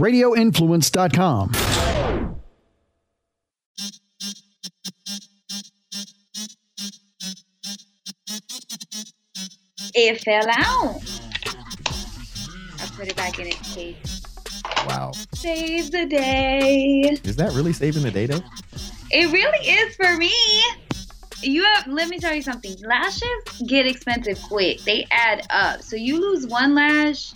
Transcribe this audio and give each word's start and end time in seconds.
radioinfluence.com. 0.00 1.52
It 9.92 10.20
fell 10.20 10.48
out. 10.48 11.02
I 12.80 12.86
put 12.96 13.08
it 13.08 13.16
back 13.16 13.38
in 13.38 13.48
its 13.48 13.74
case. 13.74 14.22
Wow. 14.86 15.12
Save 15.34 15.90
the 15.90 16.06
day. 16.06 17.18
Is 17.24 17.36
that 17.36 17.52
really 17.52 17.72
saving 17.72 18.02
the 18.02 18.10
day 18.10 18.26
though? 18.26 18.40
It 19.10 19.30
really 19.32 19.68
is 19.68 19.96
for 19.96 20.16
me. 20.16 20.32
You 21.42 21.64
have 21.64 21.86
let 21.86 22.08
me 22.08 22.18
tell 22.18 22.34
you 22.34 22.42
something. 22.42 22.76
Lashes 22.86 23.22
get 23.66 23.86
expensive 23.86 24.40
quick. 24.42 24.80
They 24.82 25.06
add 25.10 25.46
up. 25.50 25.82
So 25.82 25.96
you 25.96 26.20
lose 26.20 26.46
one 26.46 26.74
lash, 26.74 27.32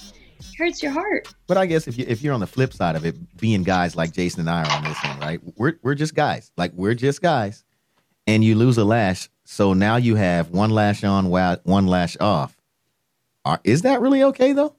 hurts 0.57 0.83
your 0.83 0.93
heart. 0.93 1.33
But 1.47 1.57
I 1.57 1.67
guess 1.67 1.87
if 1.89 1.99
you 1.99 2.05
if 2.09 2.23
you're 2.23 2.35
on 2.35 2.41
the 2.41 2.47
flip 2.47 2.73
side 2.73 2.97
of 2.97 3.05
it, 3.05 3.17
being 3.39 3.63
guys 3.63 3.97
like 3.97 4.13
Jason 4.13 4.41
and 4.41 4.51
I 4.51 4.63
are 4.63 4.77
on 4.77 4.85
this 4.85 5.03
one, 5.03 5.21
right? 5.21 5.41
We're 5.57 5.75
we're 5.83 5.95
just 5.95 6.15
guys. 6.15 6.53
Like 6.57 6.73
we're 6.75 6.95
just 6.95 7.23
guys. 7.23 7.65
And 8.27 8.43
you 8.43 8.55
lose 8.55 8.79
a 8.79 8.85
lash, 8.85 9.29
so 9.45 9.75
now 9.75 9.97
you 9.97 10.15
have 10.15 10.51
one 10.51 10.71
lash 10.71 11.05
on, 11.05 11.29
one 11.29 11.87
lash 11.87 12.17
off. 12.21 12.57
Are, 13.45 13.61
is 13.65 13.83
that 13.83 14.01
really 14.01 14.23
okay 14.23 14.55
though? 14.55 14.77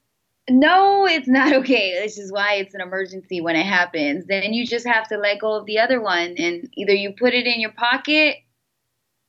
No, 0.49 1.07
it's 1.07 1.27
not 1.27 1.53
okay. 1.53 1.93
This 1.99 2.17
is 2.17 2.31
why 2.31 2.55
it's 2.55 2.76
an 2.76 2.81
emergency 2.81 3.41
when 3.41 3.55
it 3.55 3.65
happens. 3.65 4.26
Then 4.26 4.53
you 4.53 4.65
just 4.65 4.85
have 4.85 5.07
to 5.09 5.17
let 5.17 5.39
go 5.39 5.53
of 5.53 5.65
the 5.65 5.79
other 5.79 6.01
one 6.01 6.35
and 6.37 6.70
either 6.73 6.93
you 6.93 7.13
put 7.17 7.34
it 7.34 7.48
in 7.48 7.59
your 7.59 7.71
pocket, 7.71 8.37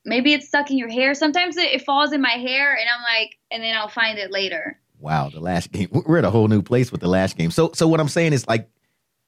maybe 0.04 0.34
it's 0.34 0.46
stuck 0.46 0.70
in 0.70 0.76
your 0.76 0.90
hair. 0.90 1.14
Sometimes 1.14 1.56
it, 1.56 1.72
it 1.72 1.84
falls 1.84 2.12
in 2.12 2.20
my 2.20 2.32
hair 2.32 2.74
and 2.74 2.86
I'm 2.88 3.02
like, 3.02 3.38
and 3.50 3.62
then 3.62 3.74
I'll 3.74 3.88
find 3.88 4.18
it 4.18 4.30
later. 4.30 4.78
Wow, 4.98 5.30
the 5.30 5.40
last 5.40 5.72
game. 5.72 5.88
We're 6.06 6.18
at 6.18 6.24
a 6.24 6.30
whole 6.30 6.48
new 6.48 6.62
place 6.62 6.90
with 6.92 7.00
the 7.00 7.08
last 7.08 7.36
game. 7.36 7.50
So 7.50 7.70
so 7.74 7.86
what 7.88 8.00
I'm 8.00 8.08
saying 8.08 8.32
is 8.32 8.46
like, 8.46 8.68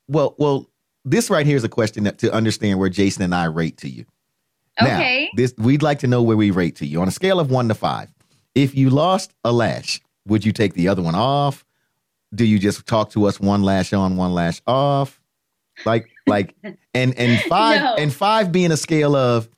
well, 0.09 0.35
well, 0.39 0.69
this 1.05 1.31
right 1.31 1.47
here 1.47 1.57
is 1.57 1.65
a 1.65 1.69
question 1.69 2.05
that, 2.05 2.19
to 2.19 2.33
understand 2.33 2.79
where 2.79 2.89
Jason 2.89 3.23
and 3.23 3.35
I 3.35 3.45
rate 3.45 3.77
to 3.79 3.89
you. 3.89 4.05
Okay. 4.81 5.29
Now, 5.33 5.37
this 5.37 5.55
we'd 5.59 5.83
like 5.83 5.99
to 6.01 6.07
know 6.07 6.23
where 6.23 6.37
we 6.37 6.51
rate 6.51 6.77
to 6.77 6.87
you 6.87 7.01
on 7.03 7.09
a 7.09 7.13
scale 7.13 7.41
of 7.41 7.51
one 7.51 7.69
to 7.69 7.75
five. 7.75 8.13
If 8.55 8.75
you 8.75 8.91
lost 8.91 9.33
a 9.45 9.53
lash, 9.53 10.01
would 10.27 10.45
you 10.45 10.53
take 10.53 10.75
the 10.75 10.89
other 10.89 11.03
one 11.03 11.15
off? 11.15 11.65
Do 12.35 12.45
you 12.45 12.59
just 12.59 12.87
talk 12.87 13.11
to 13.11 13.25
us 13.27 13.41
one 13.41 13.63
lash 13.63 13.93
on, 13.93 14.17
one 14.17 14.33
lash 14.35 14.61
off? 14.67 15.21
Like, 15.85 16.09
like, 16.27 16.55
and 16.95 17.15
and 17.19 17.41
five 17.43 17.81
No. 17.81 17.95
and 17.95 18.13
five 18.13 18.53
being 18.53 18.73
a 18.73 18.77
scale 18.77 19.17
of 19.17 19.49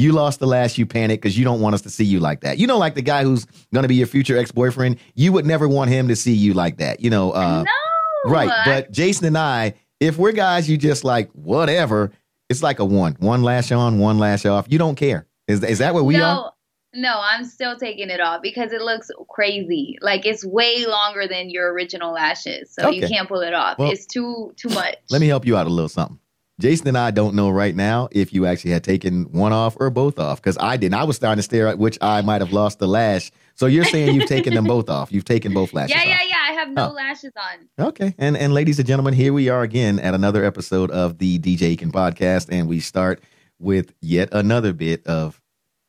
you 0.00 0.12
lost 0.12 0.40
the 0.40 0.46
lash, 0.46 0.78
you 0.78 0.86
panic 0.86 1.20
because 1.20 1.38
you 1.38 1.44
don't 1.44 1.60
want 1.60 1.74
us 1.74 1.82
to 1.82 1.90
see 1.90 2.04
you 2.04 2.20
like 2.20 2.40
that. 2.40 2.58
You 2.58 2.66
know, 2.66 2.78
like 2.78 2.94
the 2.94 3.02
guy 3.02 3.22
who's 3.22 3.44
going 3.72 3.82
to 3.82 3.88
be 3.88 3.96
your 3.96 4.06
future 4.06 4.36
ex 4.38 4.50
boyfriend. 4.50 4.96
You 5.14 5.32
would 5.32 5.46
never 5.46 5.68
want 5.68 5.90
him 5.90 6.08
to 6.08 6.16
see 6.16 6.32
you 6.32 6.54
like 6.54 6.78
that. 6.78 7.00
You 7.00 7.10
know, 7.10 7.32
uh, 7.32 7.64
no. 7.64 8.30
right? 8.30 8.50
But 8.64 8.90
Jason 8.90 9.26
and 9.26 9.38
I, 9.38 9.74
if 10.00 10.16
we're 10.16 10.32
guys, 10.32 10.68
you 10.68 10.76
just 10.76 11.04
like 11.04 11.30
whatever. 11.32 12.12
It's 12.48 12.62
like 12.62 12.80
a 12.80 12.84
one, 12.84 13.16
one 13.20 13.42
lash 13.42 13.70
on, 13.70 13.98
one 13.98 14.18
lash 14.18 14.44
off. 14.44 14.66
You 14.68 14.78
don't 14.78 14.96
care. 14.96 15.26
Is 15.46 15.62
is 15.62 15.78
that 15.78 15.94
what 15.94 16.04
we 16.04 16.16
no, 16.16 16.24
are? 16.24 16.52
No, 16.94 17.20
I'm 17.22 17.44
still 17.44 17.76
taking 17.76 18.10
it 18.10 18.20
off 18.20 18.42
because 18.42 18.72
it 18.72 18.80
looks 18.80 19.10
crazy. 19.28 19.98
Like 20.00 20.26
it's 20.26 20.44
way 20.44 20.86
longer 20.86 21.28
than 21.28 21.50
your 21.50 21.72
original 21.72 22.12
lashes, 22.12 22.72
so 22.72 22.90
you 22.90 23.06
can't 23.06 23.28
pull 23.28 23.40
it 23.40 23.54
off. 23.54 23.78
Well, 23.78 23.90
it's 23.90 24.06
too 24.06 24.52
too 24.56 24.70
much. 24.70 24.96
Let 25.10 25.20
me 25.20 25.28
help 25.28 25.46
you 25.46 25.56
out 25.56 25.66
a 25.66 25.70
little 25.70 25.88
something. 25.88 26.18
Jason 26.60 26.88
and 26.88 26.98
I 26.98 27.10
don't 27.10 27.34
know 27.34 27.50
right 27.50 27.74
now 27.74 28.08
if 28.12 28.32
you 28.32 28.46
actually 28.46 28.70
had 28.70 28.84
taken 28.84 29.24
one 29.32 29.52
off 29.52 29.76
or 29.80 29.90
both 29.90 30.18
off 30.18 30.40
because 30.40 30.56
I 30.58 30.76
didn't. 30.76 30.94
I 30.94 31.04
was 31.04 31.16
starting 31.16 31.38
to 31.38 31.42
stare 31.42 31.66
at 31.66 31.78
which 31.78 31.98
I 32.00 32.22
might 32.22 32.40
have 32.40 32.52
lost 32.52 32.78
the 32.78 32.86
lash. 32.86 33.30
So 33.54 33.66
you're 33.66 33.84
saying 33.84 34.14
you've 34.14 34.28
taken 34.28 34.54
them 34.54 34.64
both 34.64 34.88
off. 34.88 35.12
You've 35.12 35.24
taken 35.24 35.52
both 35.52 35.72
lashes 35.72 35.94
Yeah, 35.96 36.02
off. 36.02 36.06
yeah, 36.06 36.22
yeah. 36.28 36.36
I 36.48 36.52
have 36.52 36.70
no 36.70 36.90
Oh. 36.90 36.92
lashes 36.92 37.32
on. 37.36 37.86
Okay. 37.88 38.14
And 38.18 38.36
and 38.36 38.54
ladies 38.54 38.78
and 38.78 38.86
gentlemen, 38.86 39.14
here 39.14 39.32
we 39.32 39.48
are 39.48 39.62
again 39.62 39.98
at 39.98 40.14
another 40.14 40.44
episode 40.44 40.90
of 40.90 41.18
the 41.18 41.38
DJ 41.38 41.62
Aiken 41.68 41.90
podcast, 41.92 42.48
and 42.50 42.68
we 42.68 42.80
start 42.80 43.22
with 43.58 43.92
yet 44.00 44.28
another 44.32 44.72
bit 44.72 45.06
of 45.06 45.40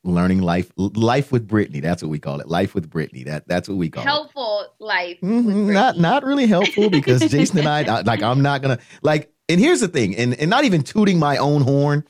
learning 0.04 0.42
life 0.42 0.72
life 0.78 1.32
with 1.32 1.48
Brittany. 1.48 1.80
That's 1.80 2.02
what 2.02 2.10
we 2.10 2.20
call 2.20 2.40
it. 2.42 2.48
Life 2.48 2.74
with 2.74 2.90
Brittany. 2.90 3.24
That 3.24 3.48
that's 3.48 3.70
what 3.70 3.78
we 3.78 3.90
call 3.90 4.04
it. 4.04 4.08
Helpful 4.08 4.66
life. 4.80 5.18
with 5.22 5.32
Mhm, 5.32 5.72
not 5.74 5.98
not 5.98 6.24
really 6.26 6.48
helpful 6.48 6.90
because 6.90 7.22
Jason 7.30 7.60
and 7.60 7.68
I 7.68 7.84
I- 7.84 8.02
like 8.06 8.22
I'm 8.24 8.42
not 8.42 8.62
gonna 8.62 8.80
like. 9.04 9.32
And 9.52 9.60
here's 9.62 9.80
the 9.82 9.88
thing, 9.88 10.16
and 10.16 10.34
and 10.36 10.50
not 10.50 10.64
even 10.64 10.84
tooting 10.84 11.20
my 11.20 11.38
own 11.38 11.62
horn. 11.62 12.04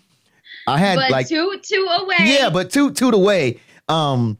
I 0.67 0.77
had 0.77 0.95
but 0.97 1.11
like 1.11 1.27
two 1.27 1.59
two 1.63 1.87
away. 1.99 2.15
yeah, 2.19 2.49
but 2.49 2.69
toot 2.71 2.95
toot 2.95 3.13
away. 3.13 3.59
Um, 3.87 4.37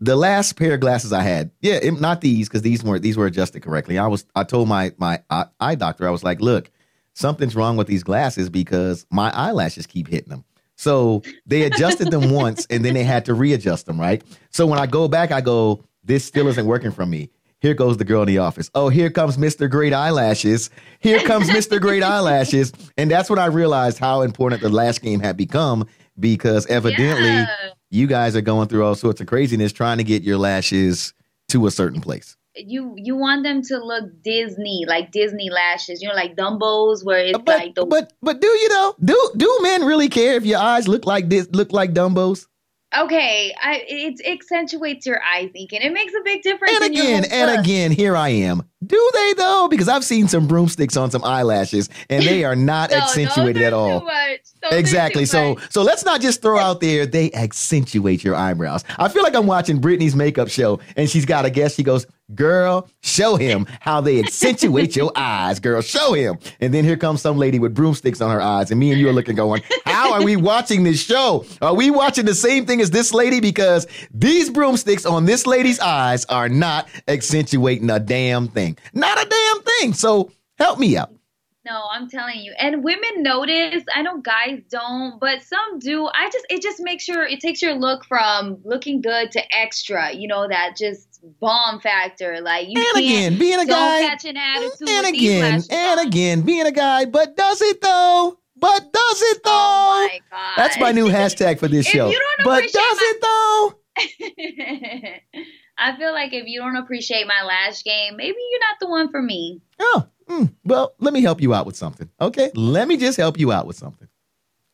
the 0.00 0.16
last 0.16 0.56
pair 0.56 0.74
of 0.74 0.80
glasses 0.80 1.12
I 1.12 1.22
had, 1.22 1.50
yeah, 1.60 1.74
it- 1.74 2.00
not 2.00 2.20
these 2.20 2.48
because 2.48 2.62
these 2.62 2.82
weren't 2.82 3.02
these 3.02 3.16
were 3.16 3.26
adjusted 3.26 3.62
correctly. 3.62 3.98
I 3.98 4.06
was 4.06 4.24
I 4.34 4.44
told 4.44 4.68
my 4.68 4.92
my 4.98 5.22
eye- 5.30 5.46
eye 5.60 5.74
doctor 5.74 6.06
I 6.06 6.10
was 6.10 6.24
like, 6.24 6.40
look, 6.40 6.70
something's 7.14 7.54
wrong 7.56 7.76
with 7.76 7.86
these 7.86 8.02
glasses 8.02 8.48
because 8.50 9.06
my 9.10 9.30
eyelashes 9.30 9.86
keep 9.86 10.08
hitting 10.08 10.28
them. 10.30 10.44
So 10.76 11.22
they 11.46 11.62
adjusted 11.62 12.10
them 12.10 12.30
once 12.32 12.66
and 12.68 12.84
then 12.84 12.94
they 12.94 13.04
had 13.04 13.24
to 13.26 13.34
readjust 13.34 13.86
them, 13.86 13.98
right? 14.00 14.22
So 14.50 14.66
when 14.66 14.78
I 14.78 14.86
go 14.86 15.08
back, 15.08 15.32
I 15.32 15.40
go, 15.40 15.82
this 16.04 16.24
still 16.24 16.48
isn't 16.48 16.66
working 16.66 16.92
for 16.92 17.06
me. 17.06 17.30
Here 17.66 17.74
goes 17.74 17.96
the 17.96 18.04
girl 18.04 18.22
in 18.22 18.28
the 18.28 18.38
office. 18.38 18.70
Oh, 18.76 18.88
here 18.90 19.10
comes 19.10 19.36
Mr. 19.36 19.68
Great 19.68 19.92
Eyelashes. 19.92 20.70
Here 21.00 21.18
comes 21.18 21.50
Mr. 21.50 21.80
Great 21.86 22.00
Eyelashes. 22.04 22.72
And 22.96 23.10
that's 23.10 23.28
when 23.28 23.40
I 23.40 23.46
realized 23.46 23.98
how 23.98 24.22
important 24.22 24.62
the 24.62 24.68
lash 24.68 25.00
game 25.00 25.18
had 25.18 25.36
become 25.36 25.84
because 26.20 26.64
evidently 26.66 27.26
Yeah. 27.26 27.48
you 27.90 28.06
guys 28.06 28.36
are 28.36 28.40
going 28.40 28.68
through 28.68 28.84
all 28.84 28.94
sorts 28.94 29.20
of 29.20 29.26
craziness 29.26 29.72
trying 29.72 29.98
to 29.98 30.04
get 30.04 30.22
your 30.22 30.38
lashes 30.38 31.12
to 31.48 31.66
a 31.66 31.72
certain 31.72 32.00
place. 32.00 32.36
you 32.54 32.94
you 32.96 33.16
want 33.16 33.42
them 33.42 33.62
to 33.62 33.78
look 33.78 34.04
Disney, 34.22 34.84
like 34.86 35.10
Disney 35.10 35.50
lashes. 35.50 36.00
You 36.00 36.06
know, 36.10 36.14
like 36.14 36.36
Dumbo's, 36.36 37.04
where 37.04 37.18
it's 37.18 37.32
But 37.32 37.48
like 37.48 37.74
the 37.74 37.84
but 37.84 38.12
but 38.22 38.40
do 38.40 38.46
you 38.46 38.68
know? 38.68 38.94
Do 39.04 39.30
do 39.36 39.58
men 39.62 39.84
really 39.84 40.08
care 40.08 40.36
if 40.36 40.46
your 40.46 40.60
eyes 40.60 40.86
look 40.86 41.04
like 41.04 41.28
this 41.28 41.48
look 41.50 41.72
like 41.72 41.94
Dumbo's? 41.94 42.46
Okay. 42.96 43.54
I 43.60 43.84
it 43.86 44.20
accentuates 44.26 45.06
your 45.06 45.20
eye 45.22 45.50
thinking. 45.52 45.80
It 45.82 45.92
makes 45.92 46.12
a 46.14 46.22
big 46.24 46.42
difference. 46.42 46.74
And 46.74 46.84
in 46.84 46.92
your 46.92 47.04
again, 47.04 47.24
and 47.30 47.50
look. 47.50 47.60
again, 47.60 47.90
here 47.90 48.16
I 48.16 48.28
am. 48.28 48.68
Do 48.86 49.10
they 49.14 49.32
though? 49.34 49.68
Because 49.68 49.88
I've 49.88 50.04
seen 50.04 50.28
some 50.28 50.46
broomsticks 50.46 50.96
on 50.96 51.10
some 51.10 51.24
eyelashes, 51.24 51.88
and 52.08 52.22
they 52.24 52.44
are 52.44 52.56
not 52.56 52.90
No, 52.96 52.98
accentuated 52.98 53.62
at 53.62 53.72
all. 53.72 54.00
Too 54.00 54.06
much. 54.06 54.40
Those 54.62 54.72
are 54.72 54.76
Exactly. 54.78 55.24
So 55.26 55.54
much. 55.54 55.72
so 55.72 55.82
let's 55.82 56.04
not 56.04 56.20
just 56.20 56.42
throw 56.42 56.58
out 56.58 56.80
there 56.80 57.06
they 57.06 57.32
accentuate 57.32 58.22
your 58.24 58.34
eyebrows. 58.34 58.84
I 58.98 59.08
feel 59.08 59.22
like 59.22 59.34
I'm 59.34 59.46
watching 59.46 59.78
Brittany's 59.80 60.14
makeup 60.16 60.48
show 60.48 60.80
and 60.96 61.08
she's 61.08 61.24
got 61.24 61.44
a 61.44 61.50
guest. 61.50 61.76
She 61.76 61.82
goes, 61.82 62.06
Girl, 62.34 62.88
show 63.02 63.36
him 63.36 63.66
how 63.78 64.00
they 64.00 64.18
accentuate 64.18 64.96
your 64.96 65.12
eyes, 65.16 65.60
girl. 65.60 65.80
Show 65.80 66.12
him. 66.12 66.38
And 66.58 66.74
then 66.74 66.82
here 66.82 66.96
comes 66.96 67.22
some 67.22 67.36
lady 67.38 67.60
with 67.60 67.72
broomsticks 67.72 68.20
on 68.20 68.32
her 68.32 68.40
eyes, 68.40 68.72
and 68.72 68.80
me 68.80 68.90
and 68.90 69.00
you 69.00 69.08
are 69.08 69.12
looking 69.12 69.36
going, 69.36 69.62
How 69.84 70.12
are 70.12 70.24
we 70.24 70.34
watching 70.34 70.82
this 70.82 71.00
show? 71.00 71.44
Are 71.62 71.74
we 71.74 71.92
watching 71.92 72.24
the 72.24 72.34
same 72.34 72.66
thing 72.66 72.80
as 72.80 72.90
this 72.90 73.14
lady? 73.14 73.38
Because 73.38 73.86
these 74.12 74.50
broomsticks 74.50 75.06
on 75.06 75.24
this 75.24 75.46
lady's 75.46 75.78
eyes 75.78 76.24
are 76.24 76.48
not 76.48 76.88
accentuating 77.06 77.90
a 77.90 78.00
damn 78.00 78.48
thing. 78.48 78.75
Not 78.94 79.24
a 79.24 79.28
damn 79.28 79.62
thing. 79.62 79.92
So 79.92 80.30
help 80.58 80.78
me 80.78 80.96
out. 80.96 81.12
No, 81.68 81.82
I'm 81.90 82.08
telling 82.08 82.38
you. 82.38 82.54
And 82.60 82.84
women 82.84 83.24
notice. 83.24 83.82
I 83.92 84.02
know 84.02 84.18
guys 84.20 84.60
don't, 84.70 85.18
but 85.20 85.42
some 85.42 85.80
do. 85.80 86.06
I 86.06 86.30
just 86.30 86.46
it 86.48 86.62
just 86.62 86.80
makes 86.80 87.08
your 87.08 87.24
it 87.24 87.40
takes 87.40 87.60
your 87.60 87.74
look 87.74 88.04
from 88.04 88.58
looking 88.64 89.00
good 89.00 89.32
to 89.32 89.42
extra. 89.52 90.12
You 90.14 90.28
know 90.28 90.46
that 90.46 90.76
just 90.78 91.20
bomb 91.40 91.80
factor. 91.80 92.40
Like 92.40 92.68
you 92.68 92.74
And 92.76 92.84
can't 92.84 92.98
again, 92.98 93.38
being 93.38 93.58
a 93.58 93.66
guy. 93.66 94.02
catch 94.02 94.24
an 94.26 94.36
attitude. 94.36 94.88
and 94.88 95.06
again, 95.08 95.62
and 95.70 95.98
on. 96.00 96.06
again, 96.06 96.42
being 96.42 96.66
a 96.66 96.70
guy, 96.72 97.04
but 97.04 97.36
does 97.36 97.60
it 97.60 97.80
though? 97.80 98.38
But 98.58 98.92
does 98.92 99.22
it 99.22 99.40
oh 99.44 99.44
though? 99.44 99.50
Oh 99.50 100.08
my 100.12 100.20
god. 100.30 100.54
That's 100.56 100.78
my 100.78 100.92
new 100.92 101.06
hashtag 101.08 101.58
for 101.58 101.66
this 101.66 101.84
show. 101.94 102.12
But 102.44 102.62
does 102.62 102.74
my- 102.74 103.12
it 103.12 103.20
though? 103.22 103.74
I 105.78 105.96
feel 105.96 106.12
like 106.12 106.32
if 106.32 106.46
you 106.46 106.60
don't 106.60 106.76
appreciate 106.76 107.26
my 107.26 107.44
lash 107.44 107.84
game, 107.84 108.16
maybe 108.16 108.36
you're 108.50 108.60
not 108.60 108.76
the 108.80 108.88
one 108.88 109.10
for 109.10 109.20
me. 109.20 109.60
Oh, 109.78 110.06
mm, 110.28 110.52
well, 110.64 110.94
let 110.98 111.12
me 111.12 111.22
help 111.22 111.40
you 111.40 111.52
out 111.52 111.66
with 111.66 111.76
something. 111.76 112.08
Okay, 112.20 112.50
let 112.54 112.88
me 112.88 112.96
just 112.96 113.18
help 113.18 113.38
you 113.38 113.52
out 113.52 113.66
with 113.66 113.76
something. 113.76 114.08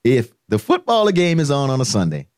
If 0.05 0.33
the 0.49 0.59
football 0.59 1.11
game 1.11 1.41
is 1.41 1.51
on 1.51 1.71
on 1.71 1.81
a 1.81 1.85
Sunday, 1.85 2.29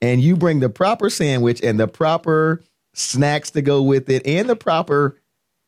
and 0.00 0.20
you 0.20 0.36
bring 0.36 0.60
the 0.60 0.68
proper 0.68 1.10
sandwich 1.10 1.62
and 1.62 1.78
the 1.78 1.88
proper 1.88 2.62
snacks 2.94 3.50
to 3.52 3.62
go 3.62 3.82
with 3.82 4.08
it, 4.10 4.26
and 4.26 4.48
the 4.48 4.56
proper 4.56 5.20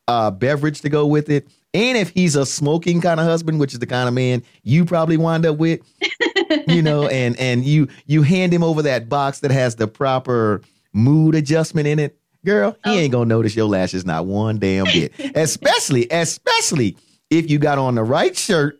uh, 0.07 0.31
beverage 0.31 0.81
to 0.81 0.89
go 0.89 1.05
with 1.05 1.29
it, 1.29 1.47
and 1.73 1.97
if 1.97 2.09
he's 2.09 2.35
a 2.35 2.45
smoking 2.45 3.01
kind 3.01 3.19
of 3.19 3.25
husband, 3.25 3.59
which 3.59 3.73
is 3.73 3.79
the 3.79 3.85
kind 3.85 4.07
of 4.07 4.13
man 4.13 4.43
you 4.63 4.85
probably 4.85 5.17
wind 5.17 5.45
up 5.45 5.57
with, 5.57 5.81
you 6.67 6.81
know, 6.81 7.07
and 7.07 7.37
and 7.37 7.65
you 7.65 7.87
you 8.07 8.23
hand 8.23 8.53
him 8.53 8.63
over 8.63 8.81
that 8.81 9.09
box 9.09 9.39
that 9.39 9.51
has 9.51 9.75
the 9.75 9.87
proper 9.87 10.61
mood 10.93 11.35
adjustment 11.35 11.87
in 11.87 11.99
it, 11.99 12.16
girl, 12.45 12.77
he 12.83 12.89
Oh. 12.91 12.93
ain't 12.93 13.11
gonna 13.11 13.25
notice 13.25 13.55
your 13.55 13.67
lashes 13.67 14.05
not 14.05 14.25
one 14.25 14.59
damn 14.59 14.85
bit. 14.85 15.13
especially, 15.35 16.07
especially 16.11 16.97
if 17.29 17.49
you 17.49 17.59
got 17.59 17.77
on 17.77 17.95
the 17.95 18.03
right 18.03 18.35
shirt. 18.37 18.79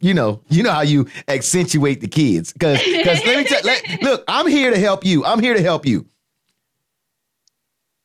You 0.00 0.14
know, 0.14 0.40
you 0.48 0.62
know 0.62 0.70
how 0.70 0.82
you 0.82 1.08
accentuate 1.26 2.00
the 2.00 2.06
kids. 2.06 2.52
Cause, 2.60 2.78
cause 2.78 3.20
let 3.26 3.36
me 3.38 3.42
tell 3.44 3.60
let, 3.64 4.00
look, 4.02 4.22
I'm 4.28 4.46
here 4.46 4.70
to 4.70 4.78
help 4.78 5.04
you. 5.04 5.24
I'm 5.24 5.40
here 5.40 5.54
to 5.54 5.62
help 5.62 5.84
you. 5.86 6.06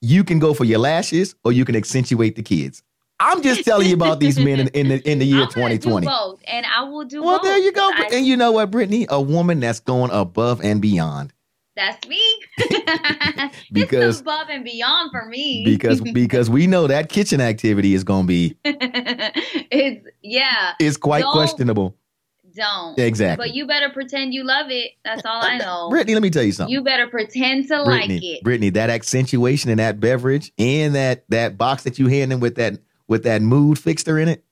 You 0.02 0.24
can 0.24 0.40
go 0.40 0.54
for 0.54 0.64
your 0.66 0.80
lashes 0.80 1.36
or 1.44 1.52
you 1.52 1.66
can 1.66 1.76
accentuate 1.76 2.36
the 2.36 2.44
kids. 2.44 2.84
I'm 3.20 3.42
just 3.42 3.64
telling 3.64 3.88
you 3.88 3.94
about 3.94 4.20
these 4.20 4.38
men 4.38 4.60
in, 4.60 4.68
in 4.70 4.88
the 4.90 5.10
in 5.10 5.20
the 5.20 5.26
year 5.26 5.44
I'm 5.44 5.50
2020. 5.50 6.06
Do 6.08 6.12
both, 6.12 6.42
and 6.48 6.66
I 6.66 6.84
will 6.84 7.06
do 7.06 7.22
Well, 7.24 7.38
both. 7.38 7.44
there 7.44 7.58
you 7.60 7.72
go. 7.72 7.90
I- 7.94 8.10
and 8.12 8.26
you 8.26 8.36
know 8.36 8.52
what, 8.52 8.72
Brittany? 8.72 9.06
A 9.10 9.22
woman 9.22 9.60
that's 9.60 9.80
going 9.80 10.10
above 10.12 10.62
and 10.62 10.82
beyond. 10.82 11.32
That's 11.76 12.08
me. 12.08 12.22
Because- 13.72 14.16
it's 14.16 14.22
above 14.22 14.48
and 14.50 14.64
beyond 14.64 15.12
for 15.12 15.26
me. 15.26 15.64
Because 15.66 16.02
because 16.14 16.50
we 16.50 16.68
know 16.68 16.88
that 16.88 17.10
kitchen 17.10 17.42
activity 17.42 17.94
is 17.94 18.04
going 18.04 18.24
to 18.24 18.28
be 18.28 18.58
it's 18.64 20.08
yeah. 20.22 20.74
It's 20.80 20.98
quite 20.98 21.22
Don't- 21.22 21.34
questionable. 21.34 21.96
Don't. 22.56 23.00
Exactly. 23.00 23.48
But 23.48 23.56
you 23.56 23.66
better 23.66 23.90
pretend 23.90 24.32
you 24.32 24.44
love 24.44 24.68
it. 24.70 24.92
That's 25.04 25.24
all 25.26 25.44
I 25.44 25.58
know. 25.58 25.90
Brittany, 25.90 26.14
let 26.14 26.22
me 26.22 26.30
tell 26.30 26.44
you 26.44 26.52
something. 26.52 26.72
You 26.72 26.84
better 26.84 27.08
pretend 27.08 27.68
to 27.70 27.84
Brittany, 27.84 28.14
like 28.14 28.24
it. 28.24 28.44
Brittany, 28.44 28.70
that 28.70 28.92
accentuation 28.92 29.72
in 29.72 29.80
that 29.80 30.00
beverage 30.00 30.52
and 30.60 30.94
that 30.94 31.26
that 31.30 31.58
box 31.58 31.82
that 31.82 31.98
you 31.98 32.08
hand 32.08 32.32
him 32.32 32.40
with 32.40 32.56
that 32.56 32.78
with 33.08 33.24
that 33.24 33.42
mood 33.42 33.80
fixer 33.80 34.20
in 34.20 34.28
it, 34.28 34.44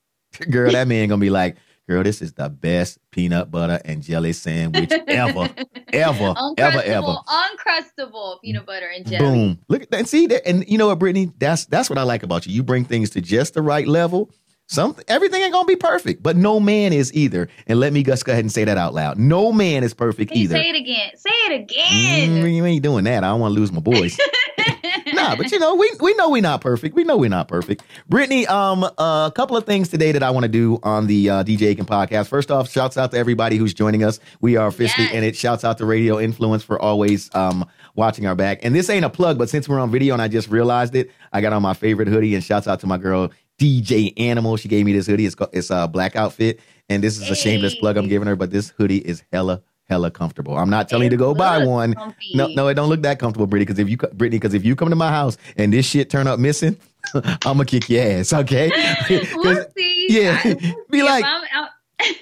girl, 0.50 0.72
that 0.72 0.88
man 0.88 1.08
gonna 1.08 1.20
be 1.20 1.30
like, 1.30 1.56
girl, 1.88 2.02
this 2.02 2.22
is 2.22 2.32
the 2.34 2.48
best 2.48 2.98
peanut 3.10 3.50
butter 3.50 3.80
and 3.84 4.02
jelly 4.02 4.32
sandwich 4.32 4.90
ever, 5.08 5.50
ever, 5.92 6.34
ever, 6.58 6.82
ever. 6.82 7.16
Uncrustable, 7.28 8.40
peanut 8.42 8.66
butter 8.66 8.86
and 8.88 9.06
jelly. 9.06 9.18
Boom. 9.18 9.58
Look 9.68 9.82
at 9.82 9.90
that. 9.90 9.98
And 9.98 10.08
see 10.08 10.26
that. 10.28 10.46
And 10.48 10.68
you 10.68 10.78
know 10.78 10.86
what, 10.88 10.98
Brittany? 10.98 11.30
That's 11.38 11.66
that's 11.66 11.88
what 11.90 11.98
I 11.98 12.02
like 12.02 12.22
about 12.22 12.46
you. 12.46 12.52
You 12.54 12.62
bring 12.62 12.84
things 12.84 13.10
to 13.10 13.20
just 13.20 13.54
the 13.54 13.62
right 13.62 13.86
level. 13.86 14.30
Something 14.68 15.04
everything 15.08 15.42
ain't 15.42 15.52
gonna 15.52 15.66
be 15.66 15.76
perfect, 15.76 16.22
but 16.22 16.34
no 16.36 16.58
man 16.58 16.94
is 16.94 17.12
either. 17.12 17.48
And 17.66 17.78
let 17.78 17.92
me 17.92 18.02
just 18.02 18.24
go 18.24 18.32
ahead 18.32 18.44
and 18.44 18.50
say 18.52 18.64
that 18.64 18.78
out 18.78 18.94
loud. 18.94 19.18
No 19.18 19.52
man 19.52 19.84
is 19.84 19.92
perfect 19.92 20.32
either. 20.32 20.54
say 20.54 20.70
it 20.70 20.76
again? 20.76 21.10
Say 21.16 21.30
it 21.30 21.60
Mm, 21.68 22.42
again. 22.42 22.54
you 22.54 22.64
ain't 22.64 22.82
doing 22.82 23.04
that. 23.04 23.22
I 23.24 23.28
don't 23.28 23.40
want 23.40 23.54
to 23.54 23.60
lose 23.60 23.70
my 23.72 23.80
boys. 23.82 24.18
nah, 25.22 25.36
but 25.36 25.50
you 25.52 25.58
know, 25.58 25.74
we 25.74 25.90
we 26.00 26.14
know 26.14 26.30
we're 26.30 26.42
not 26.42 26.60
perfect. 26.60 26.94
We 26.94 27.04
know 27.04 27.16
we're 27.16 27.30
not 27.30 27.48
perfect. 27.48 27.82
Brittany, 28.08 28.46
um, 28.46 28.84
a 28.84 29.32
couple 29.34 29.56
of 29.56 29.64
things 29.64 29.88
today 29.88 30.12
that 30.12 30.22
I 30.22 30.30
want 30.30 30.44
to 30.44 30.48
do 30.48 30.78
on 30.82 31.06
the 31.06 31.30
uh, 31.30 31.44
DJ 31.44 31.62
Aiken 31.68 31.86
podcast. 31.86 32.28
First 32.28 32.50
off, 32.50 32.70
shouts 32.70 32.96
out 32.96 33.10
to 33.12 33.18
everybody 33.18 33.56
who's 33.56 33.74
joining 33.74 34.04
us. 34.04 34.20
We 34.40 34.56
are 34.56 34.66
officially 34.66 35.06
Yes. 35.06 35.14
in 35.14 35.24
it. 35.24 35.36
Shouts 35.36 35.64
out 35.64 35.78
to 35.78 35.86
Radio 35.86 36.18
Influence 36.20 36.62
for 36.62 36.80
always 36.80 37.32
um 37.34 37.64
watching 37.94 38.26
our 38.26 38.34
back. 38.34 38.60
And 38.62 38.74
this 38.74 38.88
ain't 38.90 39.04
a 39.04 39.10
plug, 39.10 39.38
but 39.38 39.48
since 39.48 39.68
we're 39.68 39.80
on 39.80 39.90
video 39.90 40.14
and 40.14 40.22
I 40.22 40.28
just 40.28 40.48
realized 40.48 40.94
it, 40.94 41.10
I 41.32 41.40
got 41.40 41.52
on 41.52 41.62
my 41.62 41.74
favorite 41.74 42.08
hoodie. 42.08 42.34
And 42.34 42.42
shouts 42.44 42.66
out 42.66 42.80
to 42.80 42.86
my 42.86 42.98
girl 42.98 43.30
DJ 43.58 44.12
Animal. 44.18 44.56
She 44.56 44.68
gave 44.68 44.84
me 44.86 44.92
this 44.92 45.06
hoodie. 45.06 45.26
It's 45.26 45.36
it's 45.52 45.70
a 45.70 45.86
black 45.88 46.16
outfit, 46.16 46.60
and 46.88 47.02
this 47.02 47.18
is 47.20 47.30
a 47.30 47.34
shameless 47.36 47.74
Hey. 47.74 47.80
plug 47.80 47.96
I'm 47.96 48.08
giving 48.08 48.26
her. 48.28 48.36
But 48.36 48.50
this 48.50 48.70
hoodie 48.70 48.98
is 48.98 49.22
hella 49.32 49.62
hella 49.88 50.10
comfortable. 50.10 50.56
I'm 50.56 50.70
not 50.70 50.88
telling 50.88 51.04
you 51.04 51.10
to 51.10 51.16
go 51.16 51.34
buy 51.34 51.64
one. 51.64 51.94
comfy. 51.94 52.30
No, 52.34 52.46
no, 52.48 52.68
it 52.68 52.74
don't 52.74 52.88
look 52.88 53.02
that 53.02 53.18
comfortable, 53.18 53.46
Brittany. 53.46 53.66
Because 53.66 53.78
if 53.78 53.88
you, 53.88 53.96
Brittany, 53.96 54.38
because 54.38 54.54
if 54.54 54.64
you 54.64 54.74
come 54.76 54.90
to 54.90 54.96
my 54.96 55.08
house 55.10 55.36
and 55.56 55.72
this 55.72 55.86
shit 55.86 56.10
turn 56.10 56.26
up 56.26 56.38
missing, 56.38 56.76
I'm 57.14 57.38
gonna 57.42 57.64
kick 57.64 57.88
your 57.88 58.02
ass. 58.04 58.32
Okay? 58.32 58.70
We'll 59.34 59.66
see. 59.76 60.06
yeah. 60.10 60.40
I- 60.44 60.74
Be 60.90 61.02
like- 61.02 61.24
I'm 61.24 61.68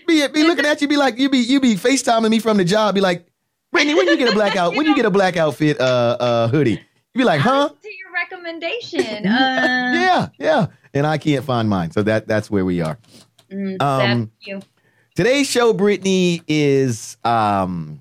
be, 0.06 0.26
be 0.28 0.42
looking 0.44 0.66
at 0.66 0.82
you, 0.82 0.88
be 0.88 0.96
like, 0.98 1.18
you 1.18 1.30
be, 1.30 1.38
you 1.38 1.58
be 1.58 1.74
Facetiming 1.74 2.30
me 2.30 2.38
from 2.38 2.58
the 2.58 2.64
job. 2.64 2.94
Be 2.94 3.00
like, 3.00 3.26
Brittany, 3.72 3.94
when 3.94 4.08
you 4.08 4.16
get 4.18 4.28
a 4.28 4.32
blackout, 4.34 4.74
when 4.76 4.84
you 4.84 4.94
get 4.94 5.06
a 5.06 5.10
black 5.10 5.36
outfit, 5.38 5.80
uh, 5.80 6.16
uh, 6.20 6.48
hoodie, 6.48 6.72
you 6.72 7.18
be 7.18 7.24
like, 7.24 7.40
huh? 7.40 7.68
to 7.70 7.88
your 7.88 8.12
recommendation. 8.12 9.26
Uh, 9.26 9.92
yeah, 9.94 10.28
yeah. 10.38 10.66
And 10.92 11.06
I 11.06 11.16
can't 11.18 11.44
find 11.44 11.68
mine, 11.68 11.92
so 11.92 12.02
that 12.02 12.26
that's 12.26 12.50
where 12.50 12.64
we 12.64 12.80
are. 12.82 12.98
mm, 13.50 13.80
Um, 13.80 14.30
you. 14.40 14.60
Today's 15.20 15.50
show, 15.50 15.74
Brittany, 15.74 16.40
is 16.48 17.18
um 17.24 18.00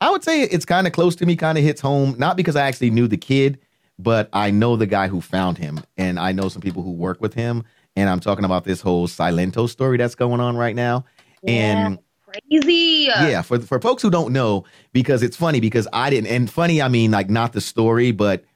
I 0.00 0.10
would 0.10 0.24
say 0.24 0.40
it's 0.40 0.64
kind 0.64 0.86
of 0.86 0.94
close 0.94 1.14
to 1.16 1.26
me, 1.26 1.36
kind 1.36 1.58
of 1.58 1.64
hits 1.64 1.82
home, 1.82 2.14
not 2.16 2.38
because 2.38 2.56
I 2.56 2.66
actually 2.66 2.88
knew 2.88 3.06
the 3.06 3.18
kid, 3.18 3.58
but 3.98 4.30
I 4.32 4.50
know 4.50 4.76
the 4.76 4.86
guy 4.86 5.08
who 5.08 5.20
found 5.20 5.58
him, 5.58 5.84
and 5.98 6.18
I 6.18 6.32
know 6.32 6.48
some 6.48 6.62
people 6.62 6.82
who 6.82 6.92
work 6.92 7.20
with 7.20 7.34
him. 7.34 7.62
And 7.94 8.08
I'm 8.08 8.20
talking 8.20 8.46
about 8.46 8.64
this 8.64 8.80
whole 8.80 9.06
Silento 9.06 9.68
story 9.68 9.98
that's 9.98 10.14
going 10.14 10.40
on 10.40 10.56
right 10.56 10.74
now. 10.74 11.04
And 11.46 11.98
Crazy. 12.24 13.10
yeah, 13.10 13.42
for 13.42 13.60
for 13.60 13.78
folks 13.78 14.02
who 14.02 14.08
don't 14.08 14.32
know, 14.32 14.64
because 14.94 15.22
it's 15.22 15.36
funny 15.36 15.60
because 15.60 15.86
I 15.92 16.08
didn't, 16.08 16.28
and 16.28 16.50
funny, 16.50 16.80
I 16.80 16.88
mean 16.88 17.10
like 17.10 17.28
not 17.28 17.52
the 17.52 17.60
story, 17.60 18.12
but 18.12 18.46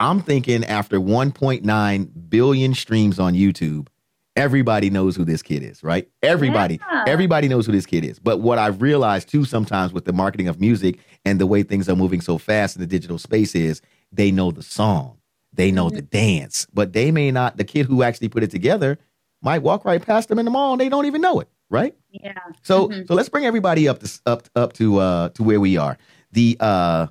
I'm 0.00 0.22
thinking 0.22 0.64
after 0.64 0.98
1.9 0.98 2.30
billion 2.30 2.72
streams 2.72 3.18
on 3.18 3.34
YouTube, 3.34 3.88
everybody 4.36 4.90
knows 4.90 5.16
who 5.16 5.24
this 5.24 5.42
kid 5.42 5.62
is, 5.62 5.82
right? 5.82 6.08
Everybody, 6.22 6.80
Yeah. 6.90 7.04
everybody 7.06 7.48
knows 7.48 7.66
who 7.66 7.72
this 7.72 7.86
kid 7.86 8.04
is. 8.04 8.18
But 8.18 8.40
what 8.40 8.58
I've 8.58 8.80
realized 8.80 9.28
too 9.28 9.44
sometimes 9.44 9.92
with 9.92 10.04
the 10.04 10.12
marketing 10.12 10.48
of 10.48 10.60
music 10.60 10.98
and 11.24 11.40
the 11.40 11.46
way 11.46 11.62
things 11.62 11.88
are 11.88 11.96
moving 11.96 12.20
so 12.20 12.38
fast 12.38 12.76
in 12.76 12.80
the 12.80 12.86
digital 12.86 13.18
space 13.18 13.54
is 13.54 13.82
they 14.12 14.30
know 14.30 14.50
the 14.50 14.62
song, 14.62 15.18
they 15.52 15.70
know 15.70 15.90
the 15.90 16.02
dance, 16.02 16.66
but 16.72 16.92
they 16.92 17.10
may 17.10 17.30
not. 17.30 17.56
The 17.56 17.64
kid 17.64 17.86
who 17.86 18.02
actually 18.02 18.28
put 18.28 18.42
it 18.42 18.50
together 18.50 18.98
might 19.42 19.62
walk 19.62 19.84
right 19.84 20.00
past 20.04 20.28
them 20.28 20.38
in 20.38 20.44
the 20.44 20.50
mall 20.50 20.72
and 20.72 20.80
they 20.80 20.88
don't 20.88 21.06
even 21.06 21.20
know 21.20 21.40
it, 21.40 21.48
right? 21.68 21.94
Yeah. 22.10 22.32
So 22.62 22.88
Mhm. 22.88 23.08
so 23.08 23.14
let's 23.14 23.28
bring 23.28 23.46
everybody 23.46 23.88
up 23.88 23.98
to 24.00 24.20
up 24.26 24.48
up 24.54 24.72
to 24.74 24.98
uh 24.98 25.28
to 25.30 25.42
where 25.42 25.60
we 25.60 25.76
are. 25.76 25.96
The 26.32 26.56
uh 26.60 27.06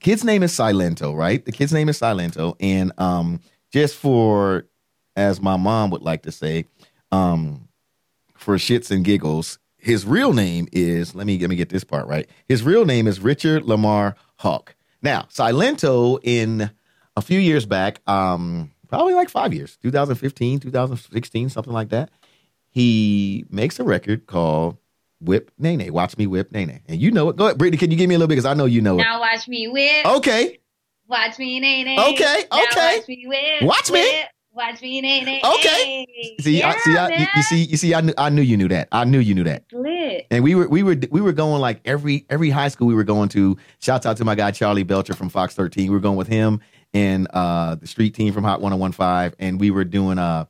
kid's 0.00 0.24
name 0.24 0.42
is 0.42 0.52
Silento, 0.52 1.14
right? 1.16 1.44
The 1.44 1.52
kid's 1.52 1.72
name 1.72 1.88
is 1.88 1.98
Silento, 1.98 2.54
and 2.60 2.92
um 2.98 3.40
just 3.72 3.96
for 3.96 4.66
as 5.16 5.40
my 5.40 5.56
mom 5.56 5.90
would 5.90 6.02
like 6.02 6.22
to 6.22 6.32
say, 6.32 6.66
um 7.10 7.68
for 8.34 8.56
shits 8.56 8.90
and 8.90 9.04
giggles, 9.04 9.58
his 9.78 10.04
real 10.04 10.32
name 10.32 10.68
is 10.72 11.14
let 11.14 11.26
me 11.26 11.38
let 11.38 11.50
me 11.50 11.56
get 11.56 11.70
this 11.70 11.84
part 11.84 12.06
right. 12.06 12.28
His 12.48 12.62
real 12.62 12.84
name 12.84 13.06
is 13.06 13.20
Richard 13.20 13.64
Lamar 13.64 14.14
Hawk. 14.36 14.74
Now, 15.02 15.22
Silento 15.32 16.18
in 16.22 16.70
a 17.16 17.22
few 17.22 17.40
years 17.40 17.66
back, 17.66 18.00
um 18.08 18.70
probably 18.88 19.14
like 19.14 19.28
5 19.28 19.52
years, 19.52 19.76
2015, 19.82 20.60
2016, 20.60 21.48
something 21.48 21.72
like 21.72 21.88
that 21.88 22.10
he 22.76 23.46
makes 23.48 23.80
a 23.80 23.84
record 23.84 24.26
called 24.26 24.76
Whip 25.22 25.50
Nene. 25.58 25.90
Watch 25.94 26.18
me 26.18 26.26
whip 26.26 26.52
Nene. 26.52 26.82
And 26.86 27.00
you 27.00 27.10
know 27.10 27.30
it. 27.30 27.36
Go 27.36 27.46
ahead, 27.46 27.56
Brittany. 27.56 27.78
Can 27.78 27.90
you 27.90 27.96
give 27.96 28.06
me 28.06 28.14
a 28.16 28.18
little 28.18 28.28
bit? 28.28 28.34
Because 28.34 28.44
I 28.44 28.52
know 28.52 28.66
you 28.66 28.82
know 28.82 28.96
it. 28.96 29.02
Now 29.02 29.18
watch 29.18 29.48
me 29.48 29.66
whip. 29.66 30.04
Okay. 30.04 30.58
Watch 31.08 31.38
me, 31.38 31.58
nay, 31.58 31.84
nay. 31.84 31.96
Okay, 31.98 32.44
Now 32.52 32.62
okay. 32.64 32.98
Watch 32.98 33.08
me 33.08 33.24
whip. 33.26 33.62
Watch 33.62 33.90
me. 33.90 34.00
whip. 34.00 34.26
Watch 34.56 34.80
me, 34.80 35.02
nay, 35.02 35.20
nay. 35.20 35.40
Okay. 35.44 36.36
See, 36.40 36.62
I, 36.62 36.76
see, 36.78 36.96
I, 36.96 37.08
you, 37.08 37.26
you 37.36 37.42
see, 37.42 37.64
you 37.64 37.76
see, 37.76 37.94
I 37.94 38.00
knew, 38.00 38.14
I 38.16 38.30
knew 38.30 38.40
you 38.40 38.56
knew 38.56 38.68
that. 38.68 38.88
I 38.90 39.04
knew 39.04 39.18
you 39.18 39.34
knew 39.34 39.44
that. 39.44 39.64
Lit. 39.70 40.26
And 40.30 40.42
we 40.42 40.54
were, 40.54 40.66
we 40.66 40.82
were, 40.82 40.96
we 41.10 41.20
were 41.20 41.32
going 41.32 41.60
like 41.60 41.80
every, 41.84 42.24
every 42.30 42.48
high 42.48 42.68
school 42.68 42.86
we 42.86 42.94
were 42.94 43.04
going 43.04 43.28
to. 43.30 43.58
Shouts 43.80 44.06
out 44.06 44.16
to 44.16 44.24
my 44.24 44.34
guy 44.34 44.50
Charlie 44.52 44.82
Belcher 44.82 45.12
from 45.12 45.28
Fox 45.28 45.54
13. 45.54 45.90
We 45.90 45.94
were 45.94 46.00
going 46.00 46.16
with 46.16 46.28
him 46.28 46.60
and 46.94 47.28
uh, 47.34 47.74
the 47.74 47.86
street 47.86 48.14
team 48.14 48.32
from 48.32 48.44
Hot 48.44 48.62
1015, 48.62 49.36
and 49.38 49.60
we 49.60 49.70
were 49.70 49.84
doing 49.84 50.18
uh 50.18 50.46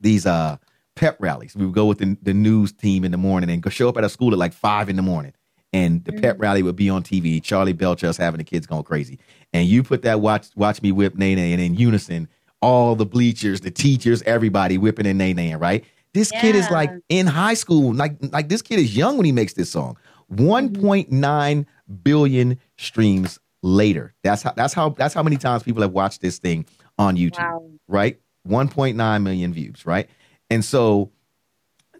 these 0.00 0.26
uh 0.26 0.56
pep 0.94 1.16
rallies. 1.18 1.56
We 1.56 1.64
would 1.66 1.74
go 1.74 1.86
with 1.86 1.98
the, 1.98 2.16
the 2.22 2.34
news 2.34 2.72
team 2.72 3.04
in 3.04 3.10
the 3.10 3.18
morning 3.18 3.50
and 3.50 3.60
go 3.60 3.70
show 3.70 3.88
up 3.88 3.96
at 3.96 4.04
a 4.04 4.08
school 4.08 4.32
at 4.32 4.38
like 4.38 4.52
five 4.52 4.88
in 4.88 4.94
the 4.94 5.02
morning. 5.02 5.32
And 5.72 6.04
the 6.04 6.12
pep 6.12 6.36
rally 6.38 6.62
would 6.62 6.76
be 6.76 6.88
on 6.88 7.02
TV. 7.02 7.42
Charlie 7.42 7.72
Belcher 7.72 8.06
us 8.06 8.16
having 8.16 8.38
the 8.38 8.44
kids 8.44 8.64
going 8.64 8.84
crazy. 8.84 9.18
And 9.52 9.66
you 9.66 9.82
put 9.82 10.02
that 10.02 10.20
watch 10.20 10.46
watch 10.54 10.80
me 10.80 10.92
whip 10.92 11.16
Nene 11.16 11.38
and 11.40 11.60
in 11.60 11.74
unison, 11.74 12.28
all 12.64 12.96
the 12.96 13.04
bleachers, 13.06 13.60
the 13.60 13.70
teachers, 13.70 14.22
everybody 14.22 14.78
whipping 14.78 15.06
and 15.06 15.18
Nene, 15.18 15.56
right? 15.58 15.84
This 16.14 16.30
kid 16.30 16.56
is 16.56 16.70
like 16.70 16.90
in 17.08 17.26
high 17.26 17.54
school. 17.54 17.92
Like 17.92 18.16
like 18.32 18.48
this 18.48 18.62
kid 18.62 18.78
is 18.78 18.96
young 18.96 19.16
when 19.16 19.26
he 19.26 19.32
makes 19.32 19.52
this 19.52 19.70
song. 19.70 19.96
Mm-hmm. 20.32 20.48
1.9 20.82 21.66
billion 22.02 22.58
streams 22.78 23.38
later. 23.62 24.14
That's 24.22 24.42
how 24.42 24.52
that's 24.52 24.72
how 24.72 24.90
that's 24.90 25.12
how 25.12 25.22
many 25.22 25.36
times 25.36 25.62
people 25.62 25.82
have 25.82 25.92
watched 25.92 26.20
this 26.22 26.38
thing 26.38 26.64
on 26.98 27.16
YouTube 27.16 27.38
Wow. 27.38 27.70
right? 27.88 28.20
1.9 28.48 29.22
million 29.22 29.52
views, 29.52 29.84
right? 29.84 30.08
And 30.50 30.64
so 30.64 31.10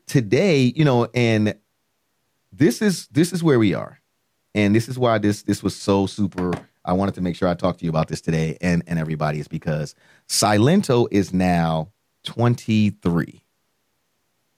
today, 0.07 0.73
you 0.77 0.85
know, 0.85 1.09
and 1.15 1.55
this 2.53 2.81
is 2.81 3.09
this 3.09 3.33
is 3.33 3.43
where 3.43 3.59
we 3.59 3.75
are. 3.75 4.01
And 4.55 4.75
this 4.75 4.89
is 4.89 4.99
why 4.99 5.19
this 5.19 5.43
this 5.43 5.63
was 5.63 5.75
so 5.75 6.07
super 6.07 6.53
I 6.85 6.93
wanted 6.93 7.15
to 7.15 7.21
make 7.21 7.37
sure 7.37 7.49
I 7.49 7.55
talked 7.55 7.79
to 7.81 7.85
you 7.85 7.91
about 7.91 8.09
this 8.09 8.21
today 8.21 8.57
and 8.61 8.83
and 8.87 8.99
everybody 8.99 9.41
is 9.41 9.49
because 9.49 9.95
Silento 10.29 11.07
is 11.11 11.33
now 11.33 11.91
23. 12.25 13.43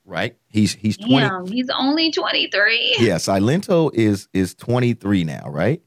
Right? 0.05 0.37
He's 0.49 0.75
he's 0.75 0.97
20 0.97 1.15
Damn, 1.15 1.47
he's 1.47 1.69
only 1.71 2.11
23. 2.11 2.97
Yeah, 3.01 3.17
Silento 3.17 3.93
is 3.95 4.29
is 4.33 4.55
23 4.55 5.25
now, 5.25 5.49
right? 5.49 5.83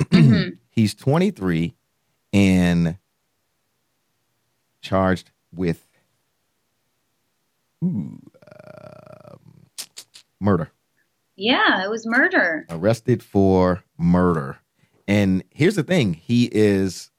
Mhm. 0.00 0.58
He's 0.68 0.94
23 0.94 1.74
and 2.34 2.98
charged 4.82 5.30
with 5.54 5.86
ooh, 7.82 8.20
um, 8.52 9.40
murder. 10.38 10.70
Yeah, 11.34 11.82
it 11.82 11.88
was 11.88 12.06
murder. 12.06 12.66
Arrested 12.68 13.22
for 13.22 13.82
murder. 13.96 14.58
And 15.08 15.44
here's 15.50 15.76
the 15.76 15.82
thing 15.82 16.14
he 16.14 16.48
is 16.52 17.10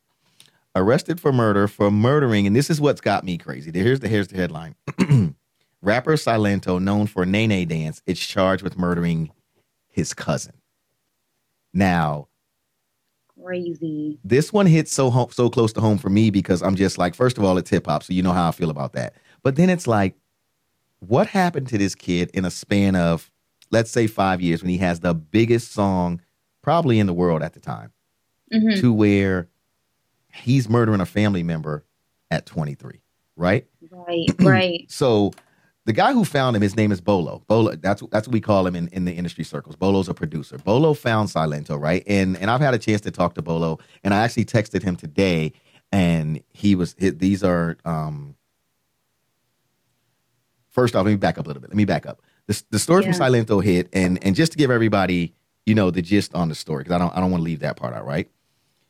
arrested 0.75 1.19
for 1.19 1.31
murder 1.31 1.67
for 1.67 1.89
murdering, 1.89 2.45
and 2.47 2.55
this 2.55 2.69
is 2.69 2.79
what's 2.79 3.01
got 3.01 3.23
me 3.23 3.37
crazy. 3.37 3.71
Here's 3.73 3.99
the 3.99 4.07
here's 4.07 4.27
the 4.27 4.37
headline. 4.37 4.75
Rapper 5.81 6.13
Silento, 6.13 6.81
known 6.81 7.07
for 7.07 7.25
Nene 7.25 7.67
Dance, 7.67 8.01
is 8.05 8.19
charged 8.19 8.63
with 8.63 8.77
murdering 8.77 9.31
his 9.87 10.13
cousin. 10.13 10.53
Now, 11.73 12.27
crazy. 13.41 14.19
This 14.23 14.51
one 14.51 14.65
hits 14.65 14.91
so 14.91 15.09
home, 15.09 15.29
so 15.31 15.49
close 15.49 15.71
to 15.73 15.81
home 15.81 15.97
for 15.97 16.09
me 16.09 16.29
because 16.29 16.61
I'm 16.61 16.75
just 16.75 16.97
like, 16.97 17.15
first 17.15 17.37
of 17.37 17.43
all, 17.43 17.57
it's 17.57 17.69
hip 17.69 17.85
hop, 17.85 18.03
so 18.03 18.13
you 18.13 18.23
know 18.23 18.33
how 18.33 18.47
I 18.47 18.51
feel 18.51 18.69
about 18.69 18.93
that. 18.93 19.13
But 19.43 19.55
then 19.55 19.69
it's 19.69 19.87
like, 19.87 20.15
what 20.99 21.27
happened 21.27 21.67
to 21.67 21.77
this 21.77 21.95
kid 21.95 22.31
in 22.33 22.43
a 22.43 22.51
span 22.51 22.95
of, 22.95 23.31
let's 23.69 23.91
say, 23.91 24.07
five 24.07 24.41
years 24.41 24.61
when 24.61 24.69
he 24.69 24.77
has 24.79 24.99
the 25.01 25.13
biggest 25.13 25.71
song 25.71 26.21
probably 26.67 26.99
in 26.99 27.07
the 27.07 27.13
world 27.13 27.41
at 27.41 27.53
the 27.53 27.61
time, 27.61 27.93
Mhm. 28.53 28.81
to 28.81 28.91
where 28.91 29.47
he's 30.33 30.67
murdering 30.67 30.99
a 30.99 31.05
family 31.05 31.41
member 31.41 31.85
at 32.29 32.45
23, 32.45 32.99
right? 33.37 33.65
Right, 33.89 34.25
right. 34.41 34.85
So 34.89 35.31
the 35.85 35.93
guy 35.93 36.11
who 36.11 36.25
found 36.25 36.57
him, 36.57 36.61
his 36.61 36.75
name 36.75 36.91
is 36.91 36.99
Bolo. 36.99 37.41
Bolo, 37.47 37.73
that's 37.77 38.03
that's 38.11 38.27
what 38.27 38.33
we 38.33 38.41
call 38.41 38.67
him 38.67 38.75
in, 38.75 38.89
in 38.89 39.05
the 39.05 39.13
industry 39.13 39.45
circles. 39.45 39.77
Bolo's 39.77 40.09
a 40.09 40.13
producer. 40.13 40.57
Bolo 40.57 40.93
found 40.93 41.29
Silento, 41.29 41.79
right? 41.79 42.03
And 42.05 42.35
and 42.35 42.51
I've 42.51 42.59
had 42.59 42.73
a 42.73 42.77
chance 42.77 42.99
to 43.03 43.11
talk 43.11 43.35
to 43.35 43.41
Bolo, 43.41 43.79
and 44.03 44.13
I 44.13 44.17
actually 44.25 44.43
texted 44.43 44.83
him 44.83 44.97
today, 44.97 45.53
and 45.93 46.43
he 46.51 46.75
was 46.75 46.97
he- 46.99 47.11
these 47.11 47.45
are 47.45 47.77
um 47.85 48.35
first 50.67 50.97
off, 50.97 51.05
let 51.05 51.11
me 51.11 51.15
back 51.17 51.37
up 51.37 51.45
a 51.45 51.47
little 51.47 51.61
bit. 51.61 51.69
Let 51.69 51.77
me 51.77 51.85
back 51.85 52.05
up. 52.05 52.21
The, 52.47 52.61
the 52.71 52.79
story 52.79 53.03
from 53.03 53.13
Silento 53.13 53.63
hit, 53.63 53.87
and 53.93 54.21
and 54.21 54.35
just 54.35 54.51
to 54.51 54.57
give 54.57 54.69
everybody, 54.69 55.33
you 55.67 55.75
know, 55.75 55.91
the 55.91 56.01
gist 56.01 56.33
on 56.33 56.47
the 56.47 56.55
story, 56.55 56.83
because 56.83 56.95
I 56.95 56.97
don't 56.97 57.15
I 57.15 57.19
don't 57.19 57.29
want 57.29 57.41
to 57.41 57.45
leave 57.45 57.59
that 57.59 57.75
part 57.75 57.93
out, 57.93 58.05
right? 58.05 58.29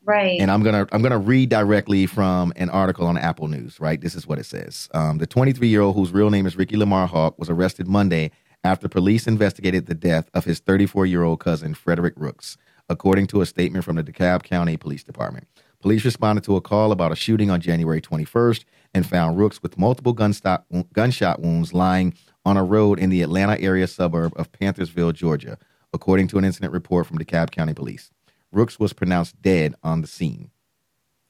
Right. 0.03 0.39
and 0.39 0.49
I'm 0.49 0.63
gonna 0.63 0.87
I'm 0.93 1.01
gonna 1.01 1.17
read 1.17 1.49
directly 1.49 2.05
from 2.05 2.53
an 2.55 2.69
article 2.69 3.05
on 3.07 3.17
Apple 3.17 3.49
News. 3.49 3.79
Right, 3.81 3.99
this 3.99 4.15
is 4.15 4.25
what 4.25 4.39
it 4.39 4.45
says. 4.45 4.87
Um, 4.93 5.17
the 5.17 5.27
23 5.27 5.67
year 5.67 5.81
old 5.81 5.95
whose 5.95 6.13
real 6.13 6.29
name 6.29 6.45
is 6.45 6.55
Ricky 6.55 6.77
Lamar 6.77 7.07
Hawk 7.07 7.37
was 7.37 7.49
arrested 7.49 7.87
Monday 7.89 8.31
after 8.63 8.87
police 8.87 9.27
investigated 9.27 9.87
the 9.87 9.95
death 9.95 10.29
of 10.33 10.45
his 10.45 10.59
34 10.59 11.07
year 11.07 11.23
old 11.23 11.39
cousin 11.41 11.73
Frederick 11.73 12.13
Rooks, 12.15 12.57
according 12.87 13.27
to 13.27 13.41
a 13.41 13.45
statement 13.45 13.83
from 13.83 13.97
the 13.97 14.03
DeKalb 14.03 14.43
County 14.43 14.77
Police 14.77 15.03
Department. 15.03 15.47
Police 15.81 16.05
responded 16.05 16.43
to 16.45 16.55
a 16.55 16.61
call 16.61 16.91
about 16.91 17.11
a 17.11 17.15
shooting 17.15 17.49
on 17.49 17.59
January 17.59 18.01
21st 18.01 18.63
and 18.93 19.05
found 19.05 19.37
Rooks 19.37 19.61
with 19.61 19.77
multiple 19.77 20.13
gunshot 20.13 20.63
gunshot 20.93 21.41
wounds 21.41 21.73
lying 21.73 22.13
on 22.45 22.55
a 22.55 22.63
road 22.63 22.97
in 22.97 23.09
the 23.09 23.23
Atlanta 23.23 23.59
area 23.59 23.87
suburb 23.87 24.31
of 24.37 24.51
Panthersville, 24.53 25.13
Georgia, 25.13 25.57
according 25.97 26.27
to 26.27 26.37
an 26.37 26.45
incident 26.45 26.71
report 26.71 27.07
from 27.07 27.17
DeKalb 27.17 27.49
County 27.49 27.73
Police. 27.73 28.11
Rooks 28.51 28.79
was 28.79 28.93
pronounced 28.93 29.41
dead 29.41 29.73
on 29.81 30.01
the 30.01 30.07
scene. 30.07 30.51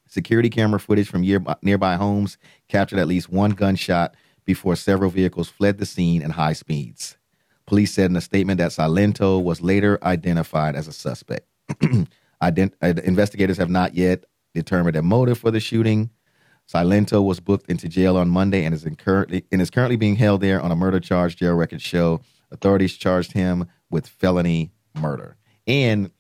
Security 0.09 0.50
camera 0.50 0.77
footage 0.77 1.07
from 1.07 1.21
nearby, 1.62 1.95
homes 1.95 2.38
captured 2.67 3.00
at 3.00 3.07
least 3.07 3.29
one 3.29 3.51
gunshot 3.51 4.13
before 4.43 4.75
several 4.75 5.09
vehicles 5.09 5.47
fled 5.47 5.77
the 5.77 5.86
scene 5.86 6.21
at 6.21 6.31
high 6.31 6.51
speeds. 6.51 7.17
Police 7.65 7.93
said 7.93 8.12
in 8.12 8.17
a 8.17 8.21
statement 8.21 8.57
that 8.57 8.71
Silento 8.71 9.41
was 9.41 9.62
later 9.62 9.97
identified 10.03 10.75
as 10.75 10.89
a 10.89 10.93
suspect. 10.93 11.47
Ident- 12.43 12.74
uh, 12.81 13.01
investigators 13.05 13.57
have 13.57 13.69
not 13.69 13.95
yet 13.95 14.25
determined 14.53 14.97
a 14.97 15.01
motive 15.01 15.38
for 15.38 15.50
the 15.50 15.62
shooting. 15.62 16.09
Silento 16.69 17.24
was 17.24 17.39
booked 17.39 17.69
into 17.69 17.88
jail 17.88 18.17
on 18.17 18.27
Monday 18.27 18.65
and 18.65 18.75
is 18.75 18.83
and 18.83 19.62
is 19.62 19.69
currently 19.69 19.95
being 19.95 20.17
held 20.17 20.41
there 20.41 20.62
on 20.62 20.71
a 20.71 20.75
murder 20.75 21.00
charge. 21.00 21.38
Jail 21.38 21.55
records 21.55 21.83
show 21.83 22.19
authorities 22.51 22.93
charged 22.95 23.33
him 23.33 23.67
with 23.89 24.07
felony 24.07 24.71
murder. 24.95 25.37
And 25.65 26.11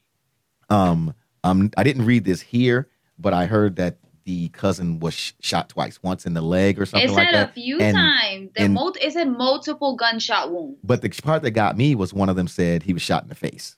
um, 0.69 1.13
um, 1.43 1.71
I 1.77 1.83
didn't 1.83 2.05
read 2.05 2.25
this 2.25 2.41
here, 2.41 2.89
but 3.17 3.33
I 3.33 3.45
heard 3.45 3.75
that 3.77 3.97
the 4.25 4.49
cousin 4.49 4.99
was 4.99 5.13
sh- 5.13 5.31
shot 5.39 5.69
twice, 5.69 6.03
once 6.03 6.25
in 6.25 6.33
the 6.33 6.41
leg 6.41 6.79
or 6.79 6.85
something 6.85 7.09
It 7.09 7.13
like 7.13 7.27
said 7.29 7.33
that. 7.35 7.49
a 7.51 7.53
few 7.53 7.79
And- 7.79 7.95
times. 7.95 8.49
The 8.55 8.63
and- 8.63 8.73
mul- 8.73 8.93
it 9.01 9.13
said 9.13 9.29
multiple 9.29 9.95
gunshot 9.95 10.51
wounds. 10.51 10.79
But 10.83 11.01
the 11.01 11.09
part 11.09 11.43
that 11.43 11.51
got 11.51 11.77
me 11.77 11.95
was 11.95 12.13
one 12.13 12.27
of 12.27 12.35
them 12.35 12.47
said 12.49 12.83
he 12.83 12.91
was 12.93 13.01
shot 13.01 13.23
in 13.23 13.29
the 13.29 13.35
face. 13.35 13.77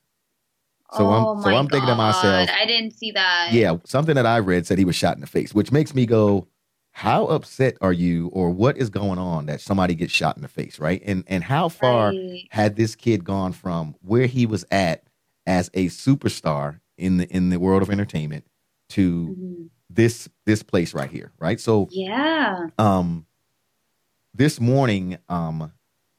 So 0.98 1.06
oh 1.06 1.36
I'm 1.36 1.42
so 1.44 1.50
I'm 1.50 1.68
thinking 1.68 1.88
to 1.88 1.94
myself, 1.96 2.48
God, 2.48 2.50
I 2.50 2.66
didn't 2.66 2.98
see 2.98 3.12
that. 3.12 3.50
yeah, 3.52 3.76
something 3.86 4.16
that 4.16 4.26
I 4.26 4.40
read 4.40 4.66
said 4.66 4.80
he 4.80 4.86
was 4.86 4.96
shot 4.96 5.14
in 5.14 5.22
the 5.22 5.28
face, 5.28 5.54
which 5.54 5.72
makes 5.72 5.94
me 5.94 6.08
go, 6.08 6.48
how 6.92 7.26
upset 7.28 7.78
are 7.82 7.94
you, 7.94 8.28
or 8.30 8.50
what 8.50 8.78
is 8.78 8.90
going 8.90 9.20
on 9.20 9.46
that 9.46 9.62
somebody 9.62 9.96
gets 9.96 10.12
shot 10.12 10.36
in 10.36 10.42
the 10.42 10.48
face, 10.48 10.80
right? 10.80 11.02
And 11.06 11.24
and 11.28 11.44
how 11.44 11.70
far 11.70 12.14
Right. 12.14 12.48
had 12.50 12.76
this 12.76 12.96
kid 12.96 13.24
gone 13.24 13.54
from 13.54 13.96
where 14.02 14.26
he 14.26 14.46
was 14.46 14.66
at 14.72 15.04
as 15.46 15.70
a 15.74 15.88
superstar 15.88 16.80
in 16.98 17.18
the 17.18 17.28
in 17.34 17.50
the 17.50 17.60
world 17.60 17.82
of 17.82 17.90
entertainment 17.90 18.46
to 18.90 19.36
Mhm. 19.40 19.70
this 19.90 20.28
this 20.46 20.64
place 20.64 20.94
right 20.94 21.10
here, 21.10 21.32
right? 21.40 21.60
So 21.60 21.88
Yeah. 21.92 22.68
um 22.78 23.26
this 24.34 24.60
morning 24.60 25.18
um 25.28 25.72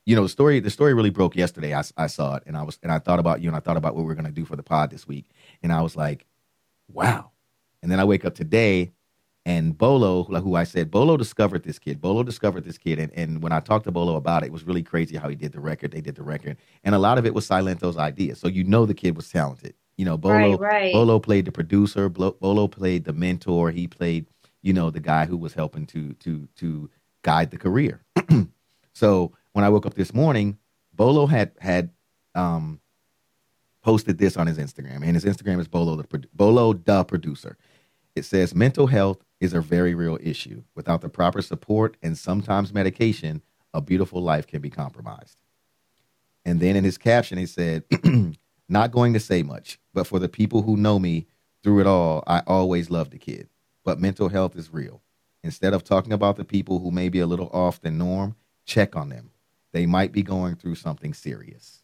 you 0.07 0.17
know 0.17 0.23
the 0.25 0.29
story 0.29 0.61
the 0.61 0.71
story 0.71 0.95
really 0.95 1.11
broke 1.11 1.37
yesterday 1.37 1.75
I, 1.75 1.83
I 1.97 2.07
saw 2.09 2.35
it 2.37 2.43
and 2.47 2.57
i 2.57 2.63
was 2.63 2.79
and 2.83 2.91
i 2.91 2.99
thought 2.99 3.21
about 3.21 3.41
you 3.41 3.49
and 3.49 3.57
i 3.57 3.61
thought 3.61 3.77
about 3.77 3.95
what 3.95 4.05
we're 4.05 4.15
going 4.15 4.25
to 4.27 4.33
do 4.33 4.45
for 4.45 4.57
the 4.57 4.63
pod 4.63 4.91
this 4.91 5.07
week 5.07 5.27
and 5.63 5.73
i 5.73 5.81
was 5.81 5.97
like 5.97 6.27
wow 6.89 7.31
and 7.83 7.91
then 7.91 8.01
i 8.01 8.05
wake 8.05 8.25
up 8.25 8.35
today 8.35 8.91
and 9.51 9.77
bolo 9.77 10.25
who 10.25 10.37
who 10.37 10.55
i 10.55 10.65
said 10.65 10.91
bolo 10.91 11.17
discovered 11.17 11.63
this 11.65 11.79
kid 11.79 12.01
bolo 12.01 12.23
discovered 12.23 12.65
this 12.65 12.79
kid 12.79 12.99
and, 12.99 13.13
and 13.15 13.43
when 13.43 13.53
i 13.53 13.61
talked 13.61 13.85
to 13.85 13.91
bolo 13.91 14.17
about 14.17 14.43
it 14.43 14.47
it 14.47 14.53
was 14.53 14.65
really 14.65 14.83
crazy 14.83 15.17
how 15.17 15.29
he 15.29 15.35
did 15.35 15.53
the 15.53 15.61
record 15.61 15.91
they 15.91 16.01
did 16.01 16.15
the 16.15 16.23
record 16.23 16.57
and 16.85 16.95
a 16.95 16.99
lot 16.99 17.19
of 17.19 17.27
it 17.27 17.35
was 17.35 17.47
silento's 17.47 17.97
idea 17.97 18.35
so 18.35 18.49
you 18.49 18.65
know 18.65 18.87
the 18.87 18.95
kid 18.95 19.17
was 19.17 19.29
talented 19.29 19.75
you 19.97 20.05
know 20.05 20.17
bolo 20.17 20.57
right, 20.57 20.61
right. 20.61 20.93
Bolo 20.93 21.19
played 21.19 21.45
the 21.45 21.53
producer. 21.53 22.09
Bolo 22.09 22.69
played 22.69 23.05
the 23.05 23.13
mentor. 23.13 23.71
He 23.71 23.87
played, 23.87 24.27
you 24.63 24.73
know, 24.73 24.91
the 24.91 25.01
guy 25.01 25.27
who 25.27 25.37
was 25.37 25.53
helping 25.55 25.87
to 25.87 26.15
to 26.15 26.49
to 26.57 26.91
guide 27.23 27.51
the 27.51 27.59
career. 27.59 28.03
so 28.93 29.33
when 29.53 29.65
I 29.65 29.69
woke 29.69 29.87
up 29.87 29.95
this 29.95 30.15
morning, 30.15 30.59
Bolo 30.95 31.27
had 31.27 31.53
had 31.61 31.91
um, 32.35 32.81
posted 33.83 34.19
this 34.19 34.37
on 34.37 34.47
his 34.47 34.59
Instagram, 34.59 35.03
and 35.03 35.15
his 35.15 35.25
Instagram 35.25 35.61
is 35.61 35.69
Bolo 35.69 35.97
the 35.97 36.29
Bolo 36.35 36.73
the 36.73 37.05
producer. 37.05 37.57
It 38.15 38.25
says 38.25 38.55
mental 38.55 38.89
health 38.89 39.25
is 39.41 39.55
a 39.55 39.61
very 39.61 39.95
real 39.95 40.19
issue. 40.21 40.63
Without 40.75 41.01
the 41.01 41.09
proper 41.09 41.43
support 41.43 41.97
and 42.03 42.17
sometimes 42.17 42.75
medication, 42.75 43.43
a 43.73 43.81
beautiful 43.81 44.23
life 44.23 44.47
can 44.47 44.61
be 44.61 44.71
compromised. 44.71 45.37
And 46.45 46.61
then 46.61 46.77
in 46.77 46.85
his 46.85 46.99
caption, 46.99 47.39
he 47.39 47.47
said, 47.47 47.85
Not 48.69 48.93
going 48.93 49.13
to 49.15 49.21
say 49.21 49.43
much, 49.43 49.81
but 49.93 50.07
for 50.07 50.19
the 50.19 50.29
people 50.29 50.63
who 50.63 50.77
know 50.77 50.99
me 50.99 51.27
through 51.63 51.81
it 51.81 51.87
all, 51.87 52.23
I 52.27 52.43
always 52.47 52.89
loved 52.89 53.11
the 53.11 53.19
kid. 53.19 53.49
But 53.85 53.99
mental 54.01 54.29
health 54.29 54.57
is 54.57 54.73
real. 54.73 55.03
Instead 55.43 55.75
of 55.75 55.83
talking 55.83 56.13
about 56.13 56.37
the 56.37 56.45
people 56.45 56.79
who 56.79 56.91
may 56.91 57.09
be 57.09 57.19
a 57.19 57.27
little 57.27 57.49
off 57.53 57.81
the 57.81 57.91
norm, 57.91 58.37
check 58.65 58.95
on 58.95 59.09
them. 59.09 59.31
They 59.73 59.87
might 59.87 60.13
be 60.13 60.23
going 60.23 60.57
through 60.57 60.77
something 60.77 61.15
serious. 61.15 61.83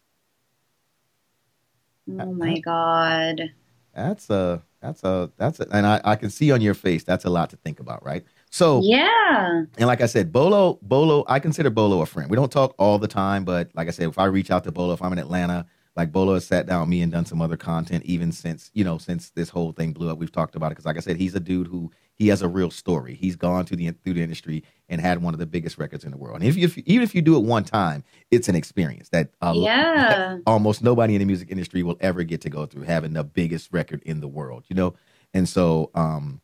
oh 2.09 2.33
my 2.33 2.59
God. 2.59 3.53
That's 3.93 4.29
a 4.29 4.61
that's 4.81 5.03
a 5.03 5.31
that's 5.37 5.59
a, 5.59 5.67
and 5.71 5.85
I, 5.85 6.01
I 6.03 6.15
can 6.15 6.29
see 6.29 6.51
on 6.51 6.61
your 6.61 6.73
face 6.73 7.03
that's 7.03 7.25
a 7.25 7.29
lot 7.29 7.49
to 7.49 7.57
think 7.57 7.79
about, 7.79 8.05
right? 8.05 8.23
So 8.49 8.81
Yeah. 8.83 9.63
And 9.77 9.87
like 9.87 10.01
I 10.01 10.05
said, 10.05 10.31
Bolo, 10.31 10.79
Bolo, 10.81 11.25
I 11.27 11.39
consider 11.39 11.69
Bolo 11.69 12.01
a 12.01 12.05
friend. 12.05 12.29
We 12.29 12.35
don't 12.35 12.51
talk 12.51 12.75
all 12.77 12.99
the 12.99 13.07
time, 13.07 13.43
but 13.43 13.71
like 13.73 13.87
I 13.87 13.91
said, 13.91 14.07
if 14.07 14.17
I 14.17 14.25
reach 14.25 14.51
out 14.51 14.63
to 14.65 14.71
Bolo, 14.71 14.93
if 14.93 15.01
I'm 15.01 15.13
in 15.13 15.19
Atlanta, 15.19 15.65
like 15.97 16.11
Bolo 16.11 16.35
has 16.35 16.45
sat 16.45 16.67
down 16.67 16.81
with 16.81 16.89
me 16.89 17.01
and 17.01 17.11
done 17.11 17.25
some 17.25 17.41
other 17.41 17.57
content, 17.57 18.05
even 18.05 18.31
since 18.31 18.69
you 18.73 18.83
know 18.83 18.97
since 18.99 19.31
this 19.31 19.49
whole 19.49 19.71
thing 19.73 19.91
blew 19.91 20.09
up. 20.09 20.19
We've 20.19 20.31
talked 20.31 20.55
about 20.55 20.67
it 20.67 20.69
because, 20.75 20.85
like 20.85 20.95
I 20.95 21.01
said, 21.01 21.17
he's 21.17 21.35
a 21.35 21.39
dude 21.39 21.67
who 21.67 21.91
he 22.13 22.27
has 22.29 22.41
a 22.43 22.47
real 22.47 22.69
story. 22.71 23.15
He's 23.15 23.35
gone 23.35 23.65
to 23.65 23.75
the 23.75 23.91
through 24.03 24.13
the 24.13 24.21
industry 24.23 24.63
and 24.87 25.01
had 25.01 25.21
one 25.21 25.33
of 25.33 25.39
the 25.39 25.45
biggest 25.47 25.77
records 25.77 26.05
in 26.05 26.11
the 26.11 26.17
world. 26.17 26.37
And 26.39 26.47
if 26.47 26.55
you, 26.55 26.65
if 26.65 26.77
you- 26.77 26.83
even 26.85 27.03
if 27.03 27.13
you 27.15 27.21
do 27.21 27.35
it 27.35 27.43
one 27.43 27.63
time, 27.63 28.03
it's 28.31 28.47
an 28.47 28.55
experience 28.55 29.09
that 29.09 29.31
uh, 29.41 29.53
Yeah. 29.55 30.37
almost 30.45 30.83
nobody 30.83 31.15
in 31.15 31.19
the 31.19 31.25
music 31.25 31.49
industry 31.51 31.81
will 31.83 31.97
ever 31.99 32.23
get 32.23 32.41
to 32.41 32.49
go 32.49 32.65
through 32.67 32.83
having 32.83 33.13
the 33.13 33.23
biggest 33.23 33.73
record 33.73 34.01
in 34.05 34.21
the 34.21 34.27
world, 34.27 34.65
you 34.67 34.75
know? 34.75 34.93
And 35.33 35.49
so 35.49 35.89
um 35.95 36.41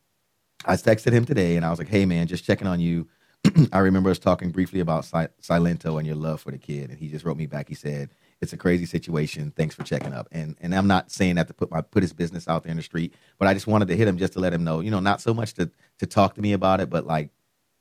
I 0.66 0.76
texted 0.76 1.12
him 1.12 1.26
today 1.26 1.58
and 1.58 1.66
I 1.66 1.70
was 1.70 1.78
like, 1.80 1.90
hey 1.90 2.06
man, 2.06 2.26
just 2.28 2.44
checking 2.44 2.68
on 2.68 2.80
you. 2.80 3.08
I 3.72 3.80
remember 3.80 4.10
us 4.10 4.20
talking 4.20 4.52
briefly 4.52 4.80
about 4.80 5.06
Si- 5.06 5.28
Silento 5.42 5.98
and 5.98 6.08
your 6.08 6.16
love 6.16 6.42
for 6.42 6.52
the 6.52 6.58
kid. 6.58 6.90
And 6.90 6.98
he 7.00 7.10
just 7.10 7.26
wrote 7.26 7.38
me 7.38 7.46
back. 7.46 7.68
He 7.68 7.76
said, 7.76 8.10
it's 8.42 8.54
a 8.54 8.58
crazy 8.58 8.86
situation. 8.86 9.52
Thanks 9.56 9.76
for 9.76 9.84
checking 9.84 10.14
up. 10.14 10.28
And 10.32 10.56
and 10.62 10.74
I'm 10.76 10.88
not 10.88 11.12
saying 11.12 11.36
that 11.36 11.48
to 11.48 11.54
put 11.54 11.72
my 11.72 11.82
put 11.82 12.04
his 12.04 12.14
business 12.14 12.48
out 12.48 12.64
there 12.64 12.72
in 12.72 12.78
the 12.78 12.84
street, 12.84 13.14
but 13.38 13.48
I 13.48 13.54
just 13.54 13.68
wanted 13.68 13.88
to 13.90 13.96
hit 13.96 14.08
him 14.08 14.18
just 14.18 14.34
to 14.34 14.40
let 14.40 14.54
him 14.54 14.64
know, 14.64 14.80
you 14.82 14.92
know, 14.92 15.00
not 15.00 15.22
so 15.22 15.34
much 15.34 15.54
to 15.56 15.70
to 16.00 16.06
talk 16.06 16.36
to 16.36 16.42
me 16.42 16.54
about 16.54 16.82
it, 16.82 16.90
but 16.90 17.06
like 17.06 17.30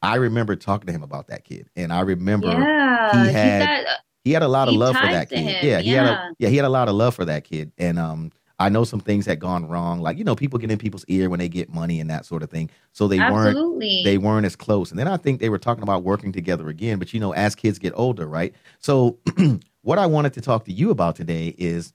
I 0.03 0.17
remember 0.17 0.55
talking 0.57 0.87
to 0.87 0.93
him 0.93 1.03
about 1.03 1.29
that 1.29 1.45
kid. 1.45 1.69
And 1.77 1.93
I 1.93 2.01
remember 2.01 2.49
yeah. 2.49 3.25
he 3.27 3.33
had- 3.33 3.63
said, 3.63 3.85
uh, 3.87 3.91
he 4.25 4.33
had 4.33 4.43
a 4.45 4.49
lot 4.49 4.69
of 4.69 4.75
love 4.75 4.95
for 4.97 5.07
that 5.07 5.31
kid. 5.31 5.39
him, 5.39 5.67
Yeah, 5.69 5.81
he 5.81 5.91
had 5.91 6.07
a 6.07 6.31
yeah, 6.39 6.49
he 6.49 6.57
had 6.57 6.65
a 6.65 6.69
lot 6.69 6.89
of 6.89 6.95
love 6.95 7.15
for 7.17 7.25
that 7.25 7.43
kid. 7.43 7.73
And 7.77 7.99
um 7.99 8.31
I 8.63 8.69
know 8.69 8.85
some 8.85 9.01
things 9.01 9.27
had 9.27 9.41
gone 9.41 9.67
wrong. 9.67 10.01
Like, 10.01 10.19
you 10.19 10.25
know, 10.25 10.37
people 10.37 10.59
get 10.59 10.71
in 10.71 10.79
people's 10.79 11.05
ear 11.09 11.29
when 11.29 11.41
they 11.41 11.49
get 11.49 11.75
money 11.75 11.99
and 11.99 12.09
that 12.11 12.25
sort 12.25 12.45
of 12.45 12.51
thing. 12.51 12.71
So 12.93 13.09
they 13.09 13.19
weren't 13.19 13.81
they 14.05 14.19
weren't 14.19 14.47
as 14.47 14.55
close. 14.55 14.91
And 14.91 14.99
then 14.99 15.09
I 15.09 15.17
think 15.17 15.41
they 15.41 15.49
were 15.49 15.59
talking 15.59 15.83
about 15.83 16.05
working 16.05 16.31
together 16.31 16.69
again. 16.69 17.01
But 17.01 17.13
you 17.13 17.19
know, 17.19 17.33
as 17.35 17.57
kids 17.57 17.81
get 17.81 17.93
older, 17.97 18.27
right? 18.27 18.55
So 18.79 19.19
what 19.83 19.99
I 19.99 20.07
wanted 20.07 20.33
to 20.35 20.41
talk 20.41 20.65
to 20.67 20.73
you 20.73 20.91
about 20.91 21.17
today 21.17 21.57
is 21.59 21.93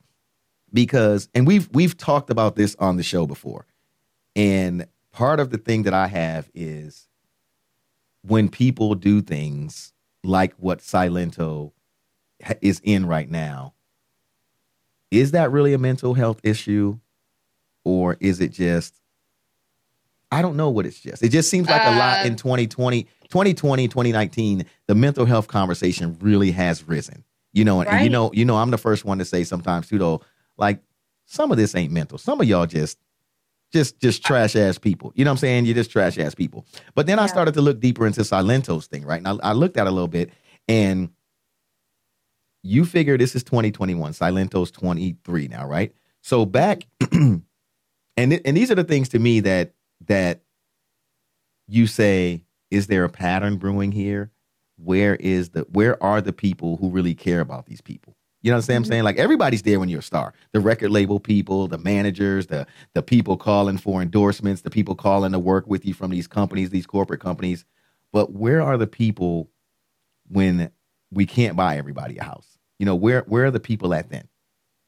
because 0.74 1.30
and 1.34 1.48
we've 1.48 1.70
we've 1.72 1.96
talked 1.98 2.30
about 2.30 2.58
this 2.58 2.76
on 2.80 2.98
the 2.98 3.04
show 3.04 3.26
before. 3.26 3.66
And 4.36 4.86
part 5.14 5.40
of 5.40 5.50
the 5.50 5.58
thing 5.58 5.84
that 5.84 5.94
I 5.94 6.08
have 6.08 6.50
is 6.54 7.08
when 8.24 8.50
people 8.50 8.94
do 8.94 9.22
things 9.22 9.94
like 10.24 10.54
what 10.58 10.80
Silento 10.80 11.72
is 12.62 12.82
in 12.84 13.06
right 13.06 13.30
now, 13.30 13.74
is 15.12 15.32
that 15.32 15.52
really 15.52 15.74
a 15.74 15.78
mental 15.78 16.14
health 16.14 16.40
issue? 16.44 17.00
or 17.88 18.18
is 18.20 18.42
it 18.42 18.52
just 18.52 18.94
I 20.30 20.42
don't 20.42 20.58
know 20.58 20.70
what 20.70 20.86
it's 20.86 21.00
just. 21.00 21.24
It 21.24 21.30
just 21.30 21.50
seems 21.50 21.70
like 21.70 21.82
uh, 21.82 21.90
a 21.90 21.96
lot 21.96 22.26
in 22.26 22.36
2020, 22.36 23.04
2020, 23.30 23.88
2019, 23.88 24.66
the 24.88 24.94
mental 24.94 25.26
health 25.26 25.48
conversation 25.48 26.18
really 26.20 26.52
has 26.52 26.86
risen. 26.86 27.24
You 27.54 27.64
know, 27.64 27.80
and, 27.80 27.88
right? 27.88 27.96
and 27.96 28.04
you 28.04 28.10
know, 28.10 28.30
you 28.34 28.44
know, 28.44 28.58
I'm 28.58 28.70
the 28.70 28.78
first 28.78 29.06
one 29.06 29.20
to 29.20 29.26
say 29.26 29.46
sometimes 29.46 29.88
too 29.88 29.98
though, 29.98 30.22
like 30.58 30.82
some 31.28 31.50
of 31.50 31.58
this 31.58 31.74
ain't 31.76 31.94
mental. 31.94 32.18
Some 32.18 32.42
of 32.42 32.48
y'all 32.48 32.66
just 32.66 32.98
just 33.72 34.02
just 34.02 34.22
trash 34.22 34.58
ass 34.58 34.78
people. 34.78 35.14
You 35.16 35.24
know 35.24 35.32
what 35.32 35.36
I'm 35.36 35.40
saying? 35.40 35.66
You're 35.66 35.76
just 35.76 35.92
trash 35.92 36.18
ass 36.18 36.36
people. 36.36 36.66
But 36.94 37.08
then 37.08 37.20
yeah. 37.20 37.24
I 37.24 37.28
started 37.28 37.54
to 37.54 37.62
look 37.62 37.80
deeper 37.80 38.06
into 38.06 38.26
Silento's 38.26 38.88
thing, 38.88 39.06
right? 39.06 39.26
And 39.26 39.28
I, 39.42 39.52
I 39.52 39.54
looked 39.54 39.78
at 39.78 39.88
a 39.88 39.92
little 39.92 40.10
bit 40.10 40.32
and 40.68 41.10
you 42.68 42.86
figure 42.86 43.18
this 43.18 43.36
is 43.36 43.44
2021. 43.44 44.14
Silento's 44.14 44.72
23 44.72 45.48
now, 45.48 45.66
right? 45.66 45.94
So 46.22 46.46
back 46.46 46.84
and 47.12 47.42
th- 48.18 48.42
and 48.44 48.58
these 48.58 48.70
are 48.70 48.76
the 48.76 48.84
things 48.84 49.10
to 49.10 49.20
me 49.20 49.40
that 49.42 49.74
that 50.08 50.42
you 51.68 51.88
say 51.88 52.44
is 52.70 52.88
there 52.88 53.06
a 53.06 53.10
pattern 53.10 53.58
brewing 53.58 53.94
here? 53.94 54.32
Where 54.76 55.16
is 55.16 55.50
the 55.50 55.62
where 55.72 56.02
are 56.04 56.22
the 56.22 56.34
people 56.34 56.78
who 56.78 56.90
really 56.90 57.16
care 57.16 57.40
about 57.40 57.66
these 57.68 57.82
people? 57.82 58.16
You 58.42 58.52
know 58.52 58.58
what 58.58 58.70
I'm 58.70 58.84
saying? 58.84 59.00
Mm-hmm. 59.00 59.06
Like 59.06 59.18
everybody's 59.18 59.64
there 59.64 59.80
when 59.80 59.90
you're 59.90 60.00
a 60.00 60.04
star. 60.04 60.34
The 60.52 60.60
record 60.60 60.92
label 60.92 61.20
people, 61.20 61.68
the 61.68 61.78
managers, 61.78 62.48
the 62.48 62.68
the 62.94 63.02
people 63.02 63.38
calling 63.38 63.78
for 63.78 64.02
endorsements, 64.02 64.62
the 64.62 64.70
people 64.70 64.96
calling 64.96 65.32
to 65.32 65.40
work 65.40 65.68
with 65.68 65.86
you 65.86 65.94
from 65.94 66.12
these 66.12 66.28
companies, 66.28 66.70
these 66.70 66.86
corporate 66.86 67.22
companies. 67.22 67.66
But 68.12 68.34
where 68.34 68.62
are 68.62 68.78
the 68.78 68.88
people 68.88 69.50
when 70.28 70.72
we 71.12 71.26
can't 71.26 71.56
buy 71.56 71.78
everybody 71.78 72.18
a 72.18 72.24
house? 72.24 72.57
You 72.80 72.86
know, 72.86 72.96
where 72.96 73.22
where 73.28 73.46
are 73.46 73.52
the 73.52 73.60
people 73.60 73.94
at 73.94 74.10
then? 74.10 74.28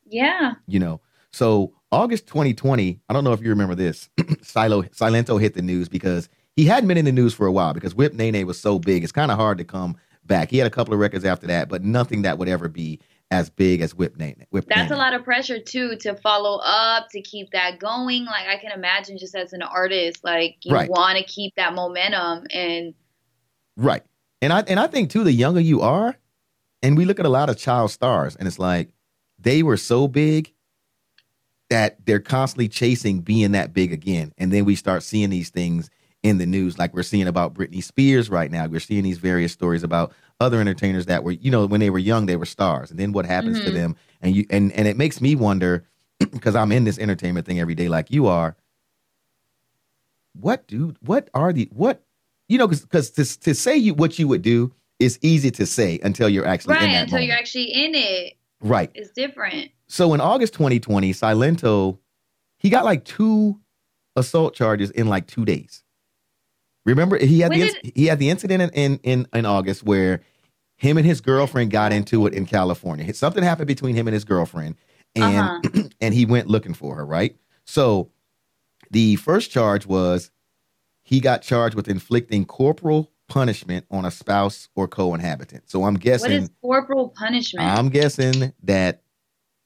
Yeah. 0.06 0.54
You 0.68 0.80
know, 0.80 1.02
so 1.32 1.74
August 1.92 2.28
2020, 2.28 3.00
I 3.08 3.14
don't 3.14 3.24
know 3.24 3.34
if 3.34 3.42
you 3.42 3.50
remember 3.50 3.76
this. 3.76 4.10
Silo 4.42 4.84
Silento 4.84 5.40
hit 5.40 5.54
the 5.54 5.62
news 5.62 5.90
because 5.90 6.30
he 6.56 6.66
hadn't 6.66 6.88
been 6.88 6.98
in 6.98 7.06
the 7.06 7.12
news 7.12 7.34
for 7.34 7.48
a 7.48 7.52
while 7.52 7.74
because 7.74 7.96
Whip 7.96 8.14
Nene 8.14 8.46
was 8.46 8.60
so 8.60 8.80
big. 8.80 9.04
It's 9.04 9.12
kind 9.12 9.32
of 9.32 9.38
hard 9.38 9.58
to 9.60 9.64
come 9.64 9.96
back. 10.26 10.50
He 10.50 10.58
had 10.58 10.68
a 10.68 10.72
couple 10.72 10.94
of 10.94 11.00
records 11.00 11.26
after 11.26 11.48
that, 11.48 11.70
but 11.70 11.84
nothing 11.84 12.24
that 12.24 12.38
would 12.38 12.50
ever 12.50 12.68
be 12.68 13.00
as 13.32 13.50
big 13.50 13.82
as 13.82 13.94
Whip 13.94 14.18
Nene. 14.18 14.46
Whip 14.50 14.66
That's 14.68 14.90
Nene. 14.90 14.94
a 14.94 14.98
lot 14.98 15.14
of 15.14 15.24
pressure 15.24 15.60
too 15.60 15.96
to 15.98 16.16
follow 16.16 16.60
up, 16.64 17.10
to 17.10 17.22
keep 17.22 17.52
that 17.52 17.80
going. 17.80 18.26
Like 18.26 18.48
I 18.48 18.58
can 18.58 18.72
imagine 18.72 19.18
just 19.18 19.36
as 19.36 19.54
an 19.54 19.62
artist, 19.62 20.24
like 20.24 20.58
you 20.64 20.74
right. 20.74 20.90
want 20.90 21.18
to 21.18 21.24
keep 21.24 21.56
that 21.56 21.74
momentum 21.74 22.48
and 22.52 22.94
Right. 23.78 24.04
And 24.42 24.52
I 24.52 24.62
and 24.62 24.80
I 24.80 24.88
think 24.88 25.10
too 25.10 25.24
the 25.24 25.32
younger 25.32 25.60
you 25.60 25.82
are, 25.82 26.16
and 26.82 26.98
we 26.98 27.06
look 27.06 27.20
at 27.20 27.26
a 27.26 27.30
lot 27.30 27.50
of 27.50 27.58
child 27.58 27.92
stars 27.92 28.36
and 28.36 28.48
it's 28.48 28.60
like 28.60 28.90
they 29.38 29.64
were 29.64 29.78
so 29.78 30.08
big 30.08 30.54
that 31.70 32.04
they're 32.06 32.20
constantly 32.20 32.68
chasing 32.68 33.20
being 33.20 33.52
that 33.52 33.74
big 33.74 33.94
again. 33.94 34.34
And 34.38 34.52
then 34.52 34.66
we 34.66 34.76
start 34.76 35.04
seeing 35.04 35.30
these 35.30 35.50
things 35.50 35.90
in 36.24 36.38
the 36.38 36.46
news, 36.46 36.78
like 36.78 36.94
we're 36.94 37.04
seeing 37.04 37.28
about 37.28 37.54
Britney 37.54 37.82
Spears 37.82 38.30
right 38.30 38.52
now. 38.52 38.68
We're 38.68 38.80
seeing 38.80 39.04
these 39.04 39.20
various 39.20 39.54
stories 39.54 39.84
about 39.84 40.12
other 40.40 40.60
entertainers 40.60 41.06
that 41.06 41.24
were, 41.24 41.32
you 41.32 41.50
know, 41.52 41.66
when 41.66 41.80
they 41.80 41.90
were 41.90 42.00
young, 42.00 42.26
they 42.26 42.36
were 42.36 42.46
stars, 42.46 42.92
and 42.92 43.00
then 43.00 43.14
what 43.14 43.26
happens 43.26 43.58
mm-hmm. 43.58 43.68
to 43.68 43.72
them, 43.72 43.96
and 44.22 44.36
you, 44.36 44.46
and 44.50 44.72
and 44.74 44.88
it 44.88 44.98
makes 44.98 45.22
me 45.22 45.36
wonder, 45.36 45.86
because 46.20 46.56
I'm 46.56 46.74
in 46.74 46.84
this 46.84 47.00
entertainment 47.00 47.46
thing 47.46 47.60
every 47.60 47.76
day, 47.76 47.88
like 47.88 48.12
you 48.12 48.28
are. 48.28 48.58
What 50.34 50.68
do 50.68 50.94
what 51.00 51.30
are 51.34 51.54
the 51.54 51.70
what, 51.72 52.04
you 52.50 52.58
know, 52.58 52.68
because 52.68 53.12
to 53.12 53.40
to 53.40 53.56
say 53.56 53.78
you 53.78 53.94
what 53.94 54.20
you 54.20 54.28
would 54.28 54.42
do 54.42 54.74
is 55.00 55.18
easy 55.22 55.52
to 55.52 55.66
say 55.66 56.00
until 56.04 56.30
you're 56.30 56.46
actually 56.46 56.76
right 56.76 56.84
until 56.84 57.14
moment. 57.14 57.28
you're 57.28 57.38
actually 57.38 57.72
in 57.86 57.96
it. 57.96 58.34
Right, 58.62 58.92
it's 58.94 59.12
different. 59.12 59.72
So 59.88 60.14
in 60.14 60.22
August 60.22 60.54
2020, 60.54 61.14
Silento, 61.14 61.98
he 62.58 62.70
got 62.70 62.86
like 62.86 63.06
two 63.06 63.60
assault 64.16 64.54
charges 64.54 64.92
in 64.92 65.08
like 65.08 65.28
two 65.28 65.46
days. 65.46 65.84
Remember, 66.86 67.18
he 67.18 67.40
had 67.40 67.50
when 67.52 67.60
the 67.60 67.66
did... 67.68 67.92
he 67.96 68.06
had 68.06 68.20
the 68.20 68.30
incident 68.30 68.74
in, 68.74 69.00
in 69.04 69.28
in 69.34 69.46
August 69.46 69.84
where 69.84 70.22
him 70.76 70.98
and 70.98 71.06
his 71.06 71.22
girlfriend 71.22 71.72
got 71.72 71.92
into 71.92 72.26
it 72.26 72.34
in 72.34 72.46
California. 72.46 73.14
Something 73.14 73.44
happened 73.44 73.68
between 73.68 73.96
him 73.96 74.08
and 74.08 74.14
his 74.14 74.26
girlfriend, 74.26 74.76
and 75.16 75.66
uh-huh. 75.66 75.84
and 76.02 76.14
he 76.14 76.26
went 76.26 76.48
looking 76.48 76.74
for 76.74 76.96
her. 76.96 77.06
Right. 77.06 77.38
So 77.66 78.12
the 78.92 79.16
first 79.18 79.52
charge 79.52 79.86
was 79.86 80.32
he 81.04 81.20
got 81.20 81.42
charged 81.42 81.76
with 81.76 81.88
inflicting 81.88 82.46
corporal 82.46 83.12
punishment 83.30 83.86
on 83.90 84.06
a 84.06 84.12
spouse 84.12 84.68
or 84.76 84.88
co-inhabitant. 84.88 85.70
So 85.70 85.86
I'm 85.86 85.96
guessing 85.96 86.32
what 86.32 86.42
is 86.42 86.50
corporal 86.62 87.10
punishment? 87.18 87.66
I'm 87.66 87.90
guessing 87.90 88.54
that 88.64 89.04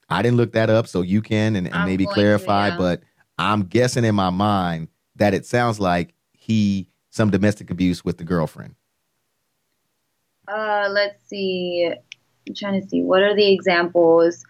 I 0.09 0.21
didn't 0.21 0.37
look 0.37 0.51
that 0.53 0.69
up, 0.69 0.87
so 0.87 1.01
you 1.01 1.21
can 1.21 1.55
and, 1.55 1.73
and 1.73 1.85
maybe 1.85 2.05
clarify. 2.05 2.69
To, 2.69 2.73
yeah. 2.73 2.77
But 2.77 3.03
I'm 3.39 3.63
guessing 3.63 4.05
in 4.05 4.13
my 4.13 4.29
mind 4.29 4.89
that 5.15 5.33
it 5.33 5.45
sounds 5.45 5.79
like 5.79 6.13
he 6.33 6.89
some 7.09 7.29
domestic 7.31 7.71
abuse 7.71 8.03
with 8.03 8.17
the 8.17 8.23
girlfriend. 8.23 8.75
Uh, 10.47 10.89
let's 10.91 11.23
see. 11.27 11.91
I'm 12.47 12.55
trying 12.55 12.81
to 12.81 12.87
see 12.87 13.01
what 13.01 13.23
are 13.23 13.35
the 13.35 13.51
examples. 13.51 14.43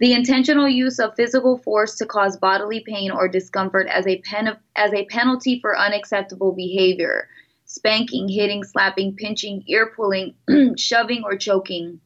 The 0.00 0.12
intentional 0.12 0.68
use 0.68 0.98
of 0.98 1.14
physical 1.14 1.58
force 1.58 1.94
to 1.96 2.06
cause 2.06 2.36
bodily 2.36 2.84
pain 2.86 3.10
or 3.10 3.28
discomfort 3.28 3.86
as 3.88 4.06
a 4.06 4.20
pen 4.22 4.56
as 4.76 4.92
a 4.92 5.06
penalty 5.06 5.60
for 5.60 5.78
unacceptable 5.78 6.52
behavior. 6.52 7.28
Spanking, 7.76 8.26
hitting, 8.26 8.64
slapping, 8.64 9.14
pinching, 9.14 9.62
ear 9.66 9.92
pulling, 9.94 10.34
shoving, 10.78 11.22
or 11.24 11.36
choking. 11.36 12.00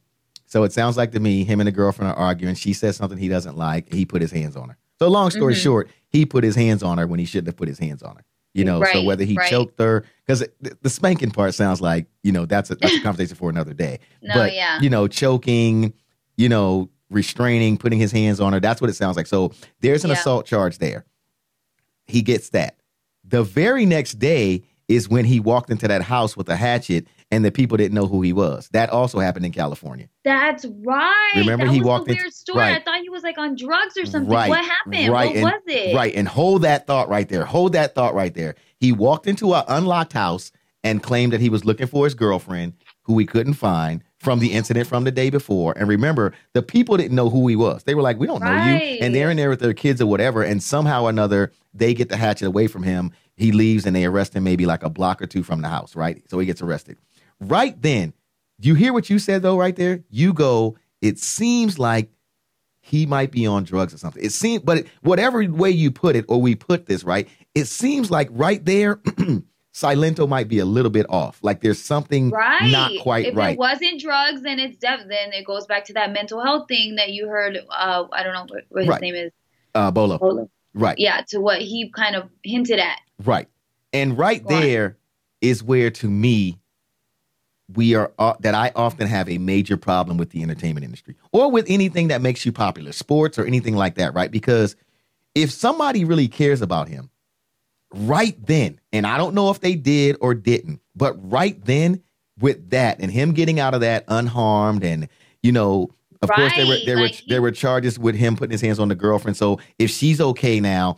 So 0.47 0.65
it 0.65 0.73
sounds 0.73 0.97
like 0.97 1.13
to 1.13 1.21
me, 1.21 1.45
him 1.45 1.61
and 1.61 1.69
the 1.69 1.73
girlfriend 1.73 2.11
are 2.11 2.19
arguing. 2.19 2.57
She 2.57 2.73
says 2.73 2.97
something 2.97 3.17
he 3.17 3.29
doesn't 3.29 3.57
like. 3.57 3.93
He 3.93 4.05
put 4.05 4.21
his 4.21 4.33
hands 4.33 4.57
on 4.57 4.71
her. 4.71 4.77
So 4.99 5.09
long 5.09 5.31
story 5.31 5.55
mm-hmm. 5.55 5.63
short, 5.63 5.91
he 6.09 6.27
put 6.27 6.43
his 6.43 6.57
hands 6.57 6.83
on 6.83 6.99
her 6.99 7.07
when 7.07 7.21
he 7.21 7.25
shouldn't 7.25 7.47
have 7.47 7.57
put 7.57 7.69
his 7.69 7.79
hands 7.79 8.03
on 8.03 8.17
her. 8.17 8.25
You 8.53 8.65
know, 8.65 8.81
right, 8.81 8.93
so 8.93 9.05
whether 9.05 9.23
he 9.23 9.37
right. 9.37 9.49
choked 9.49 9.79
her, 9.79 10.05
because 10.27 10.41
the, 10.61 10.77
the, 10.83 10.91
spanking 10.91 11.31
part 11.31 11.55
sounds 11.55 11.81
like 11.81 12.07
you 12.25 12.33
know 12.33 12.47
that's 12.47 12.69
a 12.73 12.75
that's 12.75 12.97
a 12.97 13.01
conversation 13.03 13.37
for 13.37 13.49
another 13.49 13.73
day. 13.73 14.01
no, 14.23 14.35
but 14.35 14.55
yeah. 14.55 14.81
you 14.81 14.91
know, 14.91 15.07
choking, 15.07 15.95
you 16.37 16.49
know, 16.49 16.91
restraining, 17.11 17.77
putting 17.77 18.01
his 18.01 18.11
hands 18.11 18.41
on 18.41 18.53
her. 18.53 18.59
That's 18.59 18.81
what 18.81 18.91
it 18.91 18.95
sounds 18.95 19.17
like. 19.17 19.29
So 19.29 19.53
there's 19.83 20.03
an 20.03 20.11
yeah. 20.11 20.17
assault 20.17 20.47
charge 20.47 20.79
there. 20.79 21.05
He 22.09 22.23
gets 22.23 22.51
that. 22.51 22.77
The 23.23 23.45
very 23.45 23.87
next 23.87 24.15
day 24.15 24.65
is 24.91 25.09
when 25.09 25.25
he 25.25 25.39
walked 25.39 25.71
into 25.71 25.87
that 25.87 26.03
house 26.03 26.37
with 26.37 26.49
a 26.49 26.57
hatchet 26.57 27.07
and 27.31 27.45
the 27.45 27.53
people 27.53 27.77
didn't 27.77 27.95
know 27.95 28.07
who 28.07 28.23
he 28.23 28.33
was. 28.33 28.69
That 28.73 28.91
also 28.91 29.21
happened 29.21 29.47
in 29.47 29.53
California. 29.53 30.09
That's 30.25 30.67
right. 30.83 31.33
Remember 31.37 31.67
that 31.67 31.73
he 31.73 31.81
walked 31.81 32.09
in. 32.09 32.17
Weird 32.17 32.35
story. 32.35 32.59
Right. 32.59 32.77
I 32.77 32.83
thought 32.83 33.01
he 33.01 33.09
was 33.09 33.23
like 33.23 33.39
on 33.39 33.55
drugs 33.55 33.97
or 33.97 34.05
something. 34.05 34.33
Right. 34.33 34.49
What 34.49 34.65
happened? 34.65 35.13
Right. 35.13 35.29
What 35.29 35.37
and, 35.37 35.45
was 35.45 35.63
it? 35.67 35.95
Right. 35.95 36.13
And 36.13 36.27
hold 36.27 36.63
that 36.63 36.89
thought 36.89 37.09
right 37.09 37.29
there. 37.29 37.45
Hold 37.45 37.75
that 37.75 37.95
thought 37.95 38.15
right 38.15 38.35
there. 38.35 38.57
He 38.81 38.91
walked 38.91 39.29
into 39.29 39.55
an 39.55 39.63
unlocked 39.69 40.13
house 40.13 40.51
and 40.83 41.03
claimed 41.03 41.33
that 41.33 41.41
he 41.41 41.51
was 41.51 41.65
looking 41.65 41.87
for 41.87 42.05
his 42.05 42.15
girlfriend, 42.15 42.73
who 43.03 43.17
he 43.17 43.27
couldn't 43.27 43.55
find 43.55 44.03
from 44.19 44.41
the 44.41 44.53
incident 44.53 44.89
from 44.89 45.05
the 45.05 45.13
day 45.13 45.31
before. 45.31 45.73
And 45.77 45.89
remember, 45.89 46.33
the 46.53 46.63
people 46.63 46.97
didn't 46.97 47.15
know 47.15 47.31
who 47.31 47.47
he 47.47 47.55
was. 47.55 47.85
They 47.85 47.95
were 47.95 48.03
like, 48.03 48.19
"We 48.19 48.27
don't 48.27 48.43
right. 48.43 48.67
know 48.67 48.85
you," 48.85 48.99
and 49.01 49.15
they're 49.15 49.31
in 49.31 49.37
there 49.37 49.51
with 49.51 49.61
their 49.61 49.73
kids 49.73 50.01
or 50.01 50.07
whatever. 50.07 50.43
And 50.43 50.63
somehow 50.63 51.05
or 51.05 51.11
another, 51.11 51.53
they 51.73 51.95
get 51.95 52.09
the 52.09 52.17
hatchet 52.17 52.47
away 52.47 52.67
from 52.67 52.83
him. 52.83 53.13
He 53.41 53.53
leaves, 53.53 53.87
and 53.87 53.97
they 53.97 54.05
arrest 54.05 54.35
him 54.35 54.45
maybe 54.45 54.67
like 54.67 54.83
a 54.83 54.91
block 54.91 55.23
or 55.23 55.27
two 55.27 55.43
from 55.43 55.63
the 55.63 55.69
house. 55.69 55.97
Right. 55.97 56.23
So 56.31 56.39
he 56.39 56.47
gets 56.47 56.61
arrested. 56.63 56.99
Right 57.41 57.81
then, 57.81 58.13
you 58.59 58.75
hear 58.75 58.93
what 58.93 59.09
you 59.09 59.19
said 59.19 59.43
though, 59.43 59.59
right 59.59 59.75
there? 59.75 60.05
You 60.11 60.33
go, 60.33 60.77
it 61.01 61.19
seems 61.19 61.79
like 61.79 62.11
he 62.81 63.07
might 63.07 63.31
be 63.31 63.47
on 63.47 63.65
drugs 63.65 63.95
or 63.95 63.99
something. 63.99 64.23
It 64.23 64.33
seems, 64.33 64.63
but 64.63 64.85
whatever 65.03 65.45
way 65.45 65.71
you 65.71 65.91
put 65.91 66.17
it, 66.17 66.25
or 66.29 66.41
we 66.41 66.55
put 66.55 66.87
this, 66.87 67.05
right? 67.05 67.29
It 67.55 67.67
seems 67.67 68.11
like 68.11 68.29
right 68.31 68.65
there, 68.65 68.97
Silento 69.75 70.29
might 70.29 70.49
be 70.49 70.59
a 70.59 70.65
little 70.65 70.91
bit 70.91 71.07
off. 71.09 71.39
Like 71.43 71.61
there's 71.61 71.81
something 71.81 72.31
right. 72.31 72.71
not 72.71 72.93
quite 73.03 73.27
if 73.27 73.37
right. 73.37 73.51
If 73.51 73.55
it 73.55 73.59
wasn't 73.59 74.01
drugs, 74.01 74.43
then 74.43 74.59
it's 74.59 74.77
def- 74.77 75.09
then 75.09 75.33
it 75.33 75.47
goes 75.47 75.67
back 75.67 75.85
to 75.87 75.93
that 75.95 76.13
mental 76.13 76.43
health 76.43 76.69
thing 76.69 76.97
that 76.97 77.11
you 77.11 77.29
heard. 77.29 77.59
Uh, 77.71 78.05
I 78.13 78.23
don't 78.23 78.35
know 78.35 78.47
what, 78.49 78.65
what 78.69 78.83
his 78.83 78.89
right. 78.89 79.01
name 79.01 79.15
is. 79.15 79.33
Uh, 79.75 79.91
Bolo. 79.91 80.19
Bolo. 80.19 80.51
Right. 80.75 80.99
Yeah, 80.99 81.23
to 81.29 81.41
what 81.41 81.61
he 81.61 81.91
kind 81.91 82.17
of 82.17 82.29
hinted 82.45 82.79
at. 82.79 82.99
Right. 83.25 83.49
And 83.93 84.17
right 84.17 84.47
there 84.47 84.97
where, 85.63 85.91
to 85.91 86.09
me, 86.09 86.59
we 87.75 87.95
are 87.95 88.13
uh, 88.19 88.35
that 88.41 88.55
I 88.55 88.73
often 88.75 89.07
have 89.07 89.29
a 89.29 89.39
major 89.39 89.77
problem 89.77 90.17
with 90.17 90.31
the 90.31 90.43
entertainment 90.43 90.85
industry 90.85 91.17
or 91.33 91.51
with 91.51 91.67
anything 91.69 92.09
that 92.09 92.21
makes 92.21 92.45
you 92.45 92.53
popular, 92.53 92.93
sports 92.93 93.39
or 93.39 93.45
anything 93.45 93.77
like 93.77 93.95
that, 93.95 94.15
right? 94.15 94.31
Because 94.31 94.77
if 95.35 95.51
somebody 95.51 96.05
really 96.05 96.29
cares 96.29 96.63
about 96.63 96.89
him, 96.89 97.11
right 97.95 98.37
then, 98.47 98.81
and 98.93 99.07
I 99.07 99.19
don't 99.19 99.35
know 99.35 99.51
if 99.51 99.61
they 99.61 99.75
did 99.75 100.17
or 100.21 100.35
didn't, 100.35 100.81
but 100.97 101.15
right 101.31 101.63
then 101.65 102.03
with 102.39 102.71
that 102.71 103.01
and 103.01 103.11
him 103.11 103.33
getting 103.33 103.61
out 103.61 103.75
of 103.75 103.81
that 103.83 104.05
unharmed 104.09 104.83
and 104.83 105.09
you 105.43 105.53
know, 105.53 105.91
of 106.23 106.29
right. 106.29 106.37
course 106.37 106.53
there 106.57 106.67
were 106.67 106.79
there 106.85 106.97
like 106.97 107.03
were 107.03 107.17
he- 107.17 107.25
there 107.29 107.43
were 107.43 107.53
charges 107.53 107.99
with 107.99 108.15
him 108.15 108.37
putting 108.37 108.53
his 108.53 108.61
hands 108.61 108.79
on 108.79 108.89
the 108.89 108.95
girlfriend. 108.95 109.37
So 109.37 109.59
if 109.79 109.91
she's 109.91 110.21
okay 110.21 110.61
now, 110.61 110.97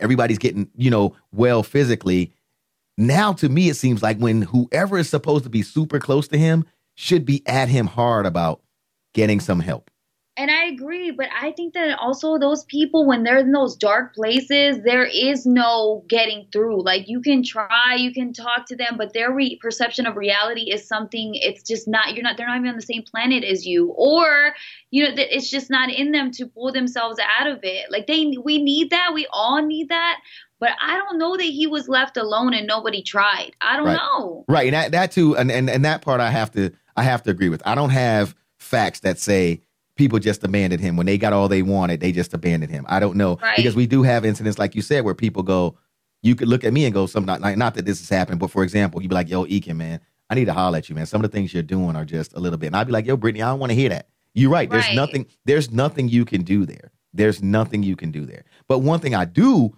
everybody's 0.00 0.38
getting, 0.38 0.68
you 0.76 0.90
know, 0.90 1.16
well 1.32 1.62
physically 1.62 2.32
now, 3.00 3.32
to 3.32 3.48
me, 3.48 3.70
it 3.70 3.76
seems 3.76 4.02
like 4.02 4.18
when 4.18 4.42
whoever 4.42 4.98
is 4.98 5.08
supposed 5.08 5.44
to 5.44 5.50
be 5.50 5.62
super 5.62 5.98
close 5.98 6.28
to 6.28 6.36
him 6.36 6.66
should 6.96 7.24
be 7.24 7.42
at 7.46 7.70
him 7.70 7.86
hard 7.86 8.26
about 8.26 8.60
getting 9.14 9.40
some 9.40 9.60
help. 9.60 9.89
And 10.40 10.50
I 10.50 10.68
agree, 10.68 11.10
but 11.10 11.26
I 11.38 11.52
think 11.52 11.74
that 11.74 11.98
also 11.98 12.38
those 12.38 12.64
people, 12.64 13.06
when 13.06 13.24
they're 13.24 13.40
in 13.40 13.52
those 13.52 13.76
dark 13.76 14.14
places, 14.14 14.78
there 14.82 15.04
is 15.04 15.44
no 15.44 16.02
getting 16.08 16.46
through. 16.50 16.82
Like 16.82 17.10
you 17.10 17.20
can 17.20 17.42
try, 17.42 17.96
you 17.98 18.10
can 18.10 18.32
talk 18.32 18.64
to 18.68 18.76
them, 18.76 18.94
but 18.96 19.12
their 19.12 19.30
re- 19.30 19.58
perception 19.60 20.06
of 20.06 20.16
reality 20.16 20.72
is 20.72 20.88
something. 20.88 21.32
It's 21.34 21.62
just 21.62 21.86
not. 21.86 22.14
You're 22.14 22.22
not. 22.22 22.38
They're 22.38 22.46
not 22.46 22.56
even 22.56 22.70
on 22.70 22.76
the 22.76 22.80
same 22.80 23.02
planet 23.02 23.44
as 23.44 23.66
you, 23.66 23.92
or 23.94 24.54
you 24.90 25.04
know, 25.04 25.14
that 25.14 25.36
it's 25.36 25.50
just 25.50 25.68
not 25.68 25.90
in 25.90 26.10
them 26.12 26.30
to 26.30 26.46
pull 26.46 26.72
themselves 26.72 27.20
out 27.38 27.46
of 27.46 27.58
it. 27.62 27.90
Like 27.90 28.06
they, 28.06 28.34
we 28.42 28.62
need 28.62 28.88
that. 28.92 29.10
We 29.12 29.26
all 29.30 29.60
need 29.62 29.90
that. 29.90 30.20
But 30.58 30.70
I 30.82 30.96
don't 30.96 31.18
know 31.18 31.36
that 31.36 31.42
he 31.42 31.66
was 31.66 31.86
left 31.86 32.16
alone 32.16 32.54
and 32.54 32.66
nobody 32.66 33.02
tried. 33.02 33.50
I 33.60 33.76
don't 33.76 33.84
Right. 33.84 33.98
know. 33.98 34.46
Right, 34.48 34.68
and 34.68 34.74
that, 34.74 34.92
that 34.92 35.12
too, 35.12 35.36
and, 35.36 35.50
and 35.52 35.68
and 35.68 35.84
that 35.84 36.00
part 36.00 36.22
I 36.22 36.30
have 36.30 36.50
to 36.52 36.70
I 36.96 37.02
have 37.02 37.24
to 37.24 37.30
agree 37.30 37.50
with. 37.50 37.62
I 37.66 37.74
don't 37.74 37.90
have 37.90 38.34
facts 38.58 39.00
that 39.00 39.18
say 39.18 39.60
people 40.00 40.18
just 40.18 40.42
abandoned 40.42 40.80
him 40.80 40.96
when 40.96 41.04
they 41.06 41.18
got 41.18 41.32
all 41.34 41.46
they 41.46 41.60
wanted. 41.62 42.00
They 42.00 42.10
just 42.10 42.32
abandoned 42.32 42.72
him. 42.72 42.86
I 42.88 42.98
don't 43.00 43.16
know 43.16 43.36
Right. 43.42 43.56
because 43.56 43.76
we 43.76 43.86
do 43.86 44.02
have 44.02 44.24
incidents 44.24 44.58
like 44.58 44.74
you 44.74 44.80
said 44.82 45.04
where 45.04 45.14
people 45.14 45.42
go. 45.42 45.76
You 46.22 46.34
could 46.34 46.48
look 46.48 46.64
at 46.64 46.72
me 46.72 46.86
and 46.86 46.94
go, 46.94 47.06
some 47.06 47.24
not, 47.26 47.40
like, 47.42 47.56
not 47.58 47.74
that 47.74 47.84
this 47.84 48.00
has 48.00 48.08
happened, 48.08 48.40
but 48.40 48.50
for 48.50 48.62
example, 48.62 49.00
you'd 49.02 49.08
be 49.08 49.14
like, 49.14 49.28
"Yo, 49.28 49.44
Aiken, 49.46 49.76
man, 49.76 50.00
I 50.30 50.34
need 50.34 50.46
to 50.46 50.52
holler 50.54 50.78
at 50.78 50.88
you, 50.88 50.94
man. 50.94 51.04
Some 51.06 51.22
of 51.24 51.30
the 51.30 51.36
things 51.36 51.52
you're 51.52 51.62
doing 51.62 51.96
are 51.96 52.04
just 52.06 52.32
a 52.34 52.40
little 52.40 52.58
bit." 52.58 52.68
And 52.68 52.76
I'd 52.76 52.86
be 52.86 52.92
like, 52.92 53.06
"Yo, 53.06 53.16
Brittany, 53.16 53.42
I 53.42 53.48
don't 53.50 53.58
want 53.60 53.70
to 53.70 53.76
hear 53.76 53.90
that." 53.90 54.08
You're 54.34 54.50
right. 54.50 54.68
There's 54.70 54.86
Right. 54.86 54.94
nothing. 54.94 55.26
There's 55.44 55.70
nothing 55.70 56.08
you 56.08 56.24
can 56.24 56.42
do 56.42 56.64
there. 56.66 56.90
There's 57.12 57.42
nothing 57.42 57.82
you 57.82 57.96
can 57.96 58.10
do 58.10 58.24
there. 58.24 58.44
But 58.68 58.78
one 58.78 59.00
thing 59.00 59.14
I 59.14 59.24
do 59.26 59.76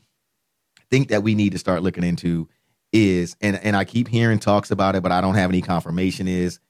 think 0.90 1.08
that 1.08 1.22
we 1.22 1.34
need 1.34 1.52
to 1.52 1.58
start 1.58 1.82
looking 1.82 2.04
into 2.04 2.48
is 2.92 3.36
and 3.40 3.56
and 3.64 3.74
I 3.76 3.84
keep 3.84 4.06
hearing 4.08 4.38
talks 4.38 4.70
about 4.70 4.94
it, 4.94 5.02
but 5.02 5.10
I 5.12 5.20
don't 5.20 5.34
have 5.34 5.50
any 5.50 5.62
confirmation 5.62 6.28
is 6.28 6.60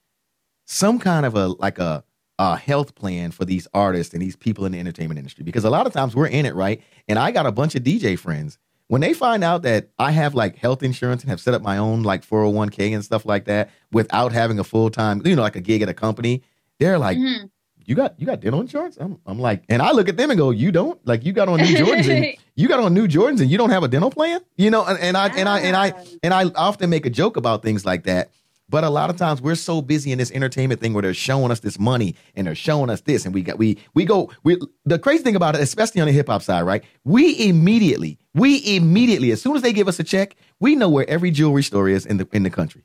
some 0.67 0.99
kind 0.99 1.27
of 1.27 1.35
a 1.35 1.49
like 1.49 1.79
a 1.79 2.05
a 2.43 2.57
health 2.57 2.95
plan 2.95 3.31
for 3.31 3.45
these 3.45 3.69
artists 3.73 4.13
and 4.15 4.21
these 4.23 4.35
people 4.37 4.65
in 4.65 4.73
the 4.73 4.79
entertainment 4.81 5.19
industry 5.19 5.45
because 5.45 5.65
a 5.65 5.71
lot 5.71 5.87
of 5.87 5.93
times 5.93 6.17
we're 6.17 6.27
in 6.27 6.45
it, 6.47 6.55
right? 6.55 6.81
And 7.09 7.19
I 7.19 7.31
got 7.31 7.47
a 7.47 7.53
bunch 7.53 7.75
of 7.77 7.83
DJ 7.83 8.19
friends. 8.19 8.59
When 8.89 9.01
they 9.01 9.15
find 9.15 9.43
out 9.45 9.63
that 9.63 9.89
I 9.99 10.11
have 10.11 10.35
like 10.35 10.57
health 10.57 10.83
insurance 10.83 11.23
and 11.23 11.31
have 11.31 11.41
set 11.41 11.55
up 11.55 11.63
my 11.63 11.79
own 11.79 12.03
like 12.03 12.27
401k 12.27 12.95
and 12.95 13.05
stuff 13.05 13.25
like 13.25 13.45
that 13.47 13.71
without 13.93 14.33
having 14.33 14.59
a 14.59 14.65
full 14.65 14.91
time, 14.91 15.23
you 15.25 15.37
know, 15.37 15.43
like 15.43 15.57
a 15.57 15.61
gig 15.61 15.83
at 15.83 15.89
a 15.89 15.95
company, 15.95 16.43
they're 16.81 16.99
like, 16.99 17.17
Mhm. 17.17 17.49
you 17.87 17.95
got 17.95 18.19
you 18.19 18.27
got 18.27 18.41
dental 18.41 18.61
insurance? 18.61 18.97
I'm, 19.01 19.19
I'm 19.25 19.39
like, 19.39 19.63
and 19.69 19.81
I 19.81 19.93
look 19.93 20.09
at 20.09 20.17
them 20.17 20.31
and 20.31 20.39
go, 20.39 20.51
you 20.51 20.73
don't? 20.73 20.99
Like 21.07 21.25
you 21.25 21.33
got 21.33 21.49
on 21.49 21.59
new 21.61 21.75
Jordans 21.77 22.09
and 22.09 22.37
you 22.55 22.69
got 22.69 22.81
on 22.81 22.93
new 22.93 23.07
Jordans 23.09 23.41
and 23.41 23.51
you 23.51 23.57
don't 23.57 23.71
have 23.71 23.83
a 23.83 23.89
dental 23.89 24.11
plan? 24.11 24.41
You 24.57 24.71
know, 24.71 24.85
and, 24.85 24.99
and 24.99 25.17
I 25.17 25.29
and 25.29 25.49
I 25.49 25.59
and 25.61 25.77
I 25.77 25.87
and 26.23 26.35
I 26.35 26.45
often 26.57 26.91
make 26.91 27.07
a 27.07 27.11
joke 27.11 27.37
about 27.37 27.63
things 27.63 27.87
like 27.87 28.03
that. 28.05 28.31
But 28.73 28.85
a 28.85 28.91
lot 28.91 29.11
of 29.11 29.17
times 29.17 29.43
we're 29.43 29.55
so 29.55 29.83
busy 29.83 30.13
in 30.13 30.19
this 30.19 30.31
entertainment 30.31 30.81
thing 30.81 30.95
where 30.95 31.03
they're 31.03 31.15
showing 31.15 31.51
us 31.53 31.61
this 31.61 31.79
money 31.79 32.17
and 32.35 32.47
they're 32.47 32.55
showing 32.55 32.89
us 32.89 33.03
this, 33.03 33.27
and 33.27 33.35
we 33.35 33.43
got 33.43 33.59
we 33.59 33.79
we 33.95 34.07
go. 34.07 34.31
We 34.45 34.59
the 34.87 34.99
crazy 34.99 35.23
thing 35.23 35.37
about 35.37 35.55
it, 35.55 35.61
especially 35.61 36.01
on 36.01 36.07
the 36.07 36.13
hip 36.13 36.29
hop 36.29 36.43
side, 36.43 36.63
right? 36.63 36.83
We 37.05 37.47
immediately, 37.47 38.19
we 38.35 38.77
immediately, 38.77 39.31
as 39.31 39.43
soon 39.43 39.57
as 39.57 39.63
they 39.63 39.75
give 39.75 39.89
us 39.89 40.01
a 40.01 40.05
check, 40.05 40.35
we 40.59 40.75
know 40.75 40.89
where 40.89 41.09
every 41.09 41.31
jewelry 41.31 41.63
store 41.63 41.89
is 41.89 42.07
in 42.07 42.17
the 42.17 42.27
in 42.33 42.43
the 42.45 42.51
country. 42.51 42.83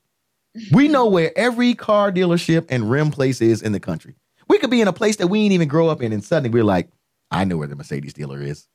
We 0.73 0.89
know 0.89 1.07
where 1.07 1.31
every 1.37 1.73
car 1.73 2.11
dealership 2.11 2.65
and 2.69 2.91
rim 2.91 3.09
place 3.09 3.39
is 3.39 3.61
in 3.61 3.71
the 3.71 3.79
country. 3.79 4.15
We 4.49 4.59
could 4.59 4.69
be 4.69 4.81
in 4.81 4.89
a 4.89 4.93
place 4.93 5.15
that 5.15 5.27
we 5.27 5.39
ain't 5.39 5.53
even 5.53 5.69
grow 5.69 5.87
up 5.87 6.01
in, 6.01 6.11
and 6.11 6.23
suddenly 6.23 6.49
we're 6.49 6.65
like, 6.65 6.89
I 7.31 7.45
know 7.45 7.57
where 7.57 7.67
the 7.67 7.75
Mercedes 7.75 8.13
dealer 8.13 8.41
is 8.41 8.67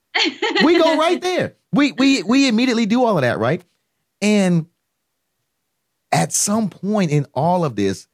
we 0.65 0.79
go 0.79 0.97
right 0.97 1.21
there. 1.21 1.55
We 1.73 1.93
we 1.93 2.23
we 2.23 2.49
immediately 2.49 2.87
do 2.87 3.05
all 3.05 3.17
of 3.17 3.23
that, 3.23 3.39
right? 3.39 3.63
And 4.21 4.67
at 6.13 6.33
some 6.33 6.69
point 6.69 7.11
in 7.11 7.27
all 7.35 7.65
of 7.65 7.75
this, 7.75 8.07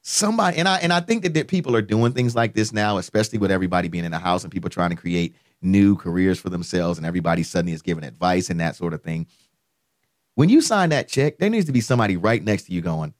somebody 0.00 0.56
and 0.56 0.68
I 0.68 0.78
and 0.78 0.92
I 0.92 1.00
think 1.00 1.22
that, 1.22 1.34
that 1.34 1.48
people 1.48 1.76
are 1.76 1.82
doing 1.82 2.12
things 2.12 2.34
like 2.34 2.54
this 2.54 2.72
now, 2.72 2.96
especially 2.96 3.38
with 3.38 3.50
everybody 3.50 3.88
being 3.88 4.04
in 4.04 4.10
the 4.10 4.18
house 4.18 4.42
and 4.42 4.52
people 4.52 4.70
trying 4.70 4.90
to 4.90 4.96
create 4.96 5.36
new 5.60 5.94
careers 5.96 6.40
for 6.40 6.48
themselves, 6.48 6.98
and 6.98 7.06
everybody 7.06 7.42
suddenly 7.42 7.72
is 7.72 7.82
giving 7.82 8.02
advice 8.02 8.50
and 8.50 8.58
that 8.60 8.74
sort 8.74 8.94
of 8.94 9.02
thing. 9.02 9.26
When 10.34 10.48
you 10.48 10.60
sign 10.60 10.88
that 10.88 11.08
check, 11.08 11.38
there 11.38 11.50
needs 11.50 11.66
to 11.66 11.72
be 11.72 11.82
somebody 11.82 12.16
right 12.16 12.42
next 12.42 12.64
to 12.64 12.72
you 12.72 12.80
going, 12.80 13.14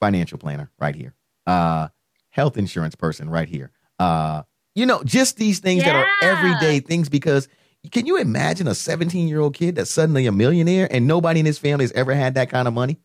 financial 0.00 0.38
planner 0.38 0.70
right 0.78 0.94
here, 0.94 1.14
uh, 1.46 1.88
health 2.30 2.56
insurance 2.56 2.94
person 2.94 3.28
right 3.28 3.48
here, 3.48 3.72
uh, 3.98 4.44
you 4.74 4.86
know, 4.86 5.02
just 5.02 5.36
these 5.36 5.58
things 5.58 5.82
that 5.82 5.96
are 5.96 6.06
everyday 6.22 6.78
things 6.78 7.08
because 7.08 7.48
can 7.90 8.06
you 8.06 8.16
imagine 8.16 8.68
a 8.68 8.74
17 8.74 9.28
year 9.28 9.40
old 9.40 9.54
kid 9.54 9.76
that's 9.76 9.90
suddenly 9.90 10.26
a 10.26 10.32
millionaire 10.32 10.88
and 10.90 11.06
nobody 11.06 11.40
in 11.40 11.46
his 11.46 11.58
family 11.58 11.84
has 11.84 11.92
ever 11.92 12.14
had 12.14 12.34
that 12.34 12.50
kind 12.50 12.68
of 12.68 12.74
money? 12.74 12.98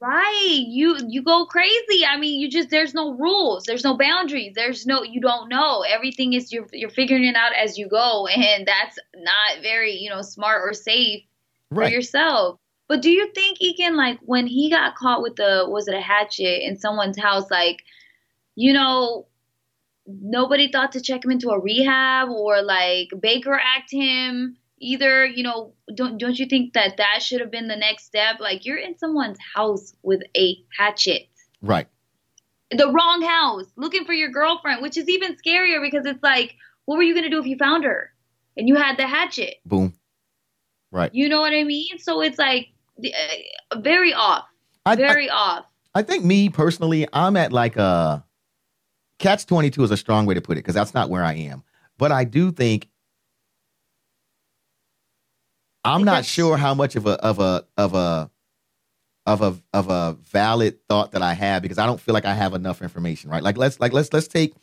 Right. 0.00 0.64
You 0.68 0.98
you 1.08 1.22
go 1.22 1.46
crazy. 1.46 2.04
I 2.08 2.16
mean, 2.16 2.40
you 2.40 2.50
just 2.50 2.70
there's 2.70 2.94
no 2.94 3.14
rules. 3.14 3.64
There's 3.64 3.82
no 3.82 3.96
boundaries. 3.96 4.52
There's 4.54 4.86
no 4.86 5.02
you 5.02 5.20
don't 5.20 5.48
know. 5.48 5.82
Everything 5.82 6.34
is 6.34 6.52
you're 6.52 6.68
you're 6.72 6.90
figuring 6.90 7.24
it 7.24 7.34
out 7.34 7.52
as 7.54 7.78
you 7.78 7.88
go 7.88 8.26
and 8.26 8.66
that's 8.66 8.98
not 9.16 9.62
very, 9.62 9.92
you 9.92 10.10
know, 10.10 10.22
smart 10.22 10.62
or 10.62 10.72
safe 10.72 11.24
for 11.74 11.88
yourself. 11.88 12.58
But 12.88 13.02
do 13.02 13.10
you 13.10 13.32
think 13.32 13.58
he 13.58 13.74
can 13.74 13.96
like 13.96 14.18
when 14.22 14.46
he 14.46 14.70
got 14.70 14.94
caught 14.94 15.22
with 15.22 15.36
the 15.36 15.64
was 15.66 15.88
it 15.88 15.94
a 15.94 16.00
hatchet 16.00 16.64
in 16.66 16.76
someone's 16.76 17.18
house 17.18 17.50
like 17.50 17.82
you 18.54 18.72
know 18.72 19.26
nobody 20.06 20.70
thought 20.70 20.92
to 20.92 21.00
check 21.00 21.24
him 21.24 21.30
into 21.30 21.50
a 21.50 21.60
rehab 21.60 22.28
or 22.28 22.62
like 22.62 23.08
Baker 23.20 23.54
act 23.54 23.90
him 23.90 24.56
either 24.80 25.24
you 25.24 25.44
know 25.44 25.74
don't 25.94 26.18
don't 26.18 26.38
you 26.38 26.46
think 26.46 26.72
that 26.74 26.96
that 26.96 27.22
should 27.22 27.40
have 27.40 27.50
been 27.50 27.68
the 27.68 27.76
next 27.76 28.04
step 28.04 28.40
like 28.40 28.66
you're 28.66 28.76
in 28.76 28.98
someone's 28.98 29.38
house 29.54 29.94
with 30.02 30.20
a 30.36 30.56
hatchet 30.76 31.28
Right. 31.64 31.86
the 32.72 32.90
wrong 32.90 33.22
house 33.22 33.66
looking 33.76 34.04
for 34.04 34.12
your 34.12 34.30
girlfriend 34.30 34.82
which 34.82 34.96
is 34.96 35.08
even 35.08 35.36
scarier 35.36 35.80
because 35.80 36.04
it's 36.04 36.22
like 36.22 36.56
what 36.84 36.96
were 36.96 37.04
you 37.04 37.14
going 37.14 37.24
to 37.24 37.30
do 37.30 37.38
if 37.38 37.46
you 37.46 37.56
found 37.56 37.84
her 37.84 38.10
and 38.56 38.66
you 38.66 38.74
had 38.74 38.96
the 38.96 39.06
hatchet 39.06 39.54
Boom. 39.64 39.94
Right. 40.90 41.14
you 41.14 41.28
know 41.28 41.40
what 41.40 41.52
i 41.52 41.62
mean 41.62 41.98
so 41.98 42.20
it's 42.20 42.38
like 42.38 42.68
uh, 43.04 43.78
very 43.78 44.12
off 44.12 44.46
I, 44.84 44.92
I, 44.92 44.96
very 44.96 45.30
off 45.30 45.64
I 45.94 46.02
think 46.02 46.24
me 46.24 46.48
personally, 46.48 47.06
I'm 47.12 47.36
at 47.36 47.52
like 47.52 47.76
a 47.76 48.24
catch 49.22 49.46
22 49.46 49.84
is 49.84 49.90
a 49.90 49.96
strong 49.96 50.26
way 50.26 50.34
to 50.34 50.40
put 50.40 50.58
it 50.58 50.60
because 50.60 50.74
that's 50.74 50.92
not 50.92 51.08
where 51.08 51.24
I 51.24 51.34
am. 51.34 51.62
But 51.96 52.12
I 52.12 52.24
do 52.24 52.52
think 52.52 52.88
I'm 55.84 56.04
not 56.04 56.24
sure 56.24 56.56
how 56.56 56.74
much 56.74 56.96
of 56.96 57.06
a 57.06 57.12
of 57.22 57.38
a 57.38 57.64
of 57.76 57.94
a 57.94 58.30
of 59.26 59.40
a 59.40 59.56
of 59.72 59.88
a 59.88 60.16
valid 60.30 60.78
thought 60.88 61.12
that 61.12 61.22
I 61.22 61.32
have 61.32 61.62
because 61.62 61.78
I 61.78 61.86
don't 61.86 62.00
feel 62.00 62.12
like 62.12 62.24
I 62.24 62.34
have 62.34 62.54
enough 62.54 62.82
information, 62.82 63.30
right? 63.30 63.42
Like 63.42 63.56
let's 63.56 63.80
like 63.80 63.92
let's 63.92 64.12
let's 64.12 64.28
take 64.28 64.54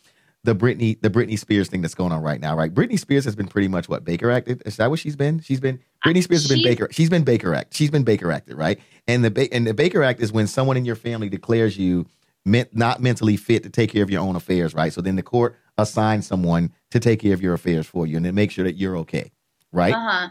the 0.43 0.55
Britney 0.55 0.99
the 1.01 1.09
Britney 1.09 1.37
Spears 1.37 1.67
thing 1.67 1.81
that's 1.81 1.95
going 1.95 2.11
on 2.11 2.21
right 2.21 2.39
now, 2.39 2.55
right? 2.55 2.73
Britney 2.73 2.99
Spears 2.99 3.25
has 3.25 3.35
been 3.35 3.47
pretty 3.47 3.67
much 3.67 3.89
what 3.89 4.03
Baker 4.05 4.31
acted. 4.31 4.61
Is 4.65 4.77
that 4.77 4.89
what 4.89 4.99
she's 4.99 5.15
been? 5.15 5.39
She's 5.39 5.59
been 5.59 5.79
Britney 6.05 6.23
Spears 6.23 6.43
has 6.43 6.49
been 6.49 6.63
Baker. 6.63 6.87
She's 6.91 7.09
been 7.09 7.23
Baker 7.23 7.53
act. 7.53 7.73
She's 7.73 7.91
been 7.91 8.03
Baker 8.03 8.31
acted, 8.31 8.57
right? 8.57 8.79
And 9.07 9.23
the 9.23 9.49
and 9.53 9.67
the 9.67 9.73
Baker 9.73 10.03
Act 10.03 10.21
is 10.21 10.31
when 10.31 10.47
someone 10.47 10.77
in 10.77 10.85
your 10.85 10.95
family 10.95 11.29
declares 11.29 11.77
you 11.77 12.05
meant 12.45 12.75
not 12.75 13.01
mentally 13.01 13.37
fit 13.37 13.63
to 13.63 13.69
take 13.69 13.91
care 13.91 14.03
of 14.03 14.09
your 14.09 14.21
own 14.21 14.35
affairs, 14.35 14.73
right? 14.73 14.91
So 14.91 15.01
then 15.01 15.15
the 15.15 15.23
court 15.23 15.55
assigns 15.77 16.27
someone 16.27 16.73
to 16.91 16.99
take 16.99 17.21
care 17.21 17.33
of 17.33 17.41
your 17.41 17.53
affairs 17.53 17.85
for 17.85 18.05
you 18.07 18.17
and 18.17 18.25
then 18.25 18.35
make 18.35 18.51
sure 18.51 18.65
that 18.65 18.75
you're 18.75 18.97
okay, 18.97 19.31
right? 19.71 19.93
uh-huh 19.93 20.29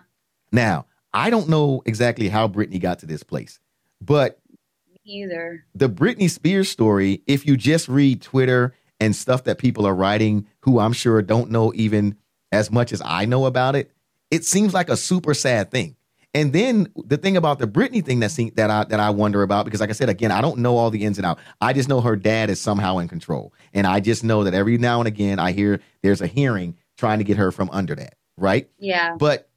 Now, 0.53 0.87
I 1.12 1.31
don't 1.31 1.49
know 1.49 1.83
exactly 1.87 2.29
how 2.29 2.49
Britney 2.49 2.81
got 2.81 3.01
to 3.01 3.07
this 3.07 3.23
place, 3.23 3.61
but 4.01 4.40
either 5.05 5.64
the 5.75 5.88
Britney 5.88 6.31
Spears 6.31 6.68
story, 6.68 7.23
if 7.27 7.47
you 7.47 7.57
just 7.57 7.88
read 7.88 8.23
Twitter 8.23 8.75
and 9.01 9.14
stuff 9.14 9.44
that 9.44 9.59
people 9.59 9.87
are 9.87 9.94
writing, 9.94 10.47
who 10.61 10.79
I'm 10.79 10.92
sure 10.92 11.21
don't 11.23 11.51
know 11.51 11.73
even 11.75 12.16
as 12.53 12.71
much 12.71 12.92
as 12.92 13.03
I 13.05 13.25
know 13.25 13.47
about 13.47 13.77
it, 13.77 13.90
it 14.31 14.44
seems 14.44 14.75
like 14.75 14.88
a 14.88 14.97
super 14.97 15.35
sad 15.35 15.71
thing. 15.71 15.97
And 16.35 16.53
then 16.53 16.93
the 16.95 17.17
thing 17.17 17.37
about 17.37 17.59
the 17.59 17.67
Britney 17.67 18.05
thing 18.05 18.21
that 18.21 18.37
that 18.57 18.71
I 18.71 18.85
that 18.85 19.01
I 19.01 19.11
wonder 19.11 19.43
about 19.43 19.64
because, 19.64 19.81
like 19.81 19.91
I 19.91 19.95
said, 19.95 20.09
again, 20.09 20.31
I 20.31 20.41
don't 20.41 20.59
know 20.59 20.77
all 20.77 20.91
the 20.91 21.05
ins 21.05 21.19
and 21.19 21.27
outs. 21.27 21.41
I 21.61 21.73
just 21.73 21.88
know 21.88 22.01
her 22.01 22.17
dad 22.17 22.51
is 22.51 22.61
somehow 22.61 22.99
in 22.99 23.09
control, 23.09 23.55
and 23.73 23.87
I 23.87 24.01
just 24.01 24.23
know 24.23 24.45
that 24.45 24.55
every 24.55 24.77
now 24.77 25.01
and 25.01 25.09
again 25.09 25.38
I 25.38 25.53
hear 25.53 25.81
there's 26.03 26.21
a 26.21 26.27
hearing 26.27 26.77
trying 26.97 27.19
to 27.19 27.25
get 27.25 27.38
her 27.38 27.51
from 27.51 27.71
under 27.71 27.95
that, 27.95 28.14
right? 28.37 28.69
yeah 28.79 29.17
But 29.17 29.49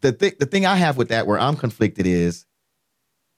the 0.00 0.12
thing 0.12 0.32
the 0.40 0.46
thing 0.46 0.66
I 0.66 0.76
have 0.76 0.96
with 0.96 1.08
that 1.10 1.26
where 1.26 1.38
I'm 1.38 1.56
conflicted 1.56 2.06
is 2.06 2.44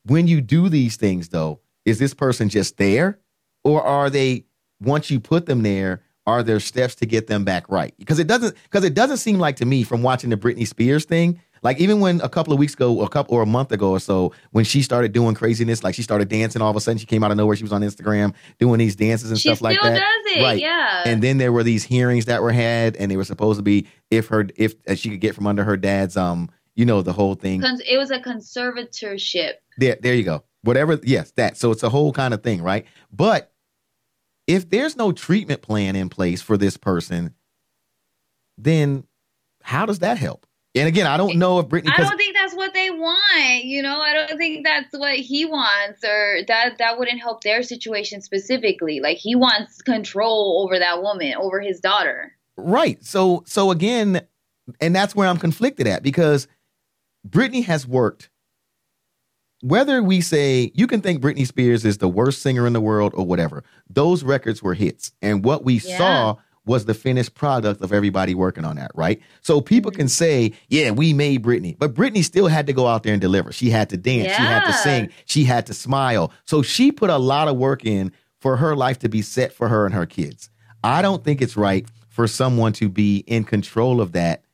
when 0.04 0.26
you 0.26 0.40
do 0.40 0.68
these 0.68 0.96
things 0.96 1.28
though, 1.28 1.60
is 1.84 1.98
this 1.98 2.14
person 2.14 2.48
just 2.48 2.78
there? 2.78 3.18
Or 3.62 3.82
are 3.82 4.08
they 4.08 4.46
once 4.80 5.10
you 5.10 5.20
put 5.20 5.44
them 5.44 5.62
there, 5.62 6.02
are 6.30 6.42
there 6.42 6.60
steps 6.60 6.94
to 6.96 7.06
get 7.06 7.26
them 7.26 7.44
back 7.44 7.68
right? 7.68 7.94
Because 7.98 8.18
it 8.18 8.26
doesn't 8.26 8.56
because 8.64 8.84
it 8.84 8.94
doesn't 8.94 9.18
seem 9.18 9.38
like 9.38 9.56
to 9.56 9.64
me 9.64 9.82
from 9.82 10.02
watching 10.02 10.30
the 10.30 10.36
Britney 10.36 10.66
Spears 10.66 11.04
thing, 11.04 11.40
like 11.62 11.78
even 11.78 12.00
when 12.00 12.20
a 12.22 12.28
couple 12.28 12.52
of 12.52 12.58
weeks 12.58 12.74
ago, 12.74 13.02
a 13.02 13.08
couple 13.08 13.34
or 13.34 13.42
a 13.42 13.46
month 13.46 13.72
ago 13.72 13.90
or 13.90 14.00
so, 14.00 14.32
when 14.52 14.64
she 14.64 14.82
started 14.82 15.12
doing 15.12 15.34
craziness, 15.34 15.84
like 15.84 15.94
she 15.94 16.02
started 16.02 16.28
dancing, 16.28 16.62
all 16.62 16.70
of 16.70 16.76
a 16.76 16.80
sudden 16.80 16.98
she 16.98 17.06
came 17.06 17.22
out 17.22 17.30
of 17.30 17.36
nowhere, 17.36 17.56
she 17.56 17.64
was 17.64 17.72
on 17.72 17.82
Instagram 17.82 18.34
doing 18.58 18.78
these 18.78 18.96
dances 18.96 19.30
and 19.30 19.38
she 19.38 19.48
stuff 19.48 19.60
like 19.60 19.78
that. 19.82 19.98
does 19.98 20.36
it 20.36 20.42
Right. 20.42 20.60
yeah. 20.60 21.02
And 21.04 21.22
then 21.22 21.38
there 21.38 21.52
were 21.52 21.62
these 21.62 21.84
hearings 21.84 22.24
that 22.26 22.42
were 22.42 22.52
had 22.52 22.96
and 22.96 23.10
they 23.10 23.16
were 23.16 23.24
supposed 23.24 23.58
to 23.58 23.62
be 23.62 23.86
if 24.10 24.28
her 24.28 24.46
if 24.56 24.74
she 24.96 25.10
could 25.10 25.20
get 25.20 25.34
from 25.34 25.46
under 25.46 25.64
her 25.64 25.76
dad's 25.76 26.16
um 26.16 26.50
you 26.76 26.86
know 26.86 27.02
the 27.02 27.12
whole 27.12 27.34
thing. 27.34 27.62
It 27.62 27.98
was 27.98 28.10
a 28.10 28.20
conservatorship. 28.20 29.54
There 29.78 29.96
there 30.00 30.14
you 30.14 30.22
go. 30.24 30.44
Whatever 30.62 30.98
yes 31.02 31.32
that. 31.32 31.56
So 31.56 31.70
it's 31.72 31.82
a 31.82 31.88
whole 31.90 32.12
kind 32.12 32.32
of 32.34 32.42
thing 32.42 32.62
right? 32.62 32.86
But 33.12 33.52
if 34.50 34.68
there's 34.68 34.96
no 34.96 35.12
treatment 35.12 35.62
plan 35.62 35.94
in 35.94 36.08
place 36.08 36.42
for 36.42 36.56
this 36.56 36.76
person, 36.76 37.34
then 38.58 39.04
how 39.62 39.86
does 39.86 40.00
that 40.00 40.18
help? 40.18 40.44
And 40.74 40.88
again, 40.88 41.06
I 41.06 41.16
don't 41.16 41.36
know 41.36 41.60
if 41.60 41.66
Britney. 41.66 41.92
I 41.92 42.02
don't 42.02 42.16
think 42.16 42.34
that's 42.34 42.54
what 42.54 42.74
they 42.74 42.90
want. 42.90 43.64
You 43.64 43.82
know, 43.82 44.00
I 44.00 44.12
don't 44.12 44.36
think 44.36 44.64
that's 44.64 44.92
what 44.92 45.14
he 45.14 45.44
wants, 45.44 46.04
or 46.04 46.40
that 46.48 46.78
that 46.78 46.98
wouldn't 46.98 47.20
help 47.20 47.42
their 47.42 47.62
situation 47.62 48.20
specifically. 48.20 49.00
Like 49.00 49.18
he 49.18 49.34
wants 49.34 49.82
control 49.82 50.62
over 50.64 50.78
that 50.78 51.02
woman, 51.02 51.34
over 51.34 51.60
his 51.60 51.80
daughter. 51.80 52.32
Right. 52.56 53.02
So 53.04 53.42
so 53.46 53.70
again, 53.70 54.22
and 54.80 54.94
that's 54.94 55.14
where 55.14 55.28
I'm 55.28 55.38
conflicted 55.38 55.86
at 55.86 56.02
because 56.02 56.48
Britney 57.28 57.64
has 57.64 57.86
worked. 57.86 58.29
Whether 59.62 60.02
we 60.02 60.20
say 60.20 60.72
you 60.74 60.86
can 60.86 61.02
think 61.02 61.20
Britney 61.20 61.46
Spears 61.46 61.84
is 61.84 61.98
the 61.98 62.08
worst 62.08 62.40
singer 62.40 62.66
in 62.66 62.72
the 62.72 62.80
world 62.80 63.12
or 63.14 63.26
whatever, 63.26 63.62
those 63.88 64.22
records 64.22 64.62
were 64.62 64.74
hits, 64.74 65.12
and 65.20 65.44
what 65.44 65.64
we 65.64 65.74
yeah. 65.74 65.98
saw 65.98 66.36
was 66.66 66.84
the 66.84 66.94
finished 66.94 67.34
product 67.34 67.82
of 67.82 67.92
everybody 67.92 68.34
working 68.34 68.64
on 68.64 68.76
that, 68.76 68.90
right? 68.94 69.20
So 69.40 69.60
people 69.60 69.90
can 69.90 70.02
mm-hmm. 70.02 70.08
say, 70.08 70.52
yeah, 70.68 70.90
we 70.90 71.12
made 71.12 71.42
Britney, 71.42 71.78
but 71.78 71.94
Britney 71.94 72.22
still 72.22 72.46
had 72.46 72.66
to 72.68 72.72
go 72.72 72.86
out 72.86 73.02
there 73.02 73.12
and 73.12 73.20
deliver. 73.20 73.52
She 73.52 73.70
had 73.70 73.88
to 73.90 73.96
dance, 73.96 74.28
yeah. 74.28 74.36
she 74.36 74.42
had 74.42 74.66
to 74.66 74.72
sing, 74.72 75.10
she 75.24 75.44
had 75.44 75.66
to 75.66 75.74
smile. 75.74 76.32
So 76.44 76.62
she 76.62 76.92
put 76.92 77.10
a 77.10 77.18
lot 77.18 77.48
of 77.48 77.56
work 77.56 77.84
in 77.84 78.12
for 78.40 78.56
her 78.56 78.76
life 78.76 78.98
to 79.00 79.08
be 79.08 79.20
set 79.20 79.52
for 79.52 79.68
her 79.68 79.84
and 79.84 79.94
her 79.94 80.06
kids. 80.06 80.48
I 80.82 81.02
don't 81.02 81.24
think 81.24 81.42
it's 81.42 81.56
right 81.56 81.86
for 82.08 82.26
someone 82.26 82.72
to 82.74 82.88
be 82.88 83.18
in 83.26 83.44
control 83.44 84.00
of 84.00 84.12
that 84.12 84.44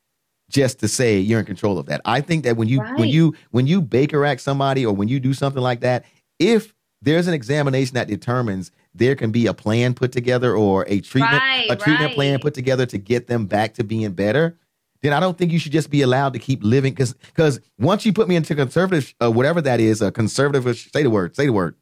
just 0.51 0.79
to 0.81 0.89
say 0.89 1.19
you're 1.19 1.41
in 1.41 1.47
control 1.47 1.79
of 1.79 1.87
that. 1.87 2.01
I 2.05 2.21
think 2.21 2.45
that 2.45 2.57
when 2.57 2.69
you 2.69 2.81
right. 2.81 2.99
when 2.99 3.09
you 3.09 3.35
when 3.51 3.67
you 3.67 3.81
Baker 3.81 4.25
act 4.25 4.41
somebody 4.41 4.87
or 4.87 4.95
when 4.95 5.09
you 5.09 5.21
do 5.21 5.35
something 5.35 5.63
like 5.63 5.81
that, 5.81 6.05
if 6.39 6.75
there's 7.03 7.27
an 7.27 7.35
examination 7.35 7.95
that 7.95 8.09
determines 8.09 8.71
there 8.95 9.15
can 9.15 9.31
be 9.31 9.47
a 9.47 9.55
plan 9.55 9.95
put 9.95 10.13
together 10.13 10.55
or 10.55 10.85
a 10.89 11.01
treatment 11.01 11.41
right, 11.41 11.71
a 11.71 11.77
treatment 11.77 12.09
right. 12.09 12.15
plan 12.15 12.39
put 12.39 12.55
together 12.55 12.87
to 12.87 12.99
get 12.99 13.27
them 13.27 13.47
back 13.47 13.75
to 13.75 13.85
being 13.85 14.13
better 14.13 14.59
then 15.03 15.13
i 15.13 15.21
don't 15.21 15.37
think 15.39 15.53
you 15.53 15.59
should 15.59 15.73
just 15.73 15.91
be 15.91 16.03
allowed 16.03 16.33
to 16.33 16.39
keep 16.39 16.63
living 16.63 16.93
because 16.93 17.13
because 17.13 17.61
once 17.79 18.07
you 18.07 18.13
put 18.13 18.29
me 18.29 18.37
into 18.37 18.55
conservative 18.55 19.15
uh, 19.23 19.31
whatever 19.31 19.61
that 19.61 19.81
is 19.81 20.01
a 20.01 20.11
conservative 20.11 20.77
say 20.77 21.03
the 21.03 21.11
word 21.11 21.37
say 21.37 21.47
the 21.47 21.53
word 21.53 21.77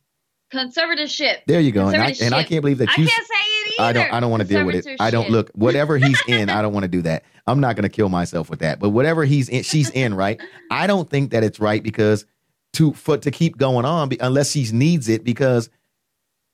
conservatorship 0.53 1.39
there 1.47 1.61
you 1.61 1.73
go 1.73 1.87
and 1.89 2.03
I, 2.03 2.15
and 2.21 2.35
I, 2.35 2.43
can't 2.43 2.63
believe 2.63 2.79
that 2.79 2.97
you 2.99 3.05
I 3.05 3.09
can't 3.09 3.27
say. 3.27 3.44
I 3.79 3.93
don't 3.93 4.13
i 4.13 4.21
don't 4.21 4.31
want 4.31 4.43
to 4.43 4.49
deal 4.49 4.65
with 4.65 4.75
it 4.75 4.97
i 5.01 5.11
don't 5.11 5.31
look 5.31 5.51
whatever 5.55 5.97
he's 5.99 6.21
in 6.27 6.51
i 6.51 6.63
don't 6.63 6.73
want 6.73 6.85
to 6.85 6.89
do 6.89 7.03
that 7.03 7.25
i'm 7.47 7.61
not 7.61 7.77
going 7.77 7.83
to 7.83 7.89
kill 7.89 8.09
myself 8.09 8.51
with 8.51 8.61
that 8.61 8.79
but 8.79 8.91
whatever 8.91 9.25
he's 9.25 9.49
in 9.49 9.63
she's 9.63 9.91
in 9.91 10.15
right 10.15 10.41
i 10.71 10.87
don't 10.87 11.11
think 11.11 11.31
that 11.31 11.43
it's 11.43 11.61
right 11.61 11.83
because 11.83 12.27
to 12.75 12.93
for 12.93 13.17
to 13.17 13.31
keep 13.31 13.57
going 13.57 13.85
on 13.85 14.11
unless 14.21 14.51
she 14.51 14.69
needs 14.73 15.09
it 15.09 15.25
because 15.25 15.71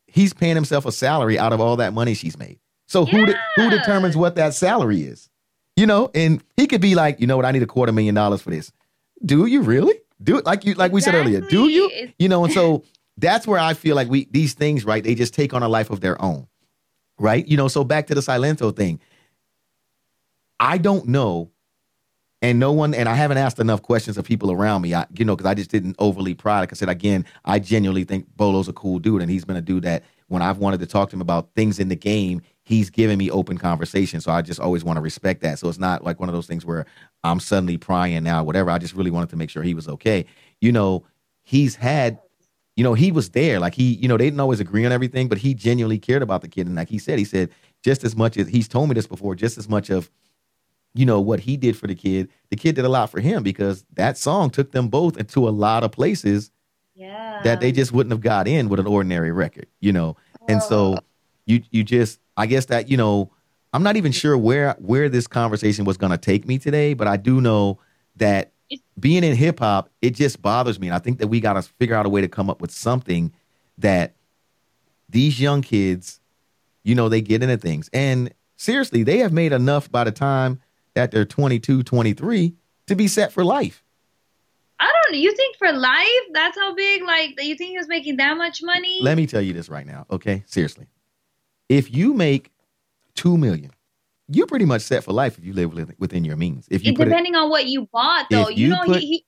he's 0.07 0.33
paying 0.33 0.55
himself 0.55 0.87
a 0.87 0.93
salary 0.93 1.39
out 1.39 1.53
of 1.53 1.61
all 1.61 1.77
that 1.77 1.93
money 1.93 2.15
she's 2.15 2.39
made. 2.39 2.59
So 2.87 3.07
yeah. 3.07 3.13
who 3.13 3.27
de- 3.27 3.39
who 3.57 3.71
determines 3.71 4.17
what 4.17 4.37
that 4.37 4.55
salary 4.55 5.03
is? 5.03 5.29
You 5.77 5.87
know, 5.87 6.11
and 6.15 6.43
he 6.57 6.67
could 6.67 6.81
be 6.81 6.95
like, 6.95 7.21
you 7.21 7.27
know 7.27 7.37
what, 7.37 7.47
I 7.47 7.53
need 7.53 7.63
a 7.63 7.67
quarter 7.67 7.93
million 7.93 8.15
dollars 8.15 8.43
for 8.43 8.51
this. 8.51 8.73
Do 9.25 9.47
you 9.47 9.63
really? 9.63 9.95
Do 10.23 10.39
it 10.39 10.45
like 10.45 10.65
you 10.65 10.75
like 10.75 10.93
exactly. 10.93 10.95
we 10.95 11.01
said 11.01 11.15
earlier. 11.15 11.41
Do 11.41 11.69
you? 11.69 12.13
You 12.19 12.29
know, 12.29 12.45
and 12.45 12.53
so 12.53 12.85
that's 13.17 13.47
where 13.47 13.59
I 13.59 13.75
feel 13.75 13.97
like 13.97 14.09
we 14.09 14.27
these 14.31 14.55
things, 14.55 14.85
right? 14.85 15.03
They 15.03 15.15
just 15.15 15.33
take 15.33 15.55
on 15.55 15.63
a 15.63 15.69
life 15.69 15.91
of 15.91 16.01
their 16.01 16.21
own. 16.21 16.47
Right? 17.21 17.47
You 17.47 17.57
know, 17.57 17.69
so 17.69 17.85
back 17.85 18.09
to 18.09 18.15
the 18.15 18.21
Silento 18.21 18.75
thing. 18.75 18.99
I 20.59 20.79
don't 20.79 21.07
know 21.07 21.51
and 22.43 22.59
no 22.59 22.73
one 22.73 22.95
and 22.95 23.09
i 23.09 23.15
haven't 23.15 23.37
asked 23.37 23.59
enough 23.59 23.83
questions 23.83 24.17
of 24.17 24.25
people 24.25 24.51
around 24.51 24.83
me. 24.83 24.95
I, 24.95 25.07
you 25.15 25.25
know 25.25 25.37
because 25.37 25.51
i 25.51 25.55
just 25.55 25.71
didn't 25.71 25.97
overly 25.99 26.35
pry 26.35 26.61
like 26.61 26.73
i 26.73 26.75
said 26.75 26.89
again 26.89 27.27
i 27.45 27.59
genuinely 27.59 28.05
think 28.05 28.35
bolo's 28.37 28.69
a 28.69 28.73
cool 28.73 28.99
dude 28.99 29.21
and 29.21 29.31
he's 29.31 29.45
been 29.45 29.57
a 29.57 29.63
dude 29.63 29.85
that 29.85 30.05
when 30.29 30.41
i've 30.41 30.59
wanted 30.59 30.81
to 30.81 30.87
talk 30.87 31.11
to 31.11 31.17
him 31.17 31.21
about 31.21 31.51
things 31.55 31.79
in 31.79 31.89
the 31.89 31.97
game 31.97 32.41
he's 32.71 32.89
given 32.89 33.19
me 33.19 33.29
open 33.33 33.59
conversation. 33.59 34.21
So 34.21 34.31
i 34.31 34.43
just 34.43 34.61
always 34.61 34.85
want 34.85 34.97
to 34.97 35.01
respect 35.01 35.43
that. 35.43 35.59
So 35.59 35.69
it's 35.69 35.79
not 35.79 36.05
like 36.05 36.21
one 36.21 36.29
of 36.29 36.35
those 36.35 36.47
things 36.47 36.65
where 36.65 36.87
i'm 37.25 37.41
suddenly 37.41 37.77
prying 37.77 38.23
now 38.23 38.45
whatever. 38.45 38.71
I 38.71 38.79
just 38.79 38.95
really 38.95 39.11
wanted 39.11 39.31
to 39.31 39.37
make 39.37 39.51
sure 39.51 39.63
he 39.63 39.75
was 39.75 39.89
okay. 39.89 40.25
You 40.61 40.73
know 40.73 41.05
he's 41.43 41.75
had 41.75 42.21
you 42.77 42.85
know 42.85 42.95
he 42.95 43.13
was 43.13 43.31
there. 43.31 43.61
Like 43.61 43.75
he 43.75 43.95
you 43.95 44.09
know 44.09 44.17
they 44.17 44.25
didn't 44.25 44.41
always 44.41 44.61
agree 44.61 44.85
on 44.87 44.93
everything 44.93 45.29
but 45.29 45.39
he 45.39 45.55
genuinely 45.55 45.99
cared 45.99 46.23
about 46.23 46.43
the 46.43 46.49
kid. 46.49 46.67
And 46.67 46.77
like 46.77 46.89
he 46.89 46.99
said 46.99 47.19
he 47.19 47.25
said 47.25 47.51
just 47.83 48.05
as 48.05 48.17
much 48.17 48.37
as 48.37 48.49
he's 48.49 48.69
told 48.69 48.89
me 48.89 48.95
this 48.95 49.07
before 49.07 49.35
just 49.35 49.59
as 49.59 49.69
much 49.69 49.91
of 49.91 50.11
you 50.95 51.07
know 51.07 51.21
what 51.21 51.41
he 51.41 51.57
did 51.57 51.77
for 51.77 51.87
the 51.87 51.95
kid 51.95 52.29
the 52.51 52.57
kid 52.57 52.75
did 52.75 52.85
a 52.85 52.89
lot 52.89 53.11
for 53.11 53.21
him 53.21 53.43
because 53.43 53.85
that 53.95 54.19
song 54.19 54.51
took 54.51 54.73
them 54.73 54.89
both 54.89 55.17
into 55.17 55.49
a 55.49 55.51
lot 55.51 55.85
of 55.85 55.93
places 55.93 56.51
yeah. 56.95 57.41
that 57.45 57.61
they 57.61 57.73
just 57.73 57.93
wouldn't 57.93 58.13
have 58.13 58.21
got 58.21 58.49
in 58.49 58.69
with 58.69 58.81
an 58.81 58.87
ordinary 58.87 59.33
record 59.33 59.67
you 59.81 59.93
know? 59.93 60.17
And 60.49 60.63
so 60.63 60.97
oh. 60.97 60.99
you 61.47 61.63
you 61.71 61.85
just 61.85 62.19
i 62.37 62.47
guess 62.47 62.67
that 62.67 62.89
you 62.89 62.97
know 62.97 63.31
i'm 63.73 63.85
not 63.85 63.97
even 63.97 64.11
sure 64.11 64.37
where 64.37 64.75
where 64.79 65.09
this 65.09 65.27
conversation 65.27 65.85
was 65.85 65.97
going 65.97 66.11
to 66.11 66.19
take 66.19 66.47
me 66.47 66.59
today 66.59 66.95
but 66.95 67.07
i 67.07 67.17
do 67.17 67.41
know 67.41 67.79
that 68.17 68.53
being 68.99 69.25
in 69.25 69.35
hip 69.35 69.59
hop 69.59 69.91
it 70.01 70.15
just 70.15 70.41
bothers 70.43 70.79
me 70.79 70.89
and 70.89 70.95
i 70.95 70.99
think 70.99 71.19
that 71.19 71.29
we 71.29 71.41
got 71.41 71.55
to 71.55 71.63
figure 71.63 71.95
out 71.95 72.07
a 72.07 72.09
way 72.09 72.21
to 72.21 72.29
come 72.29 72.49
up 72.49 72.61
with 72.61 72.71
something 72.71 73.33
that 73.79 74.15
these 75.09 75.41
young 75.41 75.63
kids 75.63 76.21
you 76.85 76.95
know 76.95 77.09
they 77.09 77.21
get 77.21 77.43
into 77.43 77.57
things 77.57 77.91
and 77.93 78.33
seriously 78.57 79.03
they 79.03 79.19
have 79.19 79.33
made 79.33 79.53
enough 79.53 79.91
by 79.91 80.05
the 80.05 80.13
time 80.13 80.61
at 80.97 81.11
their 81.11 81.25
22, 81.25 81.83
23 81.83 82.55
to 82.87 82.95
be 82.95 83.09
set 83.09 83.33
for 83.33 83.45
life. 83.45 83.83
I 84.79 84.91
don't. 85.05 85.19
You 85.19 85.35
think 85.35 85.57
for 85.57 85.73
life? 85.73 86.07
That's 86.33 86.57
how 86.57 86.75
big? 86.75 87.03
Like, 87.03 87.31
you 87.43 87.55
think 87.55 87.71
he 87.71 87.79
was 87.79 87.89
making 87.89 88.17
that 88.17 88.37
much 88.37 88.63
money? 88.63 89.01
Let 89.03 89.17
me 89.17 89.27
tell 89.27 89.43
you 89.43 89.53
this 89.53 89.69
right 89.69 89.87
now, 89.87 90.07
okay? 90.11 90.43
Seriously. 90.47 90.87
If 91.69 91.93
you 91.93 92.15
make 92.15 92.51
two 93.15 93.37
million, 93.37 93.73
you're 94.31 94.47
pretty 94.47 94.65
much 94.65 94.83
set 94.83 95.05
for 95.05 95.13
life 95.13 95.39
if 95.39 95.45
you 95.45 95.53
live 95.53 95.75
within 95.99 96.25
your 96.25 96.37
means. 96.37 96.67
If 96.71 96.85
you 96.85 96.93
depending 96.93 97.35
it, 97.35 97.39
on 97.39 97.51
what 97.51 97.67
you 97.67 97.89
bought, 97.93 98.27
though, 98.31 98.49
you, 98.49 98.67
you, 98.67 98.69
know, 98.69 98.83
put, 98.85 99.01
he, 99.01 99.25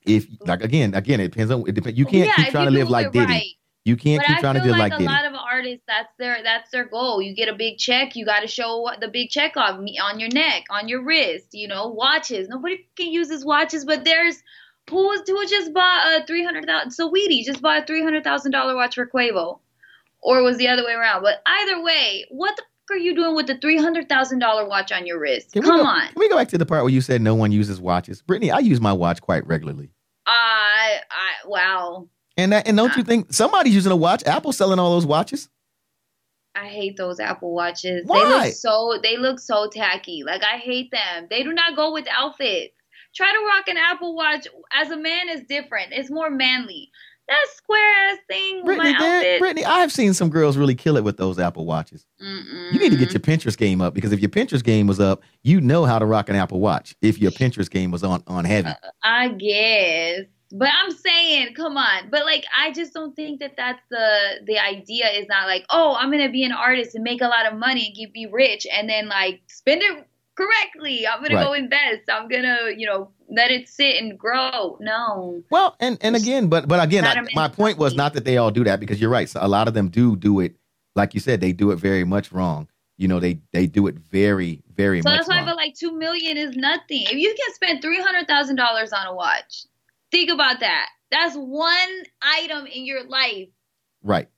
he, 0.00 0.16
if 0.16 0.26
like 0.40 0.62
again, 0.62 0.94
again, 0.94 1.20
it 1.20 1.28
depends 1.28 1.50
on 1.50 1.68
it 1.68 1.74
depends. 1.74 1.98
You 1.98 2.06
can't 2.06 2.26
yeah, 2.26 2.34
keep 2.36 2.48
trying 2.48 2.66
to 2.66 2.72
live 2.72 2.90
like 2.90 3.12
Diddy. 3.12 3.26
Right. 3.26 3.46
You 3.84 3.96
can't 3.96 4.20
but 4.20 4.26
keep 4.26 4.36
I 4.38 4.40
trying 4.40 4.54
to 4.56 4.62
live 4.62 4.76
like, 4.76 4.92
like 4.92 5.00
a 5.00 5.04
lot 5.04 5.24
of 5.24 5.32
artists. 5.34 5.84
That's 5.86 6.12
their 6.18 6.42
that's 6.42 6.70
their 6.70 6.84
goal. 6.84 7.22
You 7.22 7.34
get 7.34 7.48
a 7.48 7.54
big 7.54 7.78
check, 7.78 8.14
you 8.14 8.26
got 8.26 8.40
to 8.40 8.46
show 8.46 8.90
the 9.00 9.08
big 9.08 9.30
check 9.30 9.56
off 9.56 9.78
on 9.78 10.20
your 10.20 10.28
neck, 10.28 10.64
on 10.70 10.88
your 10.88 11.02
wrist. 11.02 11.48
You 11.52 11.68
know, 11.68 11.88
watches. 11.88 12.48
Nobody 12.48 12.86
can 12.96 13.08
use 13.08 13.30
his 13.30 13.44
watches, 13.44 13.84
but 13.84 14.04
there's 14.04 14.42
who 14.88 14.96
was 14.96 15.22
who 15.26 15.46
just 15.46 15.72
bought 15.72 16.20
a 16.20 16.26
three 16.26 16.44
hundred 16.44 16.66
thousand. 16.66 16.90
So 16.90 17.08
Weedy 17.08 17.44
just 17.44 17.62
bought 17.62 17.84
a 17.84 17.86
three 17.86 18.02
hundred 18.02 18.24
thousand 18.24 18.52
dollar 18.52 18.74
watch 18.74 18.96
for 18.96 19.06
Quavo, 19.06 19.60
or 20.20 20.42
was 20.42 20.58
the 20.58 20.68
other 20.68 20.84
way 20.84 20.92
around. 20.92 21.22
But 21.22 21.40
either 21.46 21.82
way, 21.82 22.26
what 22.30 22.56
the 22.56 22.64
are 22.90 22.98
you 22.98 23.14
doing 23.14 23.34
with 23.34 23.46
the 23.46 23.56
three 23.58 23.76
hundred 23.76 24.08
thousand 24.08 24.38
dollar 24.38 24.66
watch 24.68 24.92
on 24.92 25.06
your 25.06 25.18
wrist? 25.18 25.52
Can 25.52 25.62
Come 25.62 25.78
go, 25.78 25.86
on. 25.86 26.08
Can 26.08 26.18
we 26.18 26.28
go 26.28 26.36
back 26.36 26.48
to 26.48 26.58
the 26.58 26.66
part 26.66 26.82
where 26.82 26.92
you 26.92 27.00
said 27.00 27.20
no 27.22 27.34
one 27.34 27.52
uses 27.52 27.80
watches? 27.80 28.22
Brittany, 28.22 28.50
I 28.50 28.58
use 28.58 28.80
my 28.80 28.92
watch 28.92 29.20
quite 29.20 29.46
regularly. 29.46 29.90
I 30.26 31.00
I 31.10 31.48
wow. 31.48 32.08
And 32.36 32.52
that, 32.52 32.66
and 32.66 32.76
don't 32.76 32.96
you 32.96 33.02
think 33.02 33.32
somebody's 33.32 33.74
using 33.74 33.92
a 33.92 33.96
watch? 33.96 34.24
Apple's 34.24 34.56
selling 34.56 34.78
all 34.78 34.92
those 34.92 35.06
watches. 35.06 35.48
I 36.54 36.66
hate 36.66 36.96
those 36.96 37.20
Apple 37.20 37.54
watches. 37.54 38.02
Why? 38.06 38.18
They 38.18 38.46
look 38.46 38.54
so 38.54 38.98
they 39.02 39.16
look 39.16 39.38
so 39.38 39.68
tacky. 39.68 40.22
Like 40.24 40.42
I 40.42 40.58
hate 40.58 40.90
them. 40.90 41.26
They 41.30 41.42
do 41.42 41.52
not 41.52 41.76
go 41.76 41.92
with 41.92 42.06
outfits. 42.10 42.74
Try 43.14 43.32
to 43.32 43.46
rock 43.46 43.68
an 43.68 43.76
Apple 43.76 44.14
watch 44.14 44.46
as 44.72 44.90
a 44.90 44.96
man 44.96 45.28
is 45.28 45.42
different. 45.48 45.92
It's 45.92 46.10
more 46.10 46.30
manly. 46.30 46.90
That 47.30 47.46
square 47.54 48.10
ass 48.10 48.18
thing 48.26 48.64
Brittany, 48.64 48.92
my 48.92 48.96
outfit. 48.98 49.38
Brittany, 49.38 49.64
I've 49.64 49.92
seen 49.92 50.14
some 50.14 50.30
girls 50.30 50.56
really 50.56 50.74
kill 50.74 50.96
it 50.96 51.04
with 51.04 51.16
those 51.16 51.38
Apple 51.38 51.64
watches. 51.64 52.04
Mm-mm. 52.20 52.72
You 52.72 52.80
need 52.80 52.90
to 52.90 52.96
get 52.96 53.12
your 53.12 53.20
Pinterest 53.20 53.56
game 53.56 53.80
up 53.80 53.94
because 53.94 54.10
if 54.10 54.18
your 54.18 54.30
Pinterest 54.30 54.64
game 54.64 54.88
was 54.88 54.98
up, 54.98 55.22
you 55.44 55.60
know 55.60 55.84
how 55.84 56.00
to 56.00 56.06
rock 56.06 56.28
an 56.28 56.34
Apple 56.34 56.58
watch. 56.58 56.96
If 57.00 57.20
your 57.20 57.30
Pinterest 57.30 57.70
game 57.70 57.92
was 57.92 58.02
on 58.02 58.24
on 58.26 58.44
heavy, 58.44 58.70
uh, 58.70 58.74
I 59.04 59.28
guess. 59.28 60.24
But 60.52 60.70
I'm 60.82 60.90
saying, 60.90 61.54
come 61.54 61.76
on. 61.76 62.10
But 62.10 62.24
like, 62.24 62.44
I 62.58 62.72
just 62.72 62.92
don't 62.92 63.14
think 63.14 63.38
that 63.38 63.56
that's 63.56 63.82
the 63.90 64.40
the 64.44 64.58
idea. 64.58 65.08
Is 65.10 65.28
not 65.28 65.46
like, 65.46 65.64
oh, 65.70 65.94
I'm 65.96 66.10
gonna 66.10 66.32
be 66.32 66.42
an 66.42 66.50
artist 66.50 66.96
and 66.96 67.04
make 67.04 67.20
a 67.20 67.28
lot 67.28 67.46
of 67.46 67.56
money 67.56 67.94
and 67.96 68.12
be 68.12 68.26
rich, 68.26 68.66
and 68.72 68.90
then 68.90 69.08
like 69.08 69.42
spend 69.46 69.82
it 69.82 70.04
correctly. 70.40 71.06
I'm 71.06 71.22
gonna 71.22 71.34
right. 71.34 71.44
go 71.44 71.52
invest. 71.52 72.02
I'm 72.10 72.28
gonna, 72.28 72.70
you 72.76 72.86
know, 72.86 73.10
let 73.28 73.50
it 73.50 73.68
sit 73.68 73.96
and 73.96 74.18
grow. 74.18 74.78
No. 74.80 75.42
Well, 75.50 75.76
and 75.80 75.98
and 76.00 76.16
again, 76.16 76.48
but 76.48 76.68
but 76.68 76.82
again, 76.82 77.04
I, 77.04 77.24
my 77.34 77.48
point 77.48 77.78
was 77.78 77.94
not 77.94 78.14
that 78.14 78.24
they 78.24 78.36
all 78.36 78.50
do 78.50 78.64
that 78.64 78.80
because 78.80 79.00
you're 79.00 79.10
right. 79.10 79.28
So 79.28 79.40
a 79.42 79.48
lot 79.48 79.68
of 79.68 79.74
them 79.74 79.88
do 79.88 80.16
do 80.16 80.40
it, 80.40 80.56
like 80.96 81.14
you 81.14 81.20
said, 81.20 81.40
they 81.40 81.52
do 81.52 81.70
it 81.70 81.76
very 81.76 82.04
much 82.04 82.32
wrong. 82.32 82.68
You 82.96 83.08
know, 83.08 83.20
they 83.20 83.40
they 83.52 83.66
do 83.66 83.86
it 83.86 83.96
very 83.96 84.62
very. 84.74 84.98
Much. 84.98 85.04
So 85.04 85.10
that's 85.10 85.28
why 85.28 85.36
wrong. 85.36 85.44
I 85.44 85.46
feel 85.48 85.56
like 85.56 85.74
two 85.74 85.92
million 85.92 86.36
is 86.36 86.56
nothing. 86.56 87.02
If 87.02 87.14
you 87.14 87.34
can 87.34 87.54
spend 87.54 87.82
three 87.82 88.00
hundred 88.00 88.28
thousand 88.28 88.56
dollars 88.56 88.92
on 88.92 89.06
a 89.06 89.14
watch, 89.14 89.64
Think 90.10 90.30
about 90.30 90.60
that. 90.60 90.88
That's 91.10 91.36
one 91.36 92.02
item 92.22 92.66
in 92.66 92.84
your 92.84 93.04
life. 93.04 93.48
Right. 94.02 94.28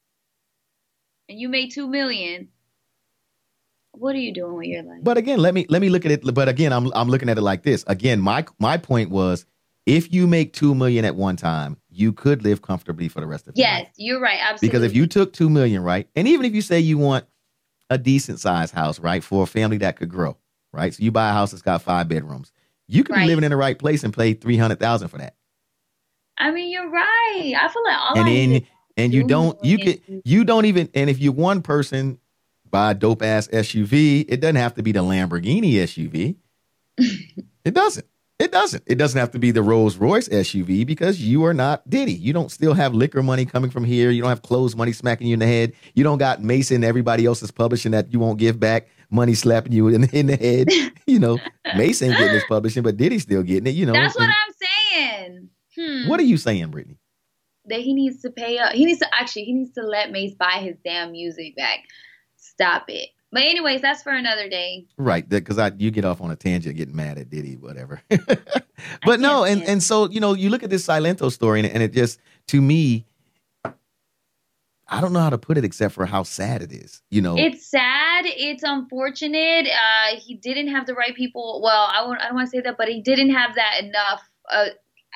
And 1.28 1.38
you 1.38 1.48
made 1.48 1.72
two 1.72 1.88
million. 1.88 2.48
What 3.92 4.14
are 4.14 4.18
you 4.18 4.33
doing 4.33 4.55
with 4.55 4.66
your 4.66 4.83
life? 4.83 5.00
But 5.02 5.16
again, 5.18 5.38
let 5.38 5.55
me 5.55 5.66
let 5.68 5.81
me 5.83 5.88
look 5.88 6.05
at 6.07 6.12
it. 6.12 6.35
But 6.35 6.48
again, 6.48 6.72
I'm 6.72 6.90
I'm 6.94 7.09
looking 7.09 7.28
at 7.28 7.38
it 7.38 7.42
like 7.42 7.62
this. 7.62 7.85
Again, 7.87 8.20
my 8.20 8.44
my 8.59 8.76
point 8.78 9.11
was 9.11 9.44
if 9.87 10.12
you 10.12 10.26
make 10.26 10.52
two 10.52 10.74
million 10.74 11.05
at 11.05 11.14
one 11.16 11.37
time, 11.37 11.76
you 11.90 12.12
could 12.12 12.42
live 12.42 12.62
comfortably 12.62 13.09
for 13.09 13.20
the 13.20 13.26
rest 13.26 13.48
of 13.48 13.57
your 13.57 13.66
yes, 13.66 13.78
life. 13.81 13.88
Yes, 13.88 13.94
you're 13.98 14.20
right. 14.20 14.38
Absolutely. 14.40 14.68
Because 14.68 14.83
if 14.85 14.96
you 14.96 15.07
took 15.07 15.33
two 15.33 15.50
million, 15.50 15.83
right, 15.83 16.09
and 16.16 16.26
even 16.26 16.46
if 16.46 16.55
you 16.55 16.62
say 16.62 16.81
you 16.81 16.98
want 16.98 17.26
a 17.90 17.98
decent 17.98 18.40
sized 18.40 18.72
house, 18.74 18.98
right, 18.98 19.22
for 19.22 19.42
a 19.42 19.46
family 19.46 19.76
that 19.78 19.96
could 19.96 20.09
grow, 20.09 20.37
right? 20.72 20.94
So 20.94 21.02
you 21.02 21.11
buy 21.11 21.28
a 21.28 21.33
house 21.33 21.50
that's 21.50 21.62
got 21.62 21.83
five 21.83 22.09
bedrooms. 22.09 22.52
You 22.88 23.05
could 23.05 23.14
Right. 23.14 23.22
be 23.22 23.26
living 23.26 23.44
in 23.44 23.50
the 23.50 23.57
right 23.57 23.78
place 23.78 24.05
and 24.05 24.14
pay 24.14 24.35
three 24.35 24.57
hundred 24.57 24.81
thousand 24.81 25.09
for 25.09 25.18
that. 25.18 25.37
I 26.38 26.50
mean, 26.50 26.70
you're 26.70 26.88
right. 26.90 27.55
I 27.61 27.68
feel 27.72 27.85
like 27.85 27.98
all 27.98 28.18
and 28.18 28.28
I 28.28 28.31
then 28.31 28.66
and 28.96 29.12
you 29.12 29.22
do 29.22 29.28
don't 29.28 29.64
you 29.64 29.78
could 29.78 30.00
you 30.24 30.44
don't 30.44 30.64
even 30.64 30.88
and 30.94 31.11
if 31.11 31.18
you're 31.18 31.33
one 31.33 31.62
person 31.62 32.18
buy 32.72 32.90
a 32.90 32.94
dope 32.94 33.22
ass 33.22 33.46
SUV, 33.48 34.24
it 34.28 34.40
doesn't 34.40 34.56
have 34.56 34.74
to 34.74 34.82
be 34.82 34.90
the 34.90 35.00
Lamborghini 35.00 35.74
SUV. 35.74 36.37
it 37.64 37.74
doesn't. 37.74 38.06
It 38.40 38.50
doesn't. 38.50 38.82
It 38.88 38.96
doesn't 38.96 39.20
have 39.20 39.30
to 39.32 39.38
be 39.38 39.52
the 39.52 39.62
Rolls 39.62 39.98
Royce 39.98 40.28
SUV 40.28 40.85
because 40.85 41.20
you 41.20 41.44
are 41.44 41.54
not 41.54 41.88
Diddy. 41.88 42.14
You 42.14 42.32
don't 42.32 42.50
still 42.50 42.74
have 42.74 42.92
liquor 42.92 43.22
money 43.22 43.44
coming 43.44 43.70
from 43.70 43.85
here. 43.85 44.11
You 44.11 44.20
don't 44.22 44.30
have 44.30 44.42
clothes 44.42 44.74
money 44.74 44.90
smacking 44.90 45.28
you 45.28 45.35
in 45.35 45.38
the 45.38 45.46
head. 45.46 45.74
You 45.94 46.02
don't 46.02 46.18
got 46.18 46.42
Mason 46.42 46.76
and 46.76 46.85
everybody 46.85 47.24
else's 47.24 47.52
publishing 47.52 47.92
that 47.92 48.12
you 48.12 48.18
won't 48.18 48.40
give 48.40 48.58
back 48.58 48.88
money 49.11 49.35
slapping 49.35 49.70
you 49.70 49.87
in, 49.88 50.04
in 50.11 50.26
the 50.26 50.37
head. 50.37 50.68
you 51.06 51.20
know, 51.20 51.38
Mason 51.76 52.08
ain't 52.08 52.18
getting 52.18 52.35
his 52.35 52.44
publishing, 52.48 52.82
but 52.82 52.96
Diddy's 52.96 53.22
still 53.22 53.44
getting 53.44 53.68
it. 53.68 53.76
You 53.76 53.87
know, 53.87 53.92
That's 53.92 54.16
what 54.16 54.24
And 54.24 54.32
I'm 54.32 54.54
saying. 54.90 55.48
Hmm. 55.76 56.08
what 56.08 56.18
are 56.18 56.24
you 56.24 56.37
saying, 56.37 56.70
Brittany? 56.70 56.98
that 57.66 57.80
he 57.80 57.94
needs 57.94 58.20
to 58.22 58.30
pay 58.30 58.58
up. 58.58 58.72
He 58.72 58.85
needs 58.85 58.98
to 59.00 59.08
actually 59.14 59.44
he 59.44 59.52
needs 59.52 59.72
to 59.74 59.82
let 59.82 60.11
Mase 60.11 60.35
buy 60.35 60.58
his 60.61 60.76
damn 60.85 61.12
music 61.12 61.54
back. 61.56 61.80
Stop 62.62 62.85
it. 62.88 63.11
But 63.33 63.42
anyways, 63.42 63.81
that's 63.81 64.03
for 64.03 64.12
another 64.12 64.48
day. 64.48 64.87
Right, 64.98 65.27
because 65.27 65.59
I 65.59 65.72
you 65.79 65.90
get 65.90 66.05
off 66.05 66.20
on 66.20 66.31
a 66.31 66.37
tangent, 66.37 66.77
getting 66.77 66.94
mad 66.94 67.16
at 67.18 67.31
Diddy, 67.31 67.57
whatever. 67.57 68.03
but 69.07 69.20
no, 69.20 69.44
and 69.44 69.62
and 69.62 69.83
so 69.83 70.09
you 70.11 70.20
know, 70.20 70.35
you 70.35 70.51
look 70.51 70.62
at 70.62 70.70
this 70.70 70.87
Silento 70.87 71.33
story, 71.33 71.61
and, 71.61 71.68
and 71.68 71.83
it 71.83 71.94
just 71.94 72.20
to 72.48 72.61
me, 72.61 73.07
I 73.64 75.01
don't 75.01 75.14
know 75.14 75.20
how 75.20 75.31
to 75.31 75.38
put 75.38 75.57
it 75.57 75.64
except 75.64 75.94
for 75.94 76.05
how 76.05 76.22
sad 76.22 76.61
it 76.61 76.72
is. 76.72 77.03
You 77.11 77.22
know, 77.22 77.38
It's 77.38 77.66
sad. 77.66 78.27
It's 78.27 78.62
unfortunate. 78.62 79.66
Uh, 79.66 80.18
he 80.18 80.35
didn't 80.35 80.68
have 80.68 80.87
the 80.87 80.94
right 80.94 81.16
people. 81.16 81.62
Well, 81.64 81.88
I 81.90 82.05
won't, 82.05 82.20
I 82.20 82.27
don't 82.27 82.35
want 82.35 82.46
to 82.48 82.51
say 82.51 82.61
that, 82.61 82.77
but 82.77 82.88
he 82.88 83.01
didn't 83.01 83.31
have 83.31 83.55
that 83.55 83.83
enough. 83.83 84.29
Uh, 84.51 84.66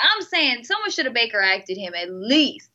I'm 0.03 0.23
saying 0.23 0.65
someone 0.65 0.91
should 0.91 1.05
have 1.05 1.15
Baker 1.15 1.43
acted 1.43 1.77
him 1.77 1.93
at 1.95 2.11
least. 2.11 2.71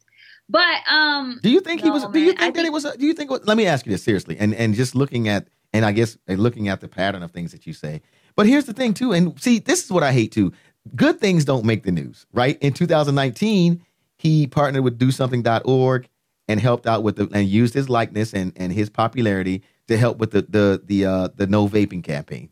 But 0.51 0.79
um, 0.89 1.39
do 1.41 1.49
you 1.49 1.61
think 1.61 1.81
he 1.81 1.89
was? 1.89 2.05
Do 2.07 2.19
you 2.19 2.27
man, 2.27 2.35
think 2.35 2.57
I 2.57 2.61
that 2.61 2.65
it 2.65 2.73
was? 2.73 2.83
A, 2.83 2.97
do 2.97 3.05
you 3.05 3.13
think? 3.13 3.31
Let 3.31 3.55
me 3.55 3.65
ask 3.65 3.85
you 3.85 3.91
this 3.91 4.03
seriously, 4.03 4.35
and 4.37 4.53
and 4.53 4.75
just 4.75 4.95
looking 4.95 5.29
at, 5.29 5.47
and 5.71 5.85
I 5.85 5.93
guess 5.93 6.17
looking 6.27 6.67
at 6.67 6.81
the 6.81 6.89
pattern 6.89 7.23
of 7.23 7.31
things 7.31 7.53
that 7.53 7.65
you 7.65 7.71
say. 7.71 8.01
But 8.35 8.47
here's 8.47 8.65
the 8.65 8.73
thing 8.73 8.93
too, 8.93 9.13
and 9.13 9.39
see, 9.41 9.59
this 9.59 9.85
is 9.85 9.91
what 9.91 10.03
I 10.03 10.11
hate 10.11 10.33
too. 10.33 10.51
Good 10.93 11.21
things 11.21 11.45
don't 11.45 11.63
make 11.63 11.83
the 11.83 11.91
news, 11.91 12.25
right? 12.33 12.57
In 12.59 12.73
2019, 12.73 13.81
he 14.17 14.45
partnered 14.47 14.83
with 14.83 14.99
DoSomething.org 14.99 16.09
and 16.49 16.59
helped 16.59 16.85
out 16.85 17.01
with 17.01 17.15
the 17.15 17.29
and 17.31 17.47
used 17.47 17.73
his 17.73 17.87
likeness 17.87 18.33
and 18.33 18.51
and 18.57 18.73
his 18.73 18.89
popularity 18.89 19.63
to 19.87 19.95
help 19.95 20.17
with 20.17 20.31
the 20.31 20.41
the 20.41 20.81
the 20.83 21.05
uh 21.05 21.29
the 21.33 21.47
no 21.47 21.69
vaping 21.69 22.03
campaign. 22.03 22.49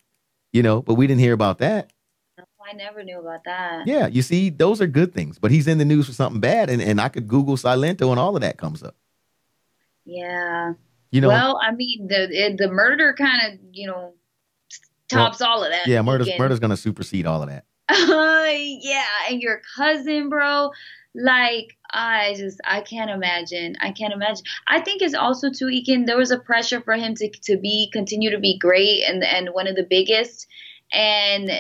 You 0.54 0.64
know, 0.64 0.82
but 0.82 0.94
we 0.94 1.06
didn't 1.06 1.20
hear 1.20 1.34
about 1.34 1.58
that. 1.58 1.92
I 2.70 2.74
never 2.74 3.04
knew 3.04 3.20
about 3.20 3.44
that. 3.46 3.88
Yeah, 3.88 4.08
you 4.08 4.22
see, 4.22 4.50
those 4.50 4.82
are 4.82 4.88
good 4.88 5.14
things. 5.14 5.40
But 5.40 5.52
he's 5.52 5.68
in 5.68 5.78
the 5.78 5.86
news 5.86 6.06
for 6.06 6.14
something 6.14 6.40
bad, 6.40 6.70
and, 6.70 6.82
and 6.82 7.02
I 7.02 7.10
could 7.10 7.28
Google 7.28 7.56
Silento 7.56 8.12
and 8.12 8.20
all 8.20 8.36
of 8.36 8.42
that 8.42 8.58
comes 8.58 8.84
up. 8.84 8.96
Yeah. 10.06 10.74
You 11.12 11.22
know, 11.22 11.30
well, 11.30 11.60
I 11.62 11.72
mean, 11.72 12.08
the 12.08 12.30
it, 12.30 12.58
the 12.58 12.70
murder 12.70 13.16
kind 13.18 13.42
of 13.48 13.60
you 13.72 13.88
know 13.88 14.14
tops 15.08 15.42
all 15.42 15.64
of 15.64 15.72
that. 15.72 15.88
yeah, 15.88 16.02
murder's 16.04 16.28
Weekend. 16.28 16.40
murder's 16.40 16.60
gonna 16.60 16.78
supersede 16.78 17.26
all 17.26 17.42
of 17.42 17.50
that. 17.50 17.66
yeah, 17.90 19.06
and 19.30 19.42
your 19.42 19.62
cousin, 19.76 20.30
bro. 20.30 20.72
Like 21.16 21.76
I 21.92 22.36
just 22.38 22.62
I 22.64 22.82
can't 22.82 23.10
imagine. 23.10 23.76
I 23.82 23.92
can't 23.92 24.14
imagine. 24.14 24.44
I 24.68 24.82
think 24.82 25.02
it's 25.02 25.16
also 25.16 25.50
too 25.50 25.68
Aiken, 25.68 26.06
there 26.06 26.18
was 26.18 26.30
a 26.30 26.38
pressure 26.38 26.82
for 26.82 26.94
him 26.94 27.16
to 27.16 27.30
to 27.30 27.58
be 27.58 27.90
continue 27.92 28.30
to 28.30 28.40
be 28.40 28.60
great 28.60 29.04
and 29.08 29.24
and 29.24 29.50
one 29.50 29.66
of 29.66 29.76
the 29.76 29.88
biggest. 29.90 30.48
And 30.92 31.52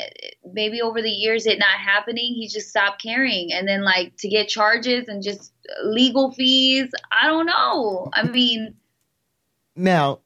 maybe 0.53 0.81
over 0.81 1.01
the 1.01 1.09
years 1.09 1.45
it 1.45 1.59
not 1.59 1.79
happening, 1.79 2.33
he 2.33 2.47
just 2.47 2.69
stopped 2.69 3.01
caring. 3.01 3.51
And 3.53 3.67
then 3.67 3.83
like 3.83 4.15
to 4.17 4.29
get 4.29 4.47
charges 4.47 5.07
and 5.07 5.23
just 5.23 5.53
legal 5.83 6.31
fees, 6.31 6.89
I 7.11 7.27
don't 7.27 7.45
know. 7.45 8.09
I 8.13 8.23
mean, 8.23 8.75
Now, 9.75 10.19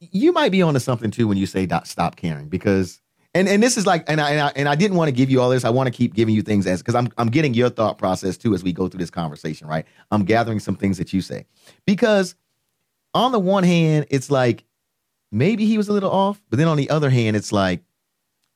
you 0.00 0.32
might 0.32 0.52
be 0.52 0.62
onto 0.62 0.80
something 0.80 1.10
too 1.10 1.28
when 1.28 1.38
you 1.38 1.46
say 1.46 1.68
stop 1.84 2.16
caring 2.16 2.48
because 2.48 3.00
and 3.34 3.48
and 3.48 3.62
this 3.62 3.76
is 3.76 3.86
like 3.86 4.04
and 4.08 4.20
I 4.20 4.30
and 4.30 4.40
I, 4.40 4.52
and 4.56 4.68
I 4.68 4.74
didn't 4.74 4.96
want 4.96 5.08
to 5.08 5.12
give 5.12 5.30
you 5.30 5.40
all 5.40 5.50
this. 5.50 5.64
I 5.64 5.70
want 5.70 5.86
to 5.86 5.90
keep 5.90 6.14
giving 6.14 6.34
you 6.34 6.42
things 6.42 6.66
as 6.66 6.80
because 6.80 6.94
I'm 6.94 7.08
I'm 7.18 7.28
getting 7.28 7.54
your 7.54 7.70
thought 7.70 7.98
process 7.98 8.36
too 8.36 8.54
as 8.54 8.62
we 8.62 8.72
go 8.72 8.88
through 8.88 8.98
this 8.98 9.10
conversation. 9.10 9.66
Right, 9.66 9.86
I'm 10.10 10.24
gathering 10.24 10.60
some 10.60 10.76
things 10.76 10.98
that 10.98 11.12
you 11.12 11.20
say 11.20 11.46
because 11.84 12.34
on 13.14 13.32
the 13.32 13.38
one 13.38 13.64
hand, 13.64 14.06
it's 14.10 14.30
like 14.30 14.64
maybe 15.30 15.66
he 15.66 15.76
was 15.76 15.88
a 15.88 15.92
little 15.92 16.10
off, 16.10 16.40
but 16.50 16.58
then 16.58 16.68
on 16.68 16.76
the 16.76 16.90
other 16.90 17.10
hand, 17.10 17.36
it's 17.36 17.52
like 17.52 17.82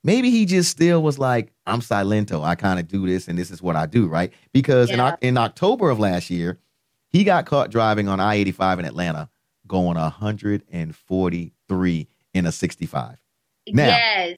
maybe 0.04 0.30
he 0.30 0.44
just 0.46 0.70
still 0.70 1.02
was 1.02 1.18
like 1.18 1.52
I'm 1.66 1.80
Silento. 1.80 2.42
I 2.44 2.54
kind 2.54 2.78
of 2.80 2.88
do 2.88 3.06
this 3.06 3.28
and 3.28 3.38
this 3.38 3.50
is 3.50 3.62
what 3.62 3.76
I 3.76 3.86
do. 3.86 4.06
Right, 4.08 4.32
because 4.52 4.90
in 4.90 4.98
Yeah. 4.98 5.12
Oc- 5.12 5.18
in 5.22 5.36
October 5.38 5.90
of 5.90 5.98
last 5.98 6.28
year, 6.30 6.58
he 7.08 7.24
got 7.24 7.46
caught 7.46 7.70
driving 7.70 8.08
on 8.08 8.20
I 8.20 8.34
85 8.36 8.78
in 8.80 8.84
Atlanta 8.84 9.28
going 9.66 9.96
143 9.96 12.08
in 12.34 12.46
a 12.46 12.52
65. 12.52 13.18
Now- 13.68 13.86
yes. 13.86 14.36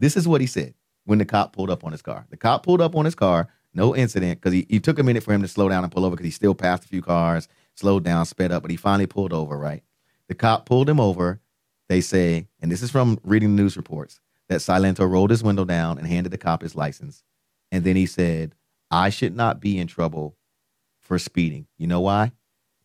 This 0.00 0.16
is 0.16 0.26
what 0.26 0.40
he 0.40 0.46
said 0.46 0.74
when 1.04 1.18
the 1.18 1.24
cop 1.24 1.52
pulled 1.54 1.70
up 1.70 1.84
on 1.84 1.92
his 1.92 2.02
car. 2.02 2.26
The 2.30 2.36
cop 2.36 2.64
pulled 2.64 2.80
up 2.80 2.96
on 2.96 3.04
his 3.04 3.14
car, 3.14 3.48
no 3.72 3.94
incident, 3.94 4.40
because 4.40 4.52
he, 4.52 4.66
he 4.68 4.80
took 4.80 4.98
a 4.98 5.02
minute 5.02 5.22
for 5.22 5.32
him 5.32 5.42
to 5.42 5.48
slow 5.48 5.68
down 5.68 5.84
and 5.84 5.92
pull 5.92 6.04
over 6.04 6.16
because 6.16 6.26
he 6.26 6.30
still 6.32 6.54
passed 6.54 6.84
a 6.84 6.88
few 6.88 7.02
cars, 7.02 7.48
slowed 7.76 8.04
down, 8.04 8.26
sped 8.26 8.52
up, 8.52 8.62
but 8.62 8.70
he 8.70 8.76
finally 8.76 9.06
pulled 9.06 9.32
over, 9.32 9.56
right? 9.56 9.82
The 10.28 10.34
cop 10.34 10.66
pulled 10.66 10.88
him 10.88 11.00
over. 11.00 11.40
They 11.88 12.00
say, 12.00 12.48
and 12.60 12.70
this 12.70 12.82
is 12.82 12.90
from 12.90 13.18
reading 13.22 13.56
the 13.56 13.62
news 13.62 13.76
reports, 13.76 14.20
that 14.48 14.60
Silento 14.60 15.08
rolled 15.08 15.30
his 15.30 15.42
window 15.42 15.64
down 15.64 15.98
and 15.98 16.06
handed 16.06 16.30
the 16.30 16.38
cop 16.38 16.62
his 16.62 16.74
license. 16.74 17.22
And 17.72 17.84
then 17.84 17.96
he 17.96 18.06
said, 18.06 18.54
I 18.90 19.10
should 19.10 19.34
not 19.34 19.60
be 19.60 19.78
in 19.78 19.86
trouble 19.86 20.36
for 21.00 21.18
speeding. 21.18 21.66
You 21.76 21.86
know 21.86 22.00
why? 22.00 22.32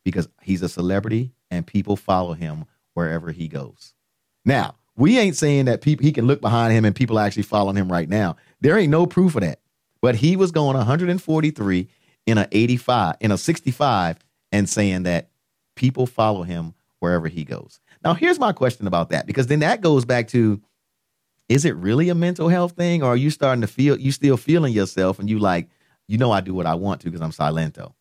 Because 0.03 0.27
he's 0.41 0.62
a 0.62 0.69
celebrity 0.69 1.31
and 1.51 1.67
people 1.67 1.95
follow 1.95 2.33
him 2.33 2.65
wherever 2.93 3.31
he 3.31 3.47
goes. 3.47 3.93
Now, 4.45 4.75
we 4.95 5.17
ain't 5.17 5.35
saying 5.35 5.65
that 5.65 5.81
people 5.81 6.05
he 6.05 6.12
can 6.12 6.27
look 6.27 6.41
behind 6.41 6.73
him 6.73 6.85
and 6.85 6.95
people 6.95 7.17
are 7.17 7.25
actually 7.25 7.43
following 7.43 7.75
him 7.75 7.91
right 7.91 8.09
now. 8.09 8.35
There 8.59 8.77
ain't 8.77 8.91
no 8.91 9.05
proof 9.05 9.35
of 9.35 9.41
that. 9.41 9.59
But 10.01 10.15
he 10.15 10.35
was 10.35 10.51
going 10.51 10.77
143 10.77 11.88
in 12.25 12.38
a 12.38 12.47
85, 12.51 13.15
in 13.19 13.31
a 13.31 13.38
65, 13.38 14.17
and 14.51 14.67
saying 14.67 15.03
that 15.03 15.29
people 15.75 16.05
follow 16.05 16.43
him 16.43 16.73
wherever 16.99 17.27
he 17.27 17.43
goes. 17.43 17.79
Now, 18.03 18.13
here's 18.13 18.39
my 18.39 18.51
question 18.51 18.88
about 18.88 19.09
that, 19.09 19.25
because 19.25 19.47
then 19.47 19.59
that 19.59 19.81
goes 19.81 20.05
back 20.05 20.27
to 20.29 20.62
is 21.47 21.65
it 21.65 21.75
really 21.75 22.09
a 22.09 22.15
mental 22.15 22.47
health 22.47 22.73
thing, 22.73 23.01
or 23.01 23.07
are 23.13 23.17
you 23.17 23.29
starting 23.31 23.62
to 23.62 23.67
feel 23.67 23.99
you 23.99 24.12
still 24.12 24.38
feeling 24.38 24.71
yourself 24.73 25.17
and 25.19 25.29
you 25.29 25.39
like, 25.39 25.67
you 26.07 26.17
know, 26.17 26.31
I 26.31 26.41
do 26.41 26.53
what 26.53 26.67
I 26.67 26.75
want 26.75 27.01
to 27.01 27.05
because 27.09 27.21
I'm 27.21 27.31
Silento? 27.31 27.93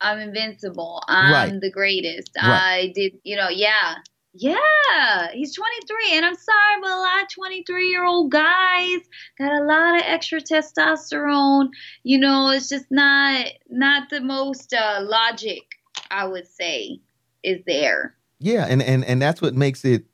I'm 0.00 0.18
invincible. 0.18 1.02
I'm 1.08 1.32
Right. 1.32 1.60
the 1.60 1.70
greatest. 1.70 2.32
Right. 2.36 2.88
I 2.88 2.92
did, 2.94 3.12
you 3.24 3.36
know, 3.36 3.48
yeah. 3.48 3.94
Yeah. 4.34 5.30
He's 5.32 5.54
23. 5.54 6.16
And 6.16 6.24
I'm 6.26 6.34
sorry, 6.34 6.80
but 6.82 6.90
a 6.90 6.96
lot 6.96 7.22
of 7.22 7.28
23 7.30 7.88
year 7.88 8.04
old 8.04 8.30
guys 8.30 9.00
got 9.38 9.52
a 9.52 9.64
lot 9.64 9.96
of 9.96 10.02
extra 10.04 10.40
testosterone. 10.40 11.68
You 12.02 12.18
know, 12.18 12.50
it's 12.50 12.68
just 12.68 12.86
not 12.90 13.46
not 13.68 14.10
the 14.10 14.20
most 14.20 14.72
uh, 14.74 15.00
logic, 15.02 15.62
I 16.10 16.26
would 16.26 16.46
say, 16.46 17.00
is 17.42 17.60
there. 17.66 18.16
Yeah, 18.42 18.66
and 18.68 18.82
and 18.82 19.04
and 19.04 19.22
that's 19.22 19.40
what 19.40 19.54
makes 19.54 19.84
it, 19.84 20.04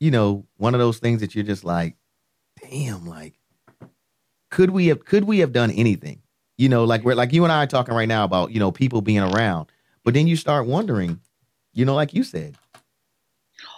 you 0.00 0.10
know, 0.10 0.46
one 0.56 0.74
of 0.74 0.80
those 0.80 0.98
things 0.98 1.20
that 1.20 1.34
you're 1.34 1.44
just 1.44 1.64
like, 1.64 1.96
damn, 2.62 3.06
like, 3.06 3.34
could 4.50 4.70
we 4.70 4.86
have 4.88 5.04
could 5.04 5.24
we 5.24 5.40
have 5.40 5.52
done 5.52 5.70
anything? 5.70 6.22
You 6.56 6.68
know, 6.68 6.84
like 6.84 7.04
we're 7.04 7.14
like 7.14 7.32
you 7.32 7.44
and 7.44 7.52
I 7.52 7.64
are 7.64 7.66
talking 7.66 7.94
right 7.94 8.08
now 8.08 8.24
about 8.24 8.52
you 8.52 8.60
know 8.60 8.72
people 8.72 9.02
being 9.02 9.20
around, 9.20 9.70
but 10.04 10.14
then 10.14 10.26
you 10.26 10.36
start 10.36 10.66
wondering, 10.66 11.20
you 11.74 11.84
know, 11.84 11.94
like 11.94 12.14
you 12.14 12.24
said, 12.24 12.56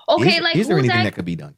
Okay, 0.08 0.36
is, 0.36 0.40
like 0.40 0.56
is 0.56 0.68
there 0.68 0.76
who's 0.76 0.84
anything 0.84 0.98
act- 0.98 1.04
that 1.06 1.14
could 1.14 1.24
be 1.24 1.36
done? 1.36 1.56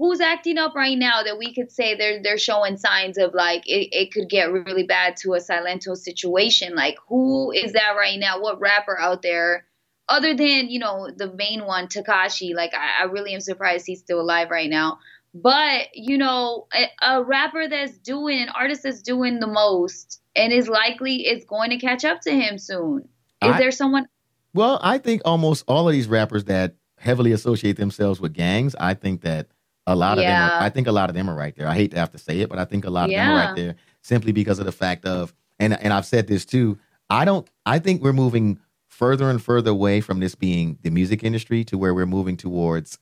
who's 0.00 0.20
acting 0.20 0.56
up 0.56 0.74
right 0.74 0.96
now 0.96 1.22
that 1.22 1.36
we 1.36 1.52
could 1.52 1.70
say 1.70 1.94
they're 1.94 2.22
they're 2.22 2.38
showing 2.38 2.78
signs 2.78 3.18
of 3.18 3.34
like 3.34 3.62
it, 3.66 3.88
it 3.92 4.10
could 4.12 4.30
get 4.30 4.50
really 4.50 4.84
bad 4.84 5.14
to 5.14 5.34
a 5.34 5.38
Silento 5.38 5.94
situation? 5.96 6.74
Like 6.74 6.96
who 7.06 7.52
is 7.52 7.72
that 7.74 7.94
right 7.96 8.18
now? 8.18 8.40
What 8.40 8.60
rapper 8.60 8.98
out 8.98 9.20
there? 9.22 9.66
Other 10.10 10.34
than, 10.34 10.68
you 10.68 10.80
know, 10.80 11.08
the 11.16 11.32
main 11.32 11.64
one, 11.64 11.86
Tekashi, 11.86 12.54
like 12.54 12.74
I, 12.74 13.02
I 13.02 13.04
really 13.04 13.32
am 13.32 13.40
surprised 13.40 13.86
he's 13.86 14.00
still 14.00 14.20
alive 14.20 14.50
right 14.50 14.68
now. 14.68 14.98
But, 15.32 15.86
you 15.94 16.18
know, 16.18 16.66
a, 16.74 16.88
a 17.00 17.22
rapper 17.22 17.68
that's 17.68 17.96
doing, 17.98 18.42
an 18.42 18.48
artist 18.48 18.82
that's 18.82 19.02
doing 19.02 19.38
the 19.38 19.46
most 19.46 20.20
and 20.34 20.52
is 20.52 20.68
likely 20.68 21.28
is 21.28 21.44
going 21.44 21.70
to 21.70 21.78
catch 21.78 22.04
up 22.04 22.20
to 22.22 22.32
him 22.32 22.58
soon. 22.58 23.08
Is 23.42 23.54
I- 23.54 23.58
there 23.58 23.70
someone 23.70 24.06
Well, 24.52 24.80
I 24.82 24.98
think 24.98 25.22
almost 25.24 25.64
all 25.68 25.88
of 25.88 25.92
these 25.92 26.08
rappers 26.08 26.44
that 26.44 26.74
heavily 26.98 27.30
associate 27.32 27.76
themselves 27.76 28.20
with 28.20 28.34
gangs, 28.34 28.74
I 28.78 28.94
think 28.94 29.22
that 29.22 29.46
a 29.86 29.94
lot 29.94 30.18
of 30.18 30.24
them 30.24 30.42
are, 30.42 30.62
I 30.62 30.68
think 30.70 30.88
a 30.88 30.92
lot 30.92 31.08
of 31.08 31.16
them 31.16 31.30
are 31.30 31.34
right 31.34 31.54
there. 31.56 31.66
I 31.66 31.74
hate 31.74 31.92
to 31.92 31.98
have 31.98 32.10
to 32.10 32.18
say 32.18 32.40
it, 32.40 32.48
but 32.48 32.58
I 32.58 32.64
think 32.64 32.84
a 32.84 32.90
lot 32.90 33.08
of 33.08 33.14
them 33.14 33.30
are 33.30 33.46
right 33.46 33.56
there 33.56 33.76
simply 34.02 34.32
because 34.32 34.58
of 34.58 34.66
the 34.66 34.72
fact 34.72 35.04
of 35.04 35.32
and 35.58 35.72
and 35.80 35.92
I've 35.92 36.06
said 36.06 36.26
this 36.26 36.44
too. 36.44 36.78
I 37.08 37.24
don't 37.24 37.48
I 37.64 37.78
think 37.78 38.02
we're 38.02 38.12
moving 38.12 38.58
further 39.00 39.30
and 39.30 39.42
further 39.42 39.70
away 39.70 40.02
from 40.02 40.20
this 40.20 40.34
being 40.34 40.76
the 40.82 40.90
music 40.90 41.24
industry 41.24 41.64
to 41.64 41.78
where 41.78 41.94
we're 41.94 42.04
moving 42.04 42.36
towards 42.36 42.98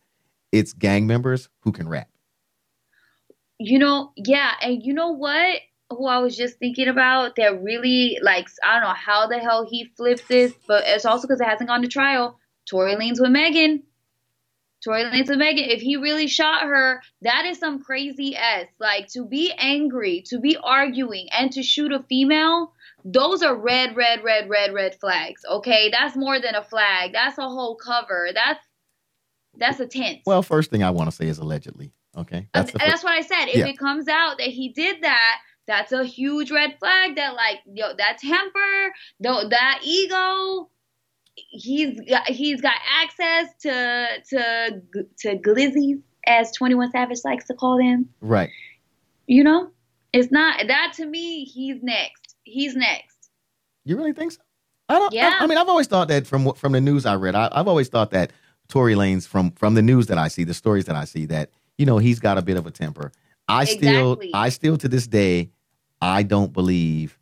it's 0.52 0.72
gang 0.72 1.08
members 1.08 1.48
who 1.62 1.72
can 1.72 1.88
rap. 1.88 2.08
You 3.58 3.80
know, 3.80 4.12
yeah, 4.14 4.52
and 4.62 4.80
you 4.80 4.94
know 4.94 5.10
what? 5.10 5.58
Who 5.90 6.06
I 6.06 6.18
was 6.18 6.36
just 6.36 6.60
thinking 6.60 6.86
about 6.86 7.34
that 7.34 7.60
really 7.64 8.16
like 8.22 8.46
I 8.64 8.74
don't 8.74 8.82
know 8.82 8.94
how 8.94 9.26
the 9.26 9.40
hell 9.40 9.66
he 9.68 9.90
flipped 9.96 10.28
this, 10.28 10.54
but 10.68 10.84
it's 10.86 11.04
also 11.04 11.26
because 11.26 11.40
it 11.40 11.48
hasn't 11.48 11.68
gone 11.68 11.82
to 11.82 11.88
trial. 11.88 12.38
Tory 12.70 12.94
Lanez 12.94 13.20
with 13.20 13.32
Megan. 13.32 13.82
Tory 14.84 15.02
Lanez 15.02 15.28
with 15.28 15.38
Megan. 15.38 15.64
If 15.64 15.80
he 15.80 15.96
really 15.96 16.28
shot 16.28 16.62
her, 16.62 17.02
that 17.22 17.44
is 17.44 17.58
some 17.58 17.82
crazy 17.82 18.36
s. 18.36 18.68
Like 18.78 19.08
to 19.14 19.26
be 19.26 19.52
angry, 19.58 20.22
to 20.26 20.38
be 20.38 20.56
arguing, 20.62 21.26
and 21.36 21.50
to 21.54 21.64
shoot 21.64 21.90
a 21.90 22.04
female. 22.08 22.72
Those 23.10 23.42
are 23.42 23.56
red, 23.56 23.96
red, 23.96 24.22
red, 24.22 24.50
red, 24.50 24.74
red 24.74 24.94
flags. 25.00 25.42
Okay, 25.50 25.88
that's 25.90 26.14
more 26.14 26.38
than 26.38 26.54
a 26.54 26.62
flag. 26.62 27.12
That's 27.14 27.38
a 27.38 27.48
whole 27.48 27.76
cover. 27.76 28.28
That's 28.34 28.60
that's 29.56 29.80
a 29.80 29.86
tent. 29.86 30.20
Well, 30.26 30.42
first 30.42 30.70
thing 30.70 30.82
I 30.82 30.90
want 30.90 31.10
to 31.10 31.16
say 31.16 31.26
is 31.26 31.38
allegedly. 31.38 31.92
Okay, 32.16 32.48
that's, 32.52 32.72
that's 32.72 33.02
what 33.02 33.14
I 33.14 33.22
said. 33.22 33.46
If 33.46 33.56
yeah. 33.56 33.66
it 33.66 33.78
comes 33.78 34.08
out 34.08 34.38
that 34.38 34.48
he 34.48 34.70
did 34.70 35.02
that, 35.02 35.38
that's 35.66 35.92
a 35.92 36.04
huge 36.04 36.50
red 36.50 36.76
flag. 36.78 37.16
That 37.16 37.34
like 37.34 37.60
yo, 37.72 37.94
that 37.96 38.18
temper, 38.18 38.94
though 39.20 39.48
that 39.48 39.80
ego, 39.82 40.68
he's 41.34 42.00
got, 42.08 42.28
he's 42.28 42.60
got 42.60 42.76
access 43.02 43.48
to 43.62 44.06
to 44.30 44.82
to 45.20 45.36
glizzies, 45.38 46.02
as 46.26 46.52
Twenty 46.52 46.74
One 46.74 46.90
Savage 46.90 47.20
likes 47.24 47.46
to 47.46 47.54
call 47.54 47.78
them. 47.78 48.10
Right. 48.20 48.50
You 49.26 49.44
know, 49.44 49.70
it's 50.12 50.32
not 50.32 50.66
that 50.66 50.92
to 50.96 51.06
me. 51.06 51.44
He's 51.44 51.82
next. 51.82 52.17
He's 52.50 52.74
next. 52.74 53.30
You 53.84 53.96
really 53.96 54.12
think 54.12 54.32
so? 54.32 54.40
I 54.88 54.94
don't. 54.94 55.12
Yeah. 55.12 55.36
I, 55.40 55.44
I 55.44 55.46
mean, 55.46 55.58
I've 55.58 55.68
always 55.68 55.86
thought 55.86 56.08
that 56.08 56.26
from 56.26 56.52
from 56.54 56.72
the 56.72 56.80
news 56.80 57.06
I 57.06 57.16
read. 57.16 57.34
I, 57.34 57.48
I've 57.52 57.68
always 57.68 57.88
thought 57.88 58.10
that 58.12 58.32
Tory 58.68 58.94
Lanez 58.94 59.26
from 59.26 59.50
from 59.52 59.74
the 59.74 59.82
news 59.82 60.06
that 60.06 60.18
I 60.18 60.28
see, 60.28 60.44
the 60.44 60.54
stories 60.54 60.86
that 60.86 60.96
I 60.96 61.04
see, 61.04 61.26
that 61.26 61.50
you 61.76 61.86
know 61.86 61.98
he's 61.98 62.20
got 62.20 62.38
a 62.38 62.42
bit 62.42 62.56
of 62.56 62.66
a 62.66 62.70
temper. 62.70 63.12
I 63.48 63.62
exactly. 63.62 63.88
still, 63.88 64.18
I 64.34 64.48
still 64.50 64.76
to 64.78 64.88
this 64.88 65.06
day, 65.06 65.50
I 66.02 66.22
don't 66.22 66.52
believe 66.52 67.18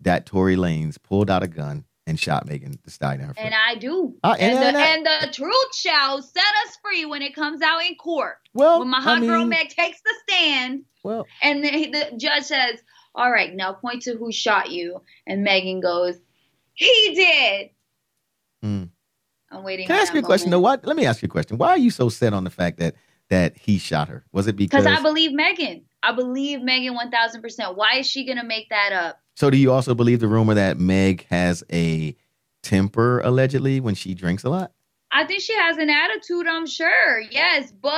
that 0.00 0.26
Tory 0.26 0.56
Lanez 0.56 0.96
pulled 1.02 1.30
out 1.30 1.42
a 1.42 1.48
gun 1.48 1.84
and 2.06 2.18
shot 2.18 2.46
Megan 2.46 2.72
Thee 2.72 2.90
Stallion. 2.90 3.34
And 3.36 3.54
I 3.54 3.74
do. 3.76 4.14
Uh, 4.24 4.36
and, 4.38 4.58
and, 4.58 4.76
the, 4.76 4.80
and, 4.80 5.06
the, 5.06 5.32
truth 5.32 5.76
shall 5.76 6.22
set 6.22 6.42
us 6.66 6.76
free 6.82 7.04
when 7.04 7.22
it 7.22 7.34
comes 7.34 7.60
out 7.62 7.84
in 7.84 7.94
court. 7.96 8.38
Well, 8.54 8.80
when 8.80 8.88
my 8.88 9.00
hot 9.00 9.18
I 9.18 9.20
mean, 9.20 9.30
girl 9.30 9.44
Meg 9.44 9.68
takes 9.68 10.00
the 10.02 10.14
stand. 10.28 10.84
Well, 11.02 11.26
and 11.42 11.62
the, 11.62 11.90
the 11.90 12.16
judge 12.16 12.44
says, 12.44 12.82
"All 13.14 13.30
right, 13.30 13.54
now 13.54 13.72
point 13.72 14.02
to 14.02 14.16
who 14.16 14.32
shot 14.32 14.70
you," 14.70 15.02
and 15.26 15.42
Megan 15.42 15.80
goes, 15.80 16.16
"He 16.74 17.14
did." 17.14 17.70
Mm. 18.64 18.90
I'm 19.50 19.64
waiting. 19.64 19.86
Can 19.86 19.96
I 19.96 20.00
ask 20.00 20.14
you 20.14 20.20
a 20.20 20.22
question? 20.22 20.50
No, 20.50 20.60
what? 20.60 20.84
Let 20.86 20.96
me 20.96 21.06
ask 21.06 21.22
you 21.22 21.26
a 21.26 21.30
question. 21.30 21.58
Why 21.58 21.70
are 21.70 21.78
you 21.78 21.90
so 21.90 22.08
set 22.08 22.32
on 22.32 22.44
the 22.44 22.50
fact 22.50 22.78
that 22.78 22.94
that 23.30 23.56
he 23.56 23.78
shot 23.78 24.08
her? 24.08 24.24
Was 24.32 24.46
it 24.46 24.56
because? 24.56 24.84
Because 24.84 24.98
I 24.98 25.02
believe 25.02 25.32
Megan. 25.32 25.84
I 26.02 26.12
believe 26.12 26.62
Megan 26.62 26.94
one 26.94 27.10
thousand 27.10 27.42
percent. 27.42 27.76
Why 27.76 27.96
is 27.96 28.06
she 28.06 28.26
gonna 28.26 28.44
make 28.44 28.68
that 28.70 28.92
up? 28.92 29.20
So, 29.34 29.50
do 29.50 29.56
you 29.56 29.72
also 29.72 29.94
believe 29.94 30.20
the 30.20 30.28
rumor 30.28 30.54
that 30.54 30.78
Meg 30.78 31.26
has 31.30 31.64
a 31.72 32.14
temper 32.62 33.20
allegedly 33.20 33.80
when 33.80 33.94
she 33.94 34.14
drinks 34.14 34.44
a 34.44 34.50
lot? 34.50 34.72
I 35.12 35.24
think 35.24 35.42
she 35.42 35.54
has 35.54 35.76
an 35.76 35.90
attitude, 35.90 36.46
I'm 36.46 36.66
sure. 36.66 37.20
Yes, 37.20 37.72
but 37.72 37.88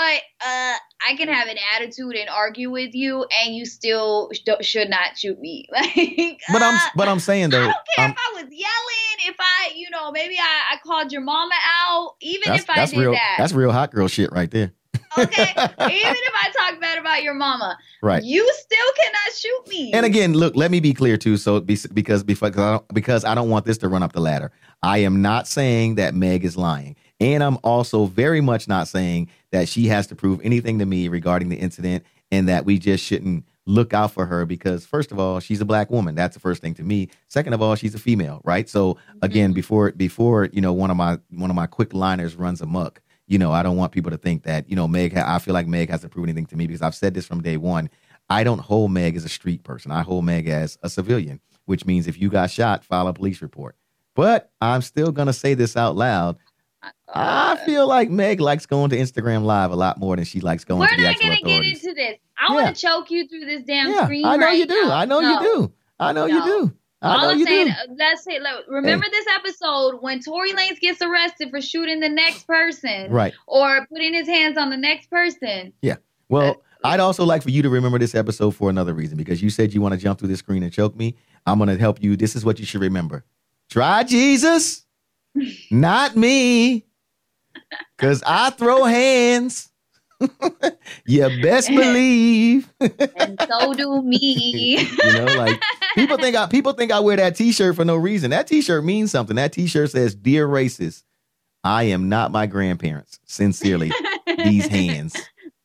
uh, 0.40 0.74
I 1.06 1.14
can 1.16 1.28
have 1.28 1.46
an 1.46 1.58
attitude 1.76 2.16
and 2.16 2.30
argue 2.30 2.70
with 2.70 2.94
you, 2.94 3.26
and 3.44 3.54
you 3.54 3.66
still 3.66 4.30
sh- 4.32 4.64
should 4.66 4.88
not 4.88 5.18
shoot 5.18 5.38
me. 5.38 5.68
like, 5.72 6.40
but 6.50 6.62
I'm, 6.62 6.80
but 6.96 7.08
I'm 7.08 7.20
saying 7.20 7.50
though, 7.50 7.60
I 7.60 7.64
don't 7.64 7.76
care 7.96 8.08
if 8.08 8.16
I 8.16 8.42
was 8.42 8.50
yelling, 8.50 9.28
if 9.28 9.36
I, 9.38 9.72
you 9.74 9.90
know, 9.90 10.10
maybe 10.10 10.38
I, 10.38 10.74
I 10.74 10.76
called 10.78 11.12
your 11.12 11.20
mama 11.20 11.54
out, 11.84 12.14
even 12.22 12.54
if 12.54 12.70
I 12.70 12.86
did 12.86 12.98
real, 12.98 13.12
that. 13.12 13.36
That's 13.38 13.52
real 13.52 13.72
hot 13.72 13.90
girl 13.90 14.08
shit 14.08 14.32
right 14.32 14.50
there. 14.50 14.72
okay, 15.18 15.42
even 15.42 15.52
if 15.58 16.34
I 16.34 16.50
talk 16.56 16.80
bad 16.80 16.98
about 16.98 17.22
your 17.22 17.34
mama, 17.34 17.76
right? 18.02 18.22
You 18.22 18.50
still 18.54 18.92
cannot 19.02 19.36
shoot 19.36 19.68
me. 19.68 19.92
And 19.92 20.06
again, 20.06 20.32
look, 20.32 20.56
let 20.56 20.70
me 20.70 20.80
be 20.80 20.94
clear 20.94 21.18
too. 21.18 21.36
So 21.36 21.60
because 21.60 22.22
because 22.22 22.56
I 22.56 22.70
don't, 22.72 22.94
because 22.94 23.24
I 23.26 23.34
don't 23.34 23.50
want 23.50 23.66
this 23.66 23.76
to 23.78 23.88
run 23.88 24.02
up 24.02 24.12
the 24.12 24.20
ladder. 24.20 24.50
I 24.82 24.98
am 24.98 25.22
not 25.22 25.46
saying 25.46 25.96
that 25.96 26.14
Meg 26.14 26.44
is 26.44 26.56
lying. 26.56 26.96
And 27.22 27.42
I'm 27.44 27.56
also 27.62 28.06
very 28.06 28.40
much 28.40 28.66
not 28.66 28.88
saying 28.88 29.28
that 29.52 29.68
she 29.68 29.86
has 29.86 30.08
to 30.08 30.16
prove 30.16 30.40
anything 30.42 30.80
to 30.80 30.86
me 30.86 31.06
regarding 31.06 31.50
the 31.50 31.56
incident 31.56 32.04
and 32.32 32.48
that 32.48 32.64
we 32.64 32.80
just 32.80 33.04
shouldn't 33.04 33.44
look 33.64 33.94
out 33.94 34.10
for 34.10 34.26
her 34.26 34.44
because 34.44 34.84
first 34.84 35.12
of 35.12 35.20
all 35.20 35.38
she's 35.38 35.60
a 35.60 35.64
black 35.64 35.88
woman. 35.88 36.16
That's 36.16 36.34
the 36.34 36.40
first 36.40 36.60
thing 36.60 36.74
to 36.74 36.82
me. 36.82 37.10
Second 37.28 37.52
of 37.52 37.62
all 37.62 37.76
she's 37.76 37.94
a 37.94 37.98
female 37.98 38.40
right? 38.42 38.68
So 38.68 38.98
again 39.22 39.50
mm-hmm. 39.50 39.54
before 39.54 39.92
before 39.92 40.48
you 40.52 40.60
know 40.60 40.72
one 40.72 40.90
of 40.90 40.96
my 40.96 41.18
one 41.30 41.48
of 41.48 41.54
my 41.54 41.68
quick 41.68 41.94
liners 41.94 42.34
runs 42.34 42.60
amok 42.60 43.00
you 43.28 43.38
know 43.38 43.52
i 43.52 43.62
don't 43.62 43.76
want 43.76 43.92
people 43.92 44.10
to 44.10 44.16
think 44.16 44.42
that 44.42 44.68
you 44.68 44.74
know 44.74 44.88
meg 44.88 45.16
i 45.16 45.38
feel 45.38 45.54
like 45.54 45.68
meg 45.68 45.90
has 45.90 46.00
to 46.00 46.08
prove 46.08 46.24
anything 46.24 46.44
to 46.46 46.56
me 46.56 46.66
because 46.66 46.82
i've 46.82 46.94
said 46.94 47.14
this 47.14 47.26
from 47.26 47.40
day 47.40 47.56
one. 47.56 47.88
I 48.28 48.42
don't 48.42 48.60
hold 48.60 48.90
meg 48.90 49.14
as 49.14 49.24
a 49.24 49.28
street 49.28 49.62
person. 49.62 49.92
I 49.92 50.02
hold 50.02 50.24
meg 50.24 50.48
as 50.48 50.76
a 50.82 50.90
civilian 50.90 51.40
which 51.66 51.86
means 51.86 52.08
if 52.08 52.20
you 52.20 52.30
got 52.30 52.50
shot 52.50 52.84
file 52.84 53.06
a 53.06 53.12
police 53.12 53.40
report. 53.40 53.76
But 54.16 54.50
i'm 54.60 54.82
still 54.82 55.12
going 55.12 55.26
to 55.26 55.32
say 55.32 55.54
this 55.54 55.76
out 55.76 55.94
loud 55.94 56.36
I 57.14 57.56
feel 57.66 57.86
like 57.86 58.10
Meg 58.10 58.40
likes 58.40 58.66
going 58.66 58.90
to 58.90 58.96
Instagram 58.96 59.44
Live 59.44 59.70
a 59.70 59.76
lot 59.76 59.98
more 59.98 60.16
than 60.16 60.24
she 60.24 60.40
likes 60.40 60.64
going 60.64 60.80
We're 60.80 60.88
to 60.88 60.96
the 60.96 61.08
actual 61.08 61.32
authorities. 61.32 61.44
We're 61.44 61.50
not 61.50 61.56
going 61.56 61.62
to 61.62 61.70
get 61.70 61.88
into 61.88 61.94
this. 61.94 62.18
I 62.38 62.52
yeah. 62.54 62.62
want 62.62 62.76
to 62.76 62.82
choke 62.82 63.10
you 63.10 63.28
through 63.28 63.44
this 63.44 63.62
damn 63.64 63.90
yeah, 63.90 64.04
screen. 64.04 64.24
I 64.24 64.36
know 64.36 64.46
right 64.46 64.58
you 64.58 64.66
do. 64.66 64.82
Now. 64.82 64.96
I 64.96 65.04
know 65.04 65.20
no. 65.20 65.32
you 65.32 65.40
do. 65.40 65.72
I 66.00 66.12
know 66.12 66.26
no. 66.26 66.34
you 66.34 66.44
do. 66.44 66.76
I 67.02 67.16
All 67.16 67.30
I'm 67.30 67.44
saying, 67.44 67.66
do. 67.66 67.72
Uh, 67.72 67.94
let's 67.98 68.22
say, 68.22 68.38
like, 68.38 68.64
remember 68.68 69.06
hey. 69.06 69.10
this 69.10 69.26
episode 69.34 69.98
when 70.02 70.20
Tory 70.20 70.52
Lanez 70.52 70.78
gets 70.78 71.02
arrested 71.02 71.50
for 71.50 71.60
shooting 71.60 71.98
the 71.98 72.08
next 72.08 72.46
person, 72.46 73.10
right? 73.10 73.34
Or 73.48 73.86
putting 73.86 74.14
his 74.14 74.28
hands 74.28 74.56
on 74.56 74.70
the 74.70 74.76
next 74.76 75.10
person. 75.10 75.72
Yeah. 75.82 75.96
Well, 76.28 76.62
uh, 76.84 76.88
I'd 76.88 77.00
also 77.00 77.24
like 77.24 77.42
for 77.42 77.50
you 77.50 77.60
to 77.62 77.70
remember 77.70 77.98
this 77.98 78.14
episode 78.14 78.52
for 78.52 78.70
another 78.70 78.94
reason 78.94 79.16
because 79.16 79.42
you 79.42 79.50
said 79.50 79.74
you 79.74 79.80
want 79.80 79.94
to 79.94 79.98
jump 79.98 80.20
through 80.20 80.28
the 80.28 80.36
screen 80.36 80.62
and 80.62 80.72
choke 80.72 80.94
me. 80.94 81.16
I'm 81.44 81.58
going 81.58 81.68
to 81.68 81.76
help 81.76 82.00
you. 82.00 82.16
This 82.16 82.36
is 82.36 82.44
what 82.44 82.60
you 82.60 82.64
should 82.64 82.80
remember: 82.80 83.24
try 83.68 84.04
Jesus, 84.04 84.86
not 85.72 86.14
me. 86.16 86.86
Cause 87.98 88.22
I 88.26 88.50
throw 88.50 88.84
hands. 88.84 89.68
you 91.06 91.42
best 91.42 91.68
believe. 91.68 92.72
and 92.80 93.46
so 93.48 93.74
do 93.74 94.02
me. 94.02 94.78
you 94.78 95.12
know, 95.12 95.24
like 95.24 95.60
people 95.94 96.16
think 96.16 96.36
I 96.36 96.46
people 96.46 96.72
think 96.72 96.92
I 96.92 97.00
wear 97.00 97.16
that 97.16 97.36
T-shirt 97.36 97.76
for 97.76 97.84
no 97.84 97.96
reason. 97.96 98.30
That 98.30 98.46
T-shirt 98.46 98.84
means 98.84 99.10
something. 99.10 99.36
That 99.36 99.52
T-shirt 99.52 99.90
says, 99.90 100.14
"Dear 100.14 100.46
racist, 100.46 101.02
I 101.64 101.84
am 101.84 102.08
not 102.08 102.30
my 102.30 102.46
grandparents. 102.46 103.18
Sincerely, 103.24 103.92
these 104.44 104.66
hands." 104.66 105.16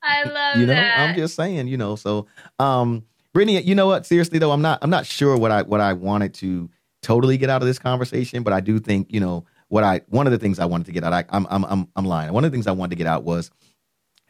I 0.02 0.24
love 0.24 0.56
you 0.56 0.66
know, 0.66 0.74
that. 0.74 0.98
I'm 0.98 1.16
just 1.16 1.34
saying, 1.34 1.68
you 1.68 1.76
know. 1.76 1.96
So, 1.96 2.26
um, 2.58 3.04
Brittany, 3.34 3.60
you 3.60 3.74
know 3.74 3.86
what? 3.86 4.06
Seriously 4.06 4.38
though, 4.38 4.52
I'm 4.52 4.62
not. 4.62 4.78
I'm 4.82 4.90
not 4.90 5.06
sure 5.06 5.36
what 5.36 5.50
I 5.50 5.62
what 5.62 5.80
I 5.80 5.92
wanted 5.92 6.34
to 6.34 6.70
totally 7.02 7.36
get 7.36 7.50
out 7.50 7.62
of 7.62 7.68
this 7.68 7.78
conversation, 7.78 8.42
but 8.42 8.52
I 8.52 8.60
do 8.60 8.78
think 8.78 9.12
you 9.12 9.20
know 9.20 9.44
what 9.68 9.84
I 9.84 10.02
one 10.08 10.26
of 10.26 10.32
the 10.32 10.38
things 10.38 10.58
I 10.58 10.64
wanted 10.64 10.86
to 10.86 10.92
get 10.92 11.04
out. 11.04 11.12
I, 11.12 11.24
am 11.30 11.46
I'm 11.50 11.64
I'm 11.64 11.88
I'm 11.94 12.04
lying. 12.04 12.32
One 12.32 12.44
of 12.44 12.50
the 12.50 12.54
things 12.54 12.66
I 12.66 12.72
wanted 12.72 12.90
to 12.90 12.96
get 12.96 13.06
out 13.06 13.24
was 13.24 13.50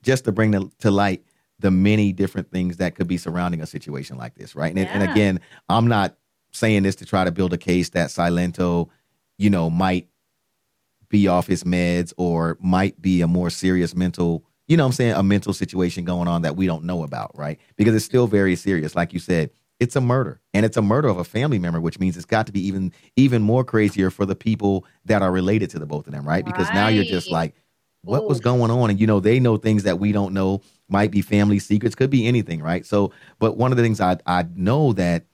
just 0.03 0.24
to 0.24 0.32
bring 0.32 0.51
the, 0.53 0.70
to 0.80 0.91
light 0.91 1.24
the 1.59 1.70
many 1.70 2.12
different 2.12 2.51
things 2.51 2.76
that 2.76 2.95
could 2.95 3.09
be 3.09 3.16
surrounding 3.16 3.61
a 3.61 3.66
situation 3.66 4.16
like 4.16 4.34
this, 4.36 4.55
right? 4.55 4.70
And, 4.70 4.78
yeah. 4.78 4.93
and 4.93 5.11
again, 5.11 5.41
I'm 5.68 5.89
not 5.89 6.16
saying 6.53 6.84
this 6.84 6.97
to 6.97 7.07
try 7.07 7.24
to 7.24 7.32
build 7.32 7.53
a 7.53 7.59
case 7.59 7.91
that 7.91 8.11
Silento, 8.11 8.89
you 9.39 9.51
know, 9.51 9.68
might 9.68 10.09
be 11.09 11.26
off 11.26 11.47
his 11.47 11.64
meds 11.64 12.12
or 12.16 12.57
might 12.61 13.01
be 13.01 13.22
a 13.22 13.26
more 13.26 13.51
serious 13.51 13.95
mental, 13.97 14.45
you 14.66 14.76
know 14.76 14.86
I'm 14.86 14.93
saying, 14.93 15.14
a 15.14 15.22
mental 15.22 15.53
situation 15.53 16.05
going 16.05 16.28
on 16.28 16.43
that 16.43 16.57
we 16.57 16.66
don't 16.66 16.84
know 16.84 17.03
about, 17.03 17.36
right? 17.36 17.59
Because 17.76 17.95
it's 17.95 18.05
still 18.05 18.26
very 18.26 18.55
serious. 18.55 18.95
Like 18.95 19.12
you 19.12 19.18
said, 19.18 19.51
it's 19.80 19.96
a 19.96 20.00
murder. 20.00 20.40
And 20.54 20.66
it's 20.66 20.76
a 20.76 20.82
murder 20.82 21.08
of 21.08 21.18
a 21.18 21.24
family 21.24 21.58
member 21.58 21.80
which 21.80 22.00
means 22.00 22.16
it's 22.16 22.26
got 22.26 22.46
to 22.46 22.52
be 22.52 22.66
even 22.66 22.92
even 23.16 23.42
more 23.42 23.64
crazier 23.64 24.10
for 24.10 24.26
the 24.26 24.34
people 24.34 24.84
that 25.04 25.22
are 25.22 25.30
related 25.30 25.70
to 25.70 25.78
the 25.78 25.86
both 25.86 26.06
of 26.06 26.12
them 26.12 26.26
right, 26.26 26.44
because 26.44 26.70
now 26.72 26.88
you're 26.88 27.04
just 27.04 27.30
like 27.30 27.54
what 28.02 28.22
Ooh. 28.22 28.28
was 28.28 28.40
going 28.40 28.70
on? 28.70 28.90
And 28.90 29.00
you 29.00 29.06
know 29.06 29.20
they 29.20 29.40
know 29.40 29.56
things 29.56 29.82
that 29.84 29.98
we 29.98 30.12
don't 30.12 30.32
know. 30.32 30.62
Might 30.88 31.10
be 31.10 31.20
family 31.20 31.58
secrets. 31.58 31.94
Could 31.94 32.10
be 32.10 32.26
anything 32.26 32.62
right? 32.62 32.84
So 32.84 33.12
but 33.38 33.56
one 33.56 33.72
of 33.72 33.76
the 33.76 33.82
things 33.82 34.00
i 34.00 34.16
i 34.26 34.46
know 34.54 34.92
that 34.94 35.26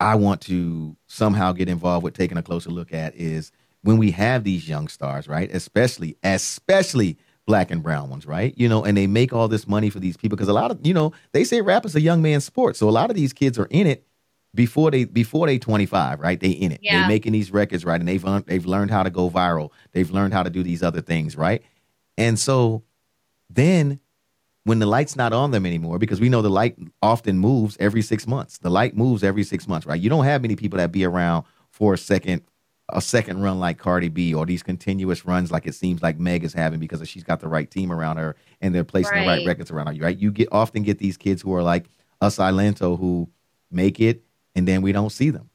i 0.00 0.14
want 0.14 0.40
to 0.42 0.96
somehow 1.06 1.52
get 1.52 1.68
involved 1.68 2.02
with 2.02 2.14
taking 2.14 2.38
a 2.38 2.42
closer 2.42 2.70
look 2.70 2.92
at 2.92 3.14
is 3.14 3.52
when 3.82 3.98
we 3.98 4.10
have 4.10 4.42
these 4.44 4.68
young 4.68 4.88
stars 4.88 5.28
right? 5.28 5.50
Especially 5.52 6.16
especially 6.22 7.18
black 7.46 7.70
and 7.70 7.82
brown 7.82 8.08
ones, 8.10 8.26
right? 8.26 8.54
You 8.56 8.68
know, 8.68 8.84
and 8.84 8.96
they 8.96 9.06
make 9.06 9.32
all 9.32 9.48
this 9.48 9.68
money 9.68 9.90
for 9.90 10.00
these 10.00 10.16
people 10.16 10.36
because 10.36 10.48
a 10.48 10.52
lot 10.54 10.70
of, 10.70 10.84
you 10.86 10.94
know, 10.94 11.12
they 11.32 11.44
say 11.44 11.60
rap 11.60 11.84
is 11.84 11.94
a 11.94 12.00
young 12.00 12.22
man's 12.22 12.44
sport. 12.44 12.76
So 12.76 12.88
a 12.88 12.90
lot 12.90 13.10
of 13.10 13.16
these 13.16 13.32
kids 13.32 13.58
are 13.58 13.68
in 13.70 13.86
it 13.86 14.06
before 14.54 14.90
they 14.90 15.04
before 15.04 15.46
they 15.46 15.58
25, 15.58 16.20
right? 16.20 16.40
They 16.40 16.50
in 16.50 16.72
it. 16.72 16.80
Yeah. 16.82 17.02
They 17.02 17.08
making 17.08 17.32
these 17.32 17.50
records, 17.50 17.84
right? 17.84 18.00
And 18.00 18.08
they've 18.08 18.22
learned 18.22 18.46
they've 18.46 18.64
learned 18.64 18.90
how 18.90 19.02
to 19.02 19.10
go 19.10 19.28
viral. 19.28 19.70
They've 19.92 20.10
learned 20.10 20.32
how 20.32 20.42
to 20.42 20.50
do 20.50 20.62
these 20.62 20.82
other 20.82 21.00
things, 21.00 21.36
right? 21.36 21.62
And 22.16 22.38
so 22.38 22.82
then 23.50 24.00
when 24.64 24.78
the 24.78 24.86
light's 24.86 25.14
not 25.14 25.34
on 25.34 25.50
them 25.50 25.66
anymore, 25.66 25.98
because 25.98 26.20
we 26.20 26.30
know 26.30 26.40
the 26.40 26.48
light 26.48 26.76
often 27.02 27.38
moves 27.38 27.76
every 27.78 28.00
six 28.00 28.26
months. 28.26 28.58
The 28.58 28.70
light 28.70 28.96
moves 28.96 29.22
every 29.22 29.44
six 29.44 29.68
months, 29.68 29.86
right? 29.86 30.00
You 30.00 30.08
don't 30.08 30.24
have 30.24 30.40
many 30.40 30.56
people 30.56 30.78
that 30.78 30.90
be 30.90 31.04
around 31.04 31.44
for 31.70 31.92
a 31.92 31.98
second 31.98 32.42
a 32.90 33.00
second 33.00 33.40
run 33.40 33.58
like 33.58 33.78
Cardi 33.78 34.08
B 34.08 34.34
or 34.34 34.44
these 34.44 34.62
continuous 34.62 35.24
runs 35.24 35.50
like 35.50 35.66
it 35.66 35.74
seems 35.74 36.02
like 36.02 36.18
Meg 36.18 36.44
is 36.44 36.52
having 36.52 36.78
because 36.80 37.06
she's 37.08 37.24
got 37.24 37.40
the 37.40 37.48
right 37.48 37.70
team 37.70 37.90
around 37.90 38.18
her 38.18 38.36
and 38.60 38.74
they're 38.74 38.84
placing 38.84 39.12
the 39.20 39.26
right 39.26 39.38
Right. 39.38 39.46
records 39.46 39.70
around 39.70 39.86
her. 39.86 39.94
Right? 40.02 40.18
You 40.18 40.30
get 40.30 40.48
often 40.52 40.82
get 40.82 40.98
these 40.98 41.16
kids 41.16 41.40
who 41.42 41.54
are 41.54 41.62
like 41.62 41.86
us 42.20 42.36
Silento 42.36 42.98
who 42.98 43.28
make 43.70 44.00
it 44.00 44.22
and 44.54 44.68
then 44.68 44.82
we 44.82 44.92
don't 44.92 45.10
see 45.10 45.30
them. 45.30 45.48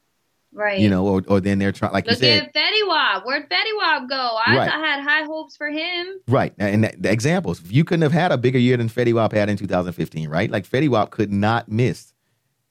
Right. 0.52 0.80
You 0.80 0.90
know, 0.90 1.06
or 1.06 1.24
or 1.28 1.40
then 1.40 1.60
they're 1.60 1.72
trying 1.72 1.94
like 1.94 2.08
Look 2.08 2.14
you 2.16 2.26
said. 2.26 2.44
at 2.48 2.54
Fetty 2.56 2.88
Wap. 2.88 3.24
Where'd 3.28 3.48
Fetty 3.48 3.78
Wap 3.78 4.10
go? 4.10 4.16
I, 4.16 4.58
Right. 4.58 4.68
I 4.74 4.80
had 4.80 5.04
high 5.04 5.24
hopes 5.24 5.56
for 5.56 5.70
him. 5.70 6.08
Right. 6.28 6.54
And 6.58 6.84
that- 6.84 7.00
the 7.02 7.12
examples, 7.12 7.62
you 7.70 7.84
couldn't 7.84 8.02
have 8.02 8.12
had 8.12 8.32
a 8.32 8.38
bigger 8.40 8.58
year 8.58 8.76
than 8.76 8.90
Fetty 8.90 9.14
Wap 9.14 9.32
had 9.34 9.48
in 9.50 9.56
2015, 9.58 10.28
right? 10.30 10.50
Like 10.50 10.68
Fetty 10.68 10.90
Wap 10.90 11.12
could 11.12 11.32
not 11.32 11.70
miss. 11.72 12.12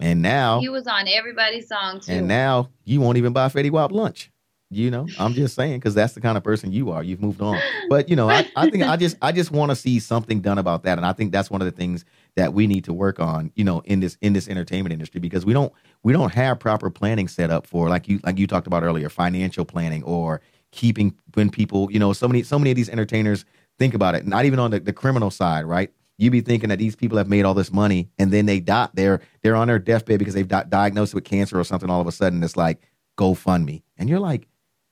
And 0.00 0.20
now, 0.20 0.59
He 0.61 0.68
was 0.68 0.86
on 0.88 1.06
everybody's 1.06 1.68
song 1.68 2.00
too. 2.00 2.11
and 2.12 2.26
now 2.26 2.70
you 2.84 3.00
won't 3.00 3.18
even 3.18 3.32
buy 3.32 3.48
Fetty 3.48 3.70
Wap 3.70 3.92
lunch. 3.92 4.30
You 4.70 4.90
know, 4.90 5.06
I'm 5.18 5.32
just 5.32 5.54
saying 5.54 5.78
because 5.78 5.94
that's 5.94 6.12
the 6.12 6.20
kind 6.20 6.36
of 6.36 6.44
person 6.44 6.72
you 6.72 6.90
are. 6.90 7.02
You've 7.02 7.22
moved 7.22 7.40
on, 7.40 7.58
but 7.88 8.10
you 8.10 8.16
know, 8.16 8.28
I, 8.28 8.46
I 8.54 8.68
think 8.68 8.82
I 8.84 8.96
just 8.96 9.16
I 9.22 9.32
just 9.32 9.50
want 9.50 9.70
to 9.70 9.76
see 9.76 9.98
something 9.98 10.40
done 10.40 10.58
about 10.58 10.82
that, 10.82 10.98
and 10.98 11.06
I 11.06 11.14
think 11.14 11.32
that's 11.32 11.50
one 11.50 11.62
of 11.62 11.64
the 11.64 11.72
things 11.72 12.04
that 12.36 12.52
we 12.52 12.66
need 12.66 12.84
to 12.84 12.92
work 12.92 13.18
on. 13.18 13.50
You 13.54 13.64
know, 13.64 13.80
in 13.86 14.00
this 14.00 14.18
in 14.20 14.34
this 14.34 14.46
entertainment 14.46 14.92
industry 14.92 15.20
because 15.20 15.46
we 15.46 15.54
don't 15.54 15.72
we 16.02 16.12
don't 16.12 16.34
have 16.34 16.58
proper 16.58 16.90
planning 16.90 17.28
set 17.28 17.50
up 17.50 17.66
for 17.66 17.88
like 17.88 18.08
you 18.08 18.20
like 18.24 18.38
you 18.38 18.46
talked 18.46 18.66
about 18.66 18.82
earlier, 18.82 19.08
financial 19.08 19.64
planning 19.64 20.02
or 20.02 20.42
keeping 20.70 21.14
when 21.32 21.48
people 21.48 21.90
you 21.90 21.98
know 21.98 22.12
so 22.12 22.28
many 22.28 22.42
so 22.42 22.58
many 22.58 22.70
of 22.70 22.76
these 22.76 22.90
entertainers 22.90 23.46
think 23.78 23.94
about 23.94 24.14
it. 24.14 24.26
Not 24.26 24.44
even 24.44 24.58
on 24.58 24.72
the, 24.72 24.80
the 24.80 24.92
criminal 24.92 25.30
side, 25.30 25.64
right? 25.64 25.90
You 26.18 26.30
be 26.30 26.42
thinking 26.42 26.68
that 26.68 26.78
these 26.78 26.96
people 26.96 27.16
have 27.16 27.28
made 27.28 27.44
all 27.46 27.54
this 27.54 27.72
money 27.72 28.10
and 28.18 28.32
then 28.32 28.44
they 28.44 28.60
die. 28.60 28.88
They're 28.92 29.22
they're 29.42 29.56
on 29.56 29.68
their 29.68 29.78
deathbed 29.78 30.18
because 30.18 30.34
they've 30.34 30.46
di- 30.46 30.66
diagnosed 30.68 31.14
with 31.14 31.24
cancer 31.24 31.58
or 31.58 31.64
something. 31.64 31.88
All 31.88 32.02
of 32.02 32.06
a 32.06 32.12
sudden, 32.12 32.42
it's 32.42 32.56
like 32.56 32.82
GoFundMe, 33.16 33.82
and 33.96 34.10
you're 34.10 34.20
like, 34.20 34.46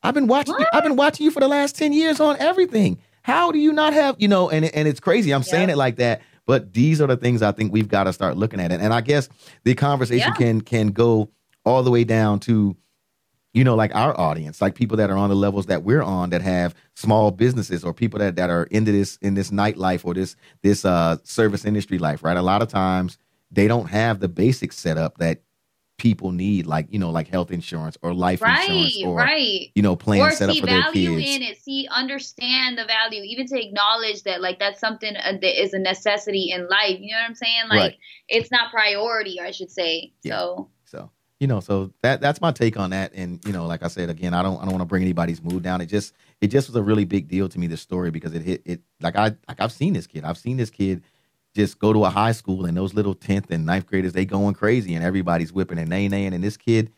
I've 0.07 0.15
been 0.15 0.27
watching. 0.27 0.55
You, 0.59 0.67
I've 0.73 0.83
been 0.85 0.97
watching 0.97 1.25
you 1.25 1.31
for 1.31 1.41
the 1.41 1.49
last 1.49 1.77
ten 1.77 1.93
years 1.93 2.21
on 2.21 2.37
everything. 2.39 2.99
How 3.23 3.51
do 3.53 3.59
you 3.59 3.73
not 3.73 3.93
have 3.93 4.17
you 4.19 4.29
know? 4.29 4.49
And 4.51 4.65
and 4.65 4.87
it's 4.89 5.01
crazy. 5.01 5.33
I'm 5.33 5.43
saying 5.43 5.69
it 5.71 5.77
like 5.77 5.97
that, 5.97 6.23
but 6.47 6.73
these 6.73 7.01
are 7.01 7.07
the 7.07 7.17
things 7.17 7.43
I 7.43 7.53
think 7.53 7.73
we've 7.73 7.89
got 7.89 8.05
to 8.05 8.13
start 8.13 8.37
looking 8.37 8.61
at 8.61 8.71
it. 8.73 8.81
And 8.81 8.95
I 8.95 9.01
guess 9.01 9.29
the 9.65 9.75
conversation 9.75 10.29
Yeah. 10.29 10.35
can 10.37 10.61
can 10.61 10.89
go 10.89 11.31
all 11.65 11.83
the 11.83 11.91
way 11.91 12.05
down 12.05 12.39
to 12.41 12.77
you 13.53 13.65
know, 13.65 13.75
like 13.75 13.95
our 13.95 14.19
audience, 14.21 14.61
like 14.61 14.75
people 14.75 14.99
that 14.99 15.09
are 15.09 15.17
on 15.17 15.31
the 15.31 15.35
levels 15.35 15.65
that 15.65 15.83
we're 15.83 16.03
on 16.03 16.29
that 16.29 16.43
have 16.43 16.75
small 16.95 17.31
businesses 17.31 17.85
or 17.85 17.95
people 17.95 18.19
that, 18.19 18.37
that 18.37 18.51
are 18.51 18.65
into 18.65 18.93
this 18.93 19.17
in 19.23 19.33
this 19.33 19.51
nightlife 19.51 20.05
or 20.05 20.13
this 20.13 20.37
this 20.63 20.85
uh 20.85 21.17
service 21.25 21.65
industry 21.65 21.99
life, 21.99 22.23
right? 22.23 22.37
A 22.37 22.43
lot 22.43 22.61
of 22.61 22.69
times 22.69 23.17
they 23.51 23.67
don't 23.67 23.87
have 23.87 24.21
the 24.21 24.29
basic 24.29 24.73
setup 24.73 25.17
that 25.19 25.41
people 25.99 26.33
need, 26.33 26.67
like, 26.67 26.87
you 26.91 26.99
know, 26.99 27.11
like 27.11 27.29
health 27.29 27.51
insurance 27.51 27.97
or 28.03 28.13
life 28.15 28.43
right, 28.43 28.69
insurance 28.69 28.99
or 29.05 29.17
right. 29.17 29.71
you 29.75 29.83
know, 29.83 29.93
Or 29.93 29.97
plans 29.97 30.37
set 30.39 30.51
up 30.51 30.57
for 30.57 30.67
their 30.67 30.83
value 30.83 31.17
kids. 31.19 31.37
in 31.37 31.43
it, 31.43 31.63
see 31.63 31.89
understand 31.91 32.77
the 32.79 32.85
value, 32.85 33.23
even 33.23 33.47
to 33.47 33.61
acknowledge 33.63 34.23
that 34.25 34.41
like 34.41 34.59
that's 34.59 34.81
something 34.81 35.17
uh, 35.17 35.33
that 35.41 35.63
is 35.63 35.73
a 35.73 35.79
necessity 35.79 36.51
in 36.51 36.69
life. 36.69 36.99
You 37.01 37.13
know 37.13 37.19
what 37.21 37.29
I'm 37.29 37.35
saying? 37.35 37.63
Like 37.71 37.79
Right. 37.79 37.97
it's 38.29 38.51
not 38.51 38.71
priority, 38.71 39.41
I 39.41 39.51
should 39.51 39.71
say. 39.71 40.13
Yeah. 40.23 40.39
So 40.39 40.71
So 40.85 41.11
you 41.41 41.47
know, 41.47 41.61
so 41.61 41.93
that 42.03 42.21
that's 42.21 42.41
my 42.41 42.51
take 42.53 42.79
on 42.79 42.91
that. 42.91 43.13
And 43.15 43.43
you 43.47 43.53
know, 43.53 43.67
like 43.67 43.83
I 43.83 43.89
said 43.89 44.09
again, 44.11 44.35
I 44.35 44.43
don't 44.43 44.57
I 44.59 44.63
don't 44.63 44.73
want 44.73 44.83
to 44.83 44.87
bring 44.87 45.03
anybody's 45.03 45.43
mood 45.43 45.63
down. 45.63 45.81
It 45.81 45.87
just 45.87 46.15
it 46.41 46.49
just 46.49 46.69
was 46.69 46.77
a 46.77 46.83
really 46.83 47.05
big 47.05 47.29
deal 47.29 47.49
to 47.49 47.59
me 47.59 47.67
this 47.67 47.81
story 47.81 48.11
because 48.11 48.35
it 48.35 48.43
hit 48.43 48.63
it 48.65 48.81
like 49.01 49.17
I 49.17 49.35
like 49.49 49.61
I've 49.61 49.73
seen 49.73 49.93
this 49.95 50.07
kid. 50.07 50.25
I've 50.25 50.39
seen 50.39 50.57
this 50.57 50.71
kid 50.71 51.03
just 51.57 51.79
go 51.79 51.93
to 51.93 52.05
a 52.05 52.11
high 52.11 52.33
school 52.33 52.65
and 52.67 52.77
those 52.77 52.95
little 52.95 53.15
tenth 53.15 53.51
and 53.51 53.67
ninth 53.67 53.87
graders 53.87 54.13
they 54.13 54.25
going 54.25 54.55
crazy 54.55 54.95
and 54.95 55.05
everybody's 55.05 55.53
whipping 55.53 55.79
and 55.79 55.89
nay 55.89 56.09
naying 56.09 56.33
and 56.33 56.45
this 56.45 56.57
kid 56.57 56.93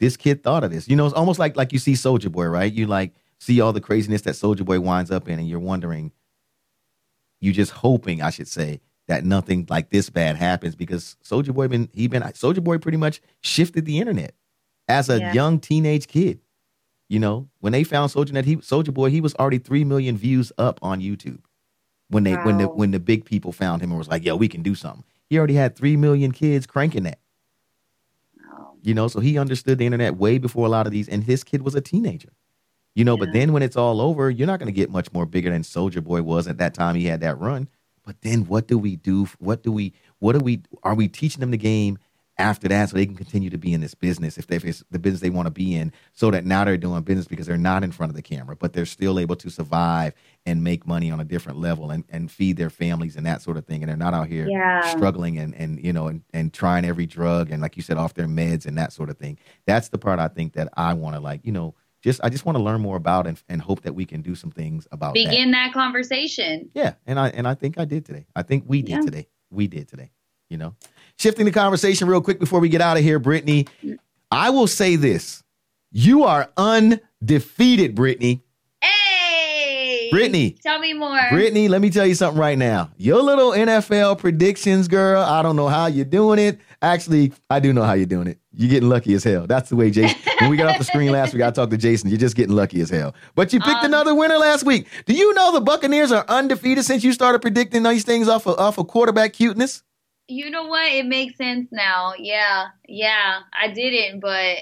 this 0.00 0.16
kid 0.16 0.42
thought 0.42 0.64
of 0.64 0.70
this. 0.72 0.88
You 0.88 0.96
know, 0.96 1.04
it's 1.06 1.14
almost 1.14 1.38
like 1.38 1.56
like 1.56 1.72
you 1.72 1.78
see 1.78 1.92
Soulja 1.92 2.30
Boy, 2.32 2.46
right? 2.46 2.72
You 2.72 2.86
like 2.86 3.14
see 3.38 3.60
all 3.60 3.72
the 3.72 3.80
craziness 3.80 4.22
that 4.22 4.34
Soulja 4.34 4.64
Boy 4.64 4.80
winds 4.80 5.10
up 5.10 5.28
in, 5.28 5.38
and 5.38 5.48
you're 5.48 5.60
wondering, 5.60 6.10
you 7.40 7.52
just 7.52 7.72
hoping, 7.72 8.22
I 8.22 8.30
should 8.30 8.48
say, 8.48 8.80
that 9.06 9.24
nothing 9.24 9.66
like 9.68 9.90
this 9.90 10.10
bad 10.10 10.36
happens 10.36 10.74
because 10.74 11.16
Soulja 11.22 11.52
Boy 11.54 11.68
been 11.68 11.88
he 11.92 12.08
been 12.08 12.22
Soulja 12.22 12.62
Boy 12.62 12.78
pretty 12.78 12.98
much 12.98 13.20
shifted 13.40 13.84
the 13.84 13.98
internet 13.98 14.34
as 14.88 15.08
a 15.08 15.18
Yeah. 15.20 15.32
young 15.32 15.60
teenage 15.60 16.08
kid. 16.08 16.40
You 17.08 17.18
know, 17.20 17.48
when 17.60 17.72
they 17.72 17.84
found 17.84 18.10
Soldier 18.10 18.32
Net, 18.32 18.46
he 18.46 18.56
Soulja 18.56 18.92
Boy, 18.92 19.10
he 19.10 19.20
was 19.20 19.34
already 19.36 19.58
three 19.58 19.84
million 19.84 20.16
views 20.16 20.50
up 20.58 20.80
on 20.82 21.00
YouTube. 21.00 21.40
When 22.08 22.24
they 22.24 22.34
when 22.34 22.58
the 22.58 22.68
when 22.68 22.90
the 22.90 23.00
big 23.00 23.24
people 23.24 23.52
found 23.52 23.82
him 23.82 23.90
and 23.90 23.98
was 23.98 24.08
like, 24.08 24.24
"Yo, 24.24 24.36
we 24.36 24.48
can 24.48 24.62
do 24.62 24.74
something." 24.74 25.04
He 25.28 25.38
already 25.38 25.54
had 25.54 25.74
three 25.74 25.96
million 25.96 26.32
kids 26.32 26.66
cranking 26.66 27.04
that. 27.04 27.18
You 28.82 28.92
know, 28.92 29.08
so 29.08 29.20
he 29.20 29.38
understood 29.38 29.78
the 29.78 29.86
internet 29.86 30.16
way 30.16 30.36
before 30.36 30.66
a 30.66 30.68
lot 30.68 30.86
of 30.86 30.92
these, 30.92 31.08
and 31.08 31.24
his 31.24 31.42
kid 31.42 31.62
was 31.62 31.74
a 31.74 31.80
teenager. 31.80 32.28
You 32.94 33.04
know, 33.04 33.16
but 33.16 33.32
then 33.32 33.52
when 33.52 33.62
it's 33.62 33.76
all 33.76 34.00
over, 34.00 34.30
you're 34.30 34.46
not 34.46 34.60
going 34.60 34.72
to 34.72 34.72
get 34.72 34.90
much 34.90 35.12
more 35.12 35.26
bigger 35.26 35.50
than 35.50 35.62
Soulja 35.62 36.04
Boy 36.04 36.22
was 36.22 36.46
at 36.46 36.58
that 36.58 36.74
time. 36.74 36.94
He 36.94 37.06
had 37.06 37.20
that 37.20 37.40
run. 37.40 37.68
But 38.04 38.20
then 38.20 38.46
what 38.46 38.68
do 38.68 38.78
we 38.78 38.96
do? 38.96 39.26
What 39.38 39.62
do 39.62 39.72
we? 39.72 39.94
What 40.18 40.36
are 40.36 40.40
we? 40.40 40.62
Are 40.82 40.94
we 40.94 41.08
teaching 41.08 41.40
them 41.40 41.50
the 41.50 41.56
game 41.56 41.98
after 42.36 42.66
that 42.68 42.88
so 42.88 42.96
they 42.96 43.06
can 43.06 43.14
continue 43.14 43.50
to 43.50 43.58
be 43.58 43.72
in 43.72 43.80
this 43.80 43.94
business 43.94 44.38
if, 44.38 44.46
they, 44.48 44.56
if 44.56 44.64
it's 44.64 44.82
the 44.90 44.98
business 44.98 45.20
they 45.20 45.30
want 45.30 45.46
to 45.46 45.52
be 45.52 45.74
in? 45.74 45.92
So 46.12 46.30
that 46.30 46.44
now 46.44 46.64
they're 46.64 46.76
doing 46.76 47.02
business 47.02 47.26
because 47.26 47.46
they're 47.46 47.56
not 47.56 47.84
in 47.84 47.92
front 47.92 48.10
of 48.10 48.16
the 48.16 48.22
camera, 48.22 48.56
but 48.56 48.72
they're 48.72 48.86
still 48.86 49.18
able 49.18 49.36
to 49.36 49.50
survive 49.50 50.14
and 50.46 50.62
make 50.62 50.86
money 50.86 51.10
on 51.10 51.20
a 51.20 51.24
different 51.24 51.58
level 51.58 51.90
and, 51.90 52.04
and 52.10 52.30
feed 52.30 52.56
their 52.56 52.70
families 52.70 53.16
and 53.16 53.24
that 53.26 53.40
sort 53.42 53.56
of 53.56 53.64
thing. 53.66 53.82
And 53.82 53.88
they're 53.88 53.96
not 53.96 54.14
out 54.14 54.26
here 54.28 54.46
yeah. 54.48 54.82
struggling 54.96 55.38
and 55.38 55.54
and 55.54 55.82
you 55.84 55.92
know 55.92 56.08
and, 56.08 56.22
and 56.32 56.52
trying 56.52 56.84
every 56.84 57.06
drug 57.06 57.50
and 57.50 57.62
like 57.62 57.76
you 57.76 57.82
said 57.82 57.96
off 57.96 58.14
their 58.14 58.26
meds 58.26 58.66
and 58.66 58.76
that 58.78 58.92
sort 58.92 59.08
of 59.10 59.16
thing 59.16 59.38
that's 59.66 59.88
the 59.88 59.98
part 59.98 60.18
i 60.18 60.28
think 60.28 60.52
that 60.54 60.68
i 60.76 60.92
want 60.92 61.14
to 61.16 61.20
like 61.20 61.40
you 61.44 61.52
know 61.52 61.74
just 62.02 62.20
i 62.22 62.28
just 62.28 62.44
want 62.44 62.56
to 62.58 62.62
learn 62.62 62.80
more 62.80 62.96
about 62.96 63.26
and, 63.26 63.42
and 63.48 63.62
hope 63.62 63.82
that 63.82 63.94
we 63.94 64.04
can 64.04 64.20
do 64.22 64.34
some 64.34 64.50
things 64.50 64.86
about 64.92 65.14
that 65.14 65.24
Begin 65.26 65.50
that 65.52 65.72
conversation. 65.72 66.70
yeah 66.74 66.94
and 67.06 67.18
i 67.18 67.28
and 67.30 67.46
i 67.48 67.54
think 67.54 67.78
i 67.78 67.84
did 67.84 68.04
today 68.04 68.26
i 68.36 68.42
think 68.42 68.64
we 68.66 68.82
did 68.82 68.90
Yeah. 68.96 69.00
today 69.02 69.28
we 69.50 69.66
did 69.66 69.88
today 69.88 70.10
you 70.50 70.56
know 70.58 70.74
shifting 71.18 71.44
the 71.46 71.52
conversation 71.52 72.08
real 72.08 72.20
quick 72.20 72.38
before 72.38 72.60
we 72.60 72.68
get 72.68 72.80
out 72.80 72.96
of 72.96 73.02
here 73.02 73.18
brittany 73.18 73.66
i 74.30 74.50
will 74.50 74.66
say 74.66 74.96
this 74.96 75.42
you 75.92 76.24
are 76.24 76.50
undefeated 76.56 77.94
brittany 77.94 78.42
Hey, 78.82 80.08
Brittany. 80.10 80.56
tell 80.62 80.78
me 80.78 80.92
more. 80.92 81.18
Brittany, 81.30 81.68
let 81.68 81.80
me 81.80 81.88
tell 81.88 82.06
you 82.06 82.14
something 82.14 82.38
right 82.40 82.58
now. 82.58 82.90
Your 82.98 83.22
little 83.22 83.52
NFL 83.52 84.18
predictions, 84.18 84.86
girl. 84.88 85.22
I 85.22 85.42
don't 85.42 85.56
know 85.56 85.68
how 85.68 85.86
you're 85.86 86.04
doing 86.04 86.38
it. 86.38 86.58
Actually, 86.82 87.32
I 87.48 87.60
do 87.60 87.72
know 87.72 87.82
how 87.82 87.94
you're 87.94 88.04
doing 88.06 88.26
it. 88.26 88.38
You're 88.52 88.68
getting 88.70 88.88
lucky 88.90 89.14
as 89.14 89.24
hell. 89.24 89.46
That's 89.46 89.70
the 89.70 89.76
way 89.76 89.90
Jason. 89.90 90.18
when 90.40 90.50
we 90.50 90.56
got 90.56 90.68
off 90.70 90.78
the 90.78 90.84
screen 90.84 91.10
last 91.12 91.32
week, 91.32 91.42
I 91.42 91.50
talked 91.50 91.70
to 91.70 91.78
Jason. 91.78 92.10
You're 92.10 92.18
just 92.18 92.36
getting 92.36 92.54
lucky 92.54 92.80
as 92.82 92.90
hell. 92.90 93.14
But 93.34 93.52
you 93.52 93.60
picked 93.60 93.78
Um, 93.80 93.86
another 93.86 94.14
winner 94.14 94.36
last 94.36 94.64
week. 94.64 94.86
Do 95.06 95.14
you 95.14 95.32
know 95.34 95.52
the 95.52 95.60
Buccaneers 95.60 96.12
are 96.12 96.24
undefeated 96.28 96.84
since 96.84 97.02
you 97.02 97.12
started 97.12 97.40
predicting 97.40 97.82
these 97.82 98.04
things 98.04 98.28
off 98.28 98.46
of, 98.46 98.58
off 98.58 98.76
of 98.78 98.86
quarterback 98.88 99.32
cuteness? 99.32 99.82
You 100.28 100.50
know 100.50 100.66
what? 100.66 100.90
It 100.90 101.06
makes 101.06 101.36
sense 101.36 101.68
now. 101.70 102.14
Yeah, 102.18 102.68
yeah. 102.88 103.40
I 103.58 103.68
didn't, 103.68 104.20
but 104.20 104.58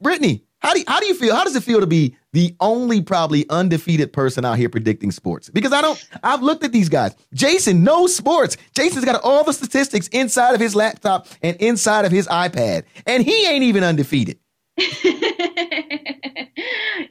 Brittany, 0.00 0.44
how 0.58 0.72
do 0.72 0.80
you, 0.80 0.84
how 0.88 1.00
do 1.00 1.06
you 1.06 1.14
feel? 1.14 1.34
How 1.34 1.44
does 1.44 1.54
it 1.56 1.62
feel 1.62 1.80
to 1.80 1.86
be 1.86 2.16
the 2.32 2.54
only 2.60 3.02
probably 3.02 3.48
undefeated 3.50 4.12
person 4.12 4.44
out 4.44 4.58
here 4.58 4.68
predicting 4.68 5.10
sports? 5.10 5.50
Because 5.50 5.72
I 5.72 5.80
don't. 5.80 6.02
I've 6.22 6.42
looked 6.42 6.64
at 6.64 6.72
these 6.72 6.88
guys. 6.88 7.14
Jason 7.34 7.84
knows 7.84 8.16
sports. 8.16 8.56
Jason's 8.74 9.04
got 9.04 9.22
all 9.22 9.44
the 9.44 9.52
statistics 9.52 10.08
inside 10.08 10.54
of 10.54 10.60
his 10.60 10.74
laptop 10.74 11.26
and 11.42 11.56
inside 11.58 12.04
of 12.04 12.12
his 12.12 12.26
iPad, 12.28 12.84
and 13.06 13.22
he 13.22 13.46
ain't 13.46 13.62
even 13.64 13.84
undefeated. 13.84 14.38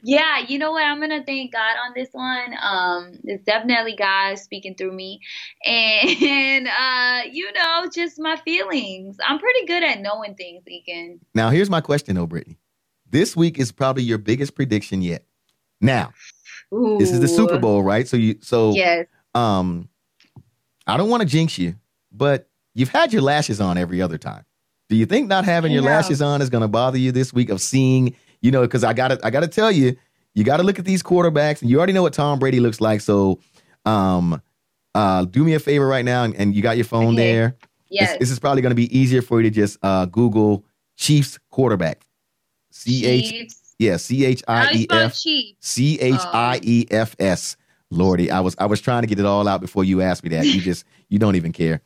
yeah, 0.02 0.38
you 0.46 0.58
know 0.58 0.72
what? 0.72 0.84
I'm 0.84 1.00
gonna 1.00 1.24
thank 1.24 1.52
God 1.52 1.76
on 1.84 1.92
this 1.94 2.08
one. 2.12 2.54
Um, 2.60 3.12
it's 3.24 3.44
definitely 3.44 3.96
God 3.96 4.38
speaking 4.38 4.74
through 4.74 4.92
me, 4.92 5.20
and 5.66 6.68
uh, 6.68 7.22
you 7.30 7.52
know, 7.52 7.88
just 7.92 8.18
my 8.18 8.36
feelings. 8.36 9.16
I'm 9.26 9.38
pretty 9.38 9.66
good 9.66 9.82
at 9.82 10.00
knowing 10.00 10.34
things, 10.34 10.62
Aiken. 10.66 11.20
Now, 11.34 11.50
here's 11.50 11.70
my 11.70 11.80
question, 11.80 12.16
though, 12.16 12.26
Brittany. 12.26 12.58
This 13.10 13.36
week 13.36 13.58
is 13.58 13.72
probably 13.72 14.02
your 14.02 14.18
biggest 14.18 14.54
prediction 14.54 15.02
yet. 15.02 15.24
Now, 15.80 16.12
Ooh. 16.72 16.96
this 16.98 17.12
is 17.12 17.20
the 17.20 17.28
Super 17.28 17.58
Bowl, 17.58 17.82
right? 17.82 18.06
So 18.08 18.16
you 18.16 18.38
so 18.42 18.72
Yes. 18.72 19.06
um, 19.34 19.88
I 20.86 20.96
don't 20.96 21.08
want 21.08 21.22
to 21.22 21.28
jinx 21.28 21.58
you, 21.58 21.76
but 22.12 22.48
you've 22.74 22.88
had 22.88 23.12
your 23.12 23.22
lashes 23.22 23.60
on 23.60 23.78
every 23.78 24.00
other 24.02 24.18
time. 24.18 24.44
Do 24.88 24.96
you 24.96 25.06
think 25.06 25.28
not 25.28 25.44
having 25.44 25.72
your 25.72 25.82
lashes 25.82 26.22
on 26.22 26.40
is 26.40 26.48
going 26.48 26.62
to 26.62 26.68
bother 26.68 26.98
you 26.98 27.10
this 27.10 27.32
week 27.32 27.50
of 27.50 27.60
seeing, 27.60 28.14
you 28.46 28.52
know, 28.52 28.60
because 28.62 28.84
I 28.84 28.92
got 28.92 29.08
to 29.08 29.18
I 29.24 29.30
got 29.30 29.40
to 29.40 29.48
tell 29.48 29.72
you, 29.72 29.96
you 30.34 30.44
got 30.44 30.58
to 30.58 30.62
look 30.62 30.78
at 30.78 30.84
these 30.84 31.02
quarterbacks, 31.02 31.60
and 31.62 31.68
you 31.68 31.78
already 31.78 31.92
know 31.92 32.02
what 32.02 32.12
Tom 32.12 32.38
Brady 32.38 32.60
looks 32.60 32.80
like. 32.80 33.00
So, 33.00 33.40
um, 33.84 34.40
uh, 34.94 35.24
do 35.24 35.42
me 35.42 35.54
a 35.54 35.58
favor 35.58 35.84
right 35.84 36.04
now, 36.04 36.22
and, 36.22 36.32
and 36.36 36.54
you 36.54 36.62
got 36.62 36.76
your 36.76 36.84
phone 36.84 37.14
Okay. 37.14 37.16
there. 37.16 37.56
Yes. 37.90 38.16
This, 38.20 38.30
is 38.30 38.38
probably 38.38 38.62
going 38.62 38.70
to 38.70 38.76
be 38.76 38.96
easier 38.96 39.20
for 39.20 39.40
you 39.40 39.50
to 39.50 39.54
just 39.54 39.78
uh, 39.82 40.06
Google 40.06 40.64
Chiefs 40.96 41.40
quarterback. 41.50 42.06
C 42.70 43.04
H 43.04 43.30
Chiefs. 43.30 43.74
yeah 43.80 43.96
C 43.96 44.24
H 44.24 44.42
I 44.46 44.72
E 44.74 44.86
F 44.90 45.18
Chiefs? 45.18 45.56
C 45.60 45.98
H 46.00 46.14
I 46.32 46.60
E 46.62 46.86
F 46.90 47.16
S. 47.18 47.56
Lordy, 47.90 48.30
I 48.30 48.40
was 48.40 48.54
I 48.58 48.66
was 48.66 48.80
trying 48.80 49.02
to 49.02 49.06
get 49.08 49.18
it 49.18 49.26
all 49.26 49.48
out 49.48 49.60
before 49.60 49.82
you 49.82 50.02
asked 50.02 50.22
me 50.22 50.30
that. 50.30 50.46
You 50.46 50.60
just 50.60 50.84
you 51.08 51.18
don't 51.18 51.34
even 51.34 51.52
care. 51.52 51.80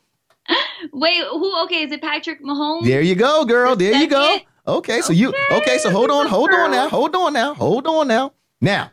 Wait, 0.93 1.23
who? 1.31 1.63
Okay, 1.65 1.85
is 1.85 1.93
it 1.93 2.01
Patrick 2.03 2.43
Mahomes? 2.43 2.85
There 2.85 3.01
you 3.03 3.15
go, 3.15 3.45
girl. 3.47 3.77
The 3.77 3.91
There 3.91 4.01
you 4.01 4.09
go. 4.09 4.39
Okay, 4.71 5.01
so 5.01 5.13
you 5.13 5.35
okay, 5.51 5.79
so 5.79 5.91
hold 5.91 6.11
on, 6.11 6.27
hold 6.27 6.51
on 6.51 6.71
now, 6.71 6.89
hold 6.89 7.17
on 7.17 7.33
now, 7.33 7.55
hold 7.55 7.87
on 7.89 8.07
now. 8.07 8.33
Now, 8.61 8.93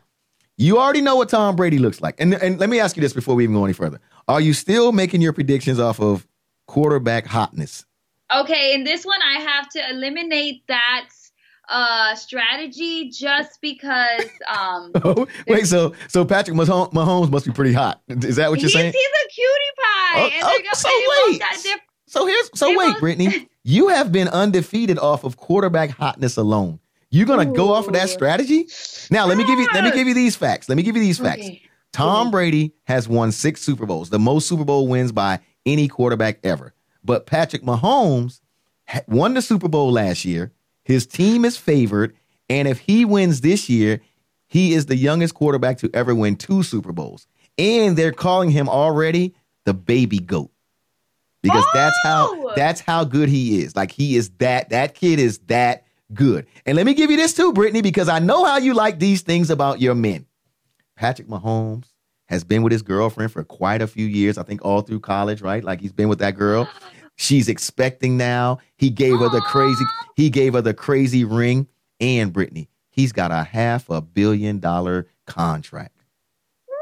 you 0.56 0.78
already 0.78 1.00
know 1.00 1.14
what 1.16 1.28
Tom 1.28 1.54
Brady 1.54 1.78
looks 1.78 2.00
like. 2.00 2.16
And 2.18 2.34
and 2.34 2.58
let 2.58 2.68
me 2.68 2.80
ask 2.80 2.96
you 2.96 3.00
this 3.00 3.12
before 3.12 3.34
we 3.36 3.44
even 3.44 3.54
go 3.54 3.64
any 3.64 3.72
further. 3.74 4.00
Are 4.26 4.40
you 4.40 4.52
still 4.54 4.90
making 4.92 5.22
your 5.22 5.32
predictions 5.32 5.78
off 5.78 6.00
of 6.00 6.26
quarterback 6.66 7.26
hotness? 7.26 7.84
Okay, 8.34 8.74
in 8.74 8.82
this 8.84 9.04
one 9.04 9.20
I 9.22 9.40
have 9.40 9.68
to 9.70 9.90
eliminate 9.90 10.66
that 10.66 11.08
uh 11.68 12.14
strategy 12.16 13.10
just 13.10 13.60
because 13.60 14.24
um 14.50 14.90
Oh, 15.04 15.26
wait, 15.46 15.66
so 15.66 15.94
so 16.08 16.24
Patrick 16.24 16.56
Mahomes, 16.56 17.30
must 17.30 17.46
be 17.46 17.52
pretty 17.52 17.72
hot. 17.72 18.00
Is 18.08 18.36
that 18.36 18.50
what 18.50 18.58
you're 18.60 18.66
he's, 18.68 18.72
saying? 18.72 18.92
he's 18.92 19.06
a 19.06 19.28
cutie 19.28 19.74
pie. 19.76 20.14
Oh, 20.16 20.30
and 20.34 20.64
oh, 20.66 20.74
so 20.74 20.88
wait. 21.30 21.42
diff- 21.62 21.80
So 22.06 22.26
here's 22.26 22.50
so 22.54 22.70
wait, 22.76 22.92
both- 22.94 23.00
Brittany, 23.00 23.48
you 23.68 23.88
have 23.88 24.10
been 24.10 24.28
undefeated 24.28 24.98
off 24.98 25.24
of 25.24 25.36
quarterback 25.36 25.90
hotness 25.90 26.38
alone. 26.38 26.80
You're 27.10 27.26
gonna 27.26 27.44
go 27.44 27.74
off 27.74 27.86
of 27.86 27.92
that 27.92 28.08
strategy? 28.08 28.66
Now 29.10 29.26
let 29.26 29.36
me 29.36 29.44
give 29.44 29.58
you 29.58 29.68
let 29.74 29.84
me 29.84 29.90
give 29.90 30.08
you 30.08 30.14
these 30.14 30.36
facts. 30.36 30.70
Let 30.70 30.76
me 30.76 30.82
give 30.82 30.96
you 30.96 31.02
these 31.02 31.18
facts. 31.18 31.44
Okay. 31.44 31.62
Tom. 31.92 32.30
Brady 32.30 32.72
has 32.84 33.08
won 33.08 33.30
six 33.30 33.60
Super 33.60 33.84
Bowls, 33.84 34.08
the 34.08 34.18
most 34.18 34.48
Super 34.48 34.64
Bowl 34.64 34.88
wins 34.88 35.12
by 35.12 35.40
any 35.66 35.86
quarterback 35.86 36.38
ever. 36.44 36.72
But 37.04 37.26
Patrick 37.26 37.62
Mahomes 37.62 38.40
won 39.06 39.34
the 39.34 39.42
Super 39.42 39.68
Bowl 39.68 39.92
last 39.92 40.24
year. 40.24 40.50
His 40.84 41.06
team 41.06 41.44
is 41.44 41.58
favored, 41.58 42.16
and 42.48 42.68
if 42.68 42.78
he 42.78 43.04
wins 43.04 43.42
this 43.42 43.68
year, 43.68 44.00
he 44.46 44.72
is 44.72 44.86
the 44.86 44.96
youngest 44.96 45.34
quarterback 45.34 45.76
to 45.78 45.90
ever 45.92 46.14
win 46.14 46.36
two 46.36 46.62
Super 46.62 46.92
Bowls. 46.92 47.26
And 47.58 47.98
they're 47.98 48.12
calling 48.12 48.50
him 48.50 48.66
already 48.68 49.34
the 49.64 49.74
baby 49.74 50.20
goat. 50.20 50.50
Because 51.42 51.64
that's 51.72 51.96
how 52.02 52.28
Oh! 52.32 52.52
that's 52.56 52.80
how 52.80 53.04
good 53.04 53.28
he 53.28 53.60
is. 53.62 53.76
Like 53.76 53.92
he 53.92 54.16
is 54.16 54.30
that 54.38 54.70
that 54.70 54.94
kid 54.94 55.18
is 55.18 55.38
that 55.46 55.84
good. 56.12 56.46
And 56.66 56.76
let 56.76 56.84
me 56.86 56.94
give 56.94 57.10
you 57.10 57.16
this 57.16 57.34
too, 57.34 57.52
Brittany, 57.52 57.82
because 57.82 58.08
I 58.08 58.18
know 58.18 58.44
how 58.44 58.56
you 58.56 58.74
like 58.74 58.98
these 58.98 59.22
things 59.22 59.50
about 59.50 59.80
your 59.80 59.94
men. 59.94 60.26
Patrick 60.96 61.28
Mahomes 61.28 61.86
has 62.26 62.44
been 62.44 62.62
with 62.62 62.72
his 62.72 62.82
girlfriend 62.82 63.32
for 63.32 63.44
quite 63.44 63.80
a 63.82 63.86
few 63.86 64.06
years. 64.06 64.36
I 64.36 64.42
think 64.42 64.64
all 64.64 64.80
through 64.82 65.00
college, 65.00 65.40
right? 65.40 65.62
Like 65.62 65.80
he's 65.80 65.92
been 65.92 66.08
with 66.08 66.18
that 66.18 66.32
girl. 66.36 66.68
She's 67.20 67.48
expecting 67.48 68.16
now. 68.16 68.58
He 68.76 68.90
gave 68.90 69.18
her 69.18 69.28
the 69.28 69.40
crazy. 69.40 69.84
He 70.14 70.30
gave 70.30 70.52
her 70.54 70.60
the 70.62 70.72
crazy 70.74 71.24
ring. 71.24 71.66
And 72.00 72.32
Brittany, 72.32 72.68
he's 72.90 73.10
got 73.10 73.32
a 73.32 73.42
half 73.42 73.90
a 73.90 74.00
billion 74.00 74.60
dollar 74.60 75.08
contract. 75.26 76.04
What? 76.66 76.78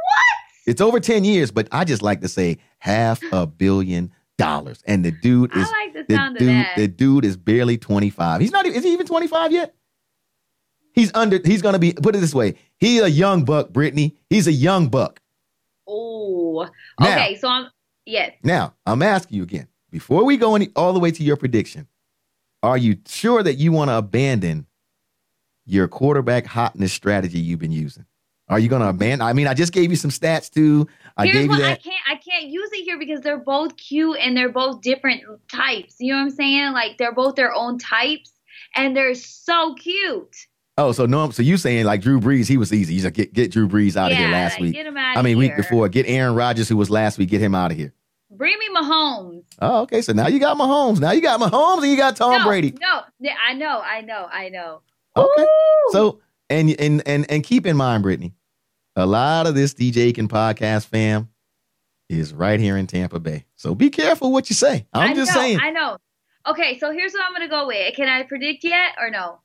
It's 0.66 0.82
over 0.82 1.00
ten 1.00 1.24
years, 1.24 1.50
but 1.50 1.68
I 1.72 1.84
just 1.84 2.02
like 2.02 2.20
to 2.20 2.28
say 2.28 2.59
half 2.78 3.22
a 3.32 3.46
billion 3.46 4.12
dollars. 4.39 4.82
And 4.87 5.05
the 5.05 5.11
dude 5.12 5.55
is 5.57 5.68
like 5.70 5.93
the 5.95 6.05
the 6.05 6.39
dude. 6.39 6.49
The 6.76 6.89
dude 6.89 7.24
is 7.24 7.37
barely 7.37 7.78
twenty 7.78 8.11
five. 8.11 8.41
He's 8.41 8.53
not. 8.53 8.66
Is 8.66 8.84
he 8.84 8.93
even 8.93 9.07
twenty 9.07 9.26
five 9.26 9.53
yet? 9.53 9.74
He's 10.93 11.11
under. 11.14 11.39
He's 11.45 11.62
gonna 11.62 11.78
be. 11.78 11.93
Put 11.93 12.16
it 12.16 12.20
this 12.20 12.34
way. 12.34 12.55
He's 12.78 13.03
a 13.03 13.11
young 13.11 13.45
buck, 13.45 13.70
Brittany. 13.70 14.16
He's 14.30 14.47
a 14.47 14.53
young 14.53 14.89
buck. 14.89 15.20
oh. 15.87 16.68
Now- 17.01 17.07
Okay, 17.16 17.37
so 17.37 17.49
I'm 17.49 17.68
yes. 18.07 18.32
Now, 18.43 18.74
I'm 18.87 19.03
asking 19.03 19.37
you 19.37 19.43
again, 19.43 19.68
before 19.91 20.24
we 20.24 20.37
go 20.37 20.55
any 20.55 20.70
all 20.74 20.93
the 20.95 20.99
way 21.01 21.11
to 21.11 21.22
your 21.22 21.37
prediction, 21.37 21.87
are 22.62 22.78
you 22.78 22.97
sure 23.07 23.43
that 23.43 23.55
you 23.55 23.72
want 23.72 23.91
to 23.91 23.97
abandon 23.97 24.66
your 25.66 25.87
quarterback 25.89 26.47
hotness 26.47 26.93
strategy 26.93 27.39
you've 27.39 27.59
been 27.59 27.72
using? 27.72 28.07
Are 28.49 28.59
you 28.59 28.68
going 28.68 28.80
to 28.82 28.89
abandon? 28.89 29.26
I 29.26 29.32
mean, 29.32 29.47
I 29.49 29.55
just 29.55 29.72
gave 29.72 29.91
you 29.91 29.97
some 29.97 30.11
stats 30.11 30.49
too. 30.51 30.87
I 31.17 31.27
Here's 31.27 31.49
what 31.49 31.62
I 31.62 31.77
can't 31.77 31.97
I 32.07 32.17
can't 32.17 32.47
use 32.47 32.71
it 32.73 32.85
here 32.85 32.99
because 32.99 33.23
they're 33.23 33.39
both 33.39 33.77
cute 33.77 34.19
and 34.21 34.37
they're 34.37 34.51
both 34.51 34.83
different 34.83 35.23
types. 35.51 35.97
You 35.99 36.12
know 36.12 36.19
what 36.19 36.25
I'm 36.25 36.31
saying? 36.31 36.73
Like 36.73 36.99
they're 36.99 37.14
both 37.14 37.37
their 37.37 37.55
own 37.55 37.79
types 37.79 38.33
and 38.75 38.97
they're 38.97 39.14
so 39.14 39.75
cute. 39.75 40.37
Oh, 40.79 40.93
so 40.93 41.07
no, 41.07 41.31
so 41.31 41.43
you 41.43 41.57
saying 41.57 41.87
like 41.87 42.03
Drew 42.03 42.21
Brees, 42.21 42.49
he 42.49 42.59
was 42.59 42.71
easy. 42.71 42.95
You 42.95 43.01
said 43.01 43.14
get 43.14 43.33
get 43.33 43.51
Drew 43.51 43.67
Brees 43.67 43.97
out 43.97 44.12
of 44.12 44.19
here 44.19 44.29
last 44.29 44.55
like, 44.55 44.61
week. 44.61 44.75
Get 44.75 44.87
him 44.87 44.97
out 44.99 45.17
I 45.17 45.23
mean, 45.23 45.41
here. 45.41 45.49
week 45.49 45.57
before, 45.57 45.89
get 45.89 46.07
Aaron 46.07 46.35
Rodgers, 46.35 46.69
who 46.69 46.77
was 46.77 46.91
last 46.91 47.17
week, 47.17 47.31
get 47.31 47.41
him 47.41 47.55
out 47.55 47.71
of 47.71 47.79
here. 47.79 47.95
Bring 48.31 48.59
me 48.59 48.69
Mahomes. 48.77 49.45
Oh, 49.62 49.83
okay. 49.83 50.03
So 50.03 50.12
now 50.12 50.27
you 50.27 50.39
got 50.39 50.59
Mahomes. 50.59 51.01
Now 51.01 51.12
you 51.12 51.23
got 51.23 51.41
Mahomes 51.41 51.83
and 51.83 51.91
you 51.91 51.97
got 51.97 52.17
Tom 52.17 52.43
no, 52.43 52.45
Brady. 52.45 52.75
No, 52.79 53.01
yeah, 53.19 53.37
I 53.47 53.55
know, 53.55 53.81
I 53.81 54.03
know, 54.03 54.29
I 54.31 54.51
know. 54.51 54.83
Okay. 55.17 55.43
Woo! 55.43 55.93
So 55.93 56.21
and 56.51 56.79
and 56.79 57.03
and 57.07 57.31
and 57.31 57.43
keep 57.43 57.64
in 57.64 57.77
mind, 57.77 58.03
Brittany, 58.03 58.35
a 58.97 59.07
lot 59.07 59.47
of 59.47 59.55
this 59.55 59.74
DJ 59.74 60.09
Aiken 60.09 60.28
podcast 60.28 60.86
fam 60.86 61.28
is 62.09 62.32
right 62.32 62.59
here 62.59 62.76
in 62.76 62.86
Tampa 62.86 63.20
Bay. 63.20 63.44
So 63.57 63.74
be 63.74 63.90
careful 63.90 64.32
what 64.32 64.49
you 64.49 64.57
say. 64.57 64.86
I'm 64.92 65.11
I 65.11 65.14
just 65.14 65.34
know, 65.34 65.40
saying 65.40 65.59
I 65.61 65.70
know. 65.70 65.99
Okay, 66.47 66.78
so 66.78 66.92
here's 66.92 67.12
what 67.12 67.22
I'm 67.26 67.32
gonna 67.32 67.49
go 67.49 67.66
with. 67.66 67.94
Can 67.94 68.09
I 68.09 68.22
predict 68.22 68.64
yet 68.64 68.92
or 68.99 69.11
no? 69.11 69.40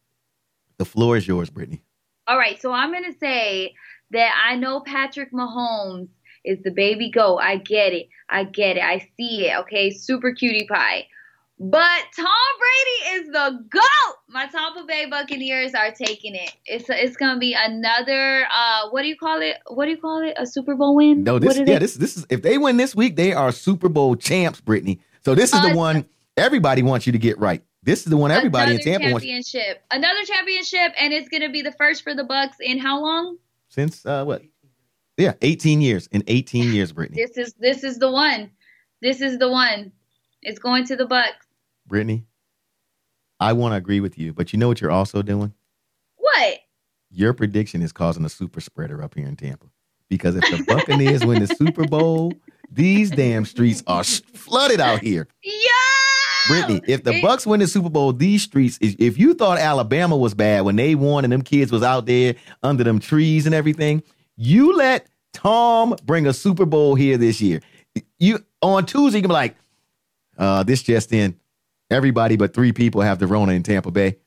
the 0.77 0.85
floor 0.85 1.15
is 1.15 1.27
yours, 1.27 1.51
Brittany. 1.51 1.83
All 2.25 2.39
right, 2.39 2.59
so 2.59 2.71
I'm 2.71 2.91
gonna 2.91 3.13
say 3.19 3.75
that 4.09 4.31
I 4.43 4.55
know 4.55 4.79
Patrick 4.79 5.31
Mahomes 5.31 6.07
is 6.43 6.57
the 6.63 6.71
baby 6.71 7.11
goat. 7.11 7.37
I 7.37 7.57
get 7.57 7.93
it. 7.93 8.07
I 8.29 8.45
get 8.45 8.77
it. 8.77 8.83
I 8.83 9.07
see 9.15 9.47
it. 9.47 9.59
Okay, 9.59 9.91
super 9.91 10.33
cutie 10.33 10.65
pie. 10.67 11.05
But 11.63 12.01
Tom 12.15 12.25
Brady 12.57 13.21
is 13.21 13.27
the 13.31 13.63
goat. 13.69 14.15
My 14.27 14.47
Tampa 14.47 14.83
Bay 14.87 15.05
Buccaneers 15.05 15.75
are 15.75 15.91
taking 15.91 16.33
it. 16.33 16.51
It's 16.65 16.85
it's 16.89 17.15
gonna 17.15 17.37
be 17.37 17.53
another 17.53 18.47
uh 18.51 18.89
what 18.89 19.03
do 19.03 19.07
you 19.07 19.15
call 19.15 19.39
it? 19.43 19.57
What 19.67 19.85
do 19.85 19.91
you 19.91 19.97
call 19.97 20.23
it? 20.27 20.33
A 20.37 20.47
Super 20.47 20.73
Bowl 20.73 20.95
win? 20.95 21.23
No, 21.23 21.37
this 21.37 21.59
yeah, 21.59 21.63
they- 21.65 21.77
this 21.77 21.93
this 21.95 22.17
is 22.17 22.25
if 22.31 22.41
they 22.41 22.57
win 22.57 22.77
this 22.77 22.95
week, 22.95 23.15
they 23.15 23.33
are 23.33 23.51
Super 23.51 23.89
Bowl 23.89 24.15
champs, 24.15 24.59
Brittany. 24.59 24.99
So 25.23 25.35
this 25.35 25.53
is 25.53 25.59
Uh, 25.59 25.69
the 25.69 25.75
one 25.77 26.05
everybody 26.35 26.81
wants 26.81 27.05
you 27.05 27.11
to 27.11 27.19
get 27.19 27.37
right. 27.37 27.61
This 27.83 27.99
is 27.99 28.05
the 28.05 28.17
one 28.17 28.31
everybody 28.31 28.73
in 28.73 28.79
Tampa 28.79 29.11
wants 29.11 29.23
championship. 29.23 29.83
Another 29.91 30.23
championship, 30.25 30.93
and 30.99 31.13
it's 31.13 31.29
gonna 31.29 31.49
be 31.51 31.61
the 31.61 31.73
first 31.73 32.01
for 32.01 32.15
the 32.15 32.23
Bucks 32.23 32.57
in 32.59 32.79
how 32.79 32.99
long? 32.99 33.37
since 33.69 34.03
uh 34.03 34.23
what? 34.23 34.41
Yeah, 35.15 35.33
18 35.43 35.79
years. 35.81 36.07
In 36.07 36.23
18 36.25 36.73
years, 36.73 36.91
Brittany. 36.91 37.21
This 37.21 37.37
is 37.37 37.53
this 37.59 37.83
is 37.83 37.99
the 37.99 38.09
one. 38.11 38.49
This 39.03 39.21
is 39.21 39.37
the 39.37 39.51
one. 39.51 39.91
It's 40.41 40.57
going 40.57 40.85
to 40.85 40.95
the 40.95 41.05
Bucks. 41.05 41.45
Brittany, 41.87 42.25
I 43.39 43.53
want 43.53 43.73
to 43.73 43.77
agree 43.77 43.99
with 43.99 44.17
you, 44.17 44.33
but 44.33 44.53
you 44.53 44.59
know 44.59 44.67
what 44.67 44.81
you're 44.81 44.91
also 44.91 45.21
doing? 45.21 45.53
What? 46.17 46.59
Your 47.09 47.33
prediction 47.33 47.81
is 47.81 47.91
causing 47.91 48.23
a 48.25 48.29
super 48.29 48.61
spreader 48.61 49.03
up 49.03 49.15
here 49.15 49.27
in 49.27 49.35
Tampa. 49.35 49.67
Because 50.09 50.35
if 50.35 50.41
the 50.43 50.63
Buccaneers 50.67 51.25
win 51.25 51.39
the 51.41 51.47
Super 51.55 51.87
Bowl, 51.87 52.33
these 52.69 53.09
damn 53.09 53.45
streets 53.45 53.81
are 53.87 54.03
flooded 54.03 54.79
out 54.81 54.99
here. 54.99 55.27
Yeah. 55.43 55.51
Brittany, 56.47 56.81
if 56.87 57.03
the 57.03 57.21
Bucks 57.21 57.45
win 57.47 57.59
the 57.61 57.67
Super 57.67 57.89
Bowl, 57.89 58.11
these 58.11 58.43
streets, 58.43 58.77
is- 58.81 58.95
if 58.99 59.17
you 59.17 59.33
thought 59.33 59.57
Alabama 59.57 60.17
was 60.17 60.33
bad 60.33 60.61
when 60.65 60.75
they 60.75 60.95
won 60.95 61.23
and 61.23 61.31
them 61.31 61.41
kids 61.43 61.71
was 61.71 61.81
out 61.83 62.05
there 62.07 62.35
under 62.61 62.83
them 62.83 62.99
trees 62.99 63.45
and 63.45 63.55
everything, 63.55 64.03
you 64.35 64.75
let 64.75 65.07
Tom 65.33 65.95
bring 66.03 66.27
a 66.27 66.33
Super 66.33 66.65
Bowl 66.65 66.95
here 66.95 67.17
this 67.17 67.39
year. 67.41 67.61
You 68.19 68.43
on 68.61 68.85
Tuesday, 68.85 69.19
you 69.19 69.21
can 69.21 69.29
be 69.29 69.33
like, 69.33 69.55
uh, 70.37 70.63
this 70.63 70.81
just 70.83 71.13
in. 71.13 71.37
Everybody 71.91 72.37
but 72.37 72.53
three 72.53 72.71
people 72.71 73.01
have 73.01 73.19
the 73.19 73.27
Rona 73.27 73.51
in 73.53 73.63
Tampa 73.63 73.91
Bay. 73.91 74.17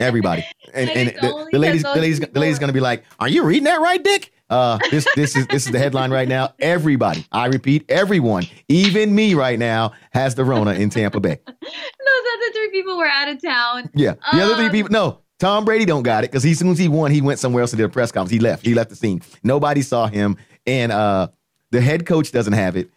Everybody. 0.00 0.44
And, 0.74 0.90
And 0.90 1.08
and 1.08 1.18
the, 1.22 1.48
the 1.50 1.58
ladies, 1.58 1.82
the 1.82 1.94
ladies, 1.94 2.20
the 2.20 2.38
ladies 2.38 2.58
gonna 2.58 2.74
be 2.74 2.78
like, 2.78 3.02
"Are 3.18 3.26
you 3.26 3.42
reading 3.42 3.64
that 3.64 3.80
right, 3.80 4.04
Dick?" 4.04 4.32
Uh, 4.50 4.78
this, 4.90 5.08
this 5.16 5.34
is 5.34 5.46
this 5.46 5.64
is 5.64 5.72
the 5.72 5.78
headline 5.78 6.10
right 6.10 6.28
now. 6.28 6.52
Everybody, 6.60 7.26
I 7.32 7.46
repeat, 7.46 7.86
everyone, 7.88 8.44
even 8.68 9.14
me 9.14 9.32
right 9.32 9.58
now, 9.58 9.92
has 10.12 10.34
the 10.34 10.44
Rona 10.44 10.72
in 10.74 10.90
Tampa 10.90 11.20
Bay. 11.20 11.40
Those 11.46 11.62
other 11.62 12.52
three 12.52 12.68
people 12.70 12.98
were 12.98 13.06
out 13.08 13.28
of 13.28 13.40
town. 13.40 13.88
Yeah, 13.94 14.14
the 14.32 14.42
other 14.42 14.56
three 14.56 14.66
Um, 14.66 14.72
people, 14.72 14.90
no. 14.90 15.20
Tom 15.38 15.64
Brady 15.64 15.86
don't 15.86 16.02
got 16.02 16.22
it 16.24 16.30
because 16.30 16.42
he, 16.42 16.50
as 16.50 16.58
soon 16.58 16.68
as 16.70 16.78
he 16.78 16.88
won, 16.88 17.10
he 17.10 17.22
went 17.22 17.38
somewhere 17.38 17.62
else 17.62 17.70
to 17.70 17.76
did 17.78 17.84
a 17.84 17.88
press 17.88 18.12
conference. 18.12 18.30
He 18.32 18.40
left. 18.40 18.66
He 18.66 18.74
left 18.74 18.90
the 18.90 18.96
scene. 18.96 19.22
Nobody 19.42 19.80
saw 19.80 20.06
him, 20.06 20.36
and 20.66 20.92
uh, 20.92 21.28
the 21.70 21.80
head 21.80 22.04
coach 22.04 22.30
doesn't 22.30 22.52
have 22.52 22.76
it. 22.76 22.90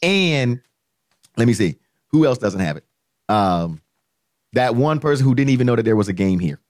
And 0.00 0.60
let 1.36 1.48
me 1.48 1.54
see 1.54 1.76
who 2.08 2.26
else 2.26 2.38
doesn't 2.38 2.60
have 2.60 2.76
it. 2.76 2.84
Um, 3.28 3.80
that 4.52 4.74
one 4.74 5.00
person 5.00 5.24
who 5.24 5.34
didn't 5.34 5.50
even 5.50 5.66
know 5.66 5.76
that 5.76 5.84
there 5.84 5.96
was 5.96 6.08
a 6.08 6.12
game 6.12 6.38
here. 6.38 6.60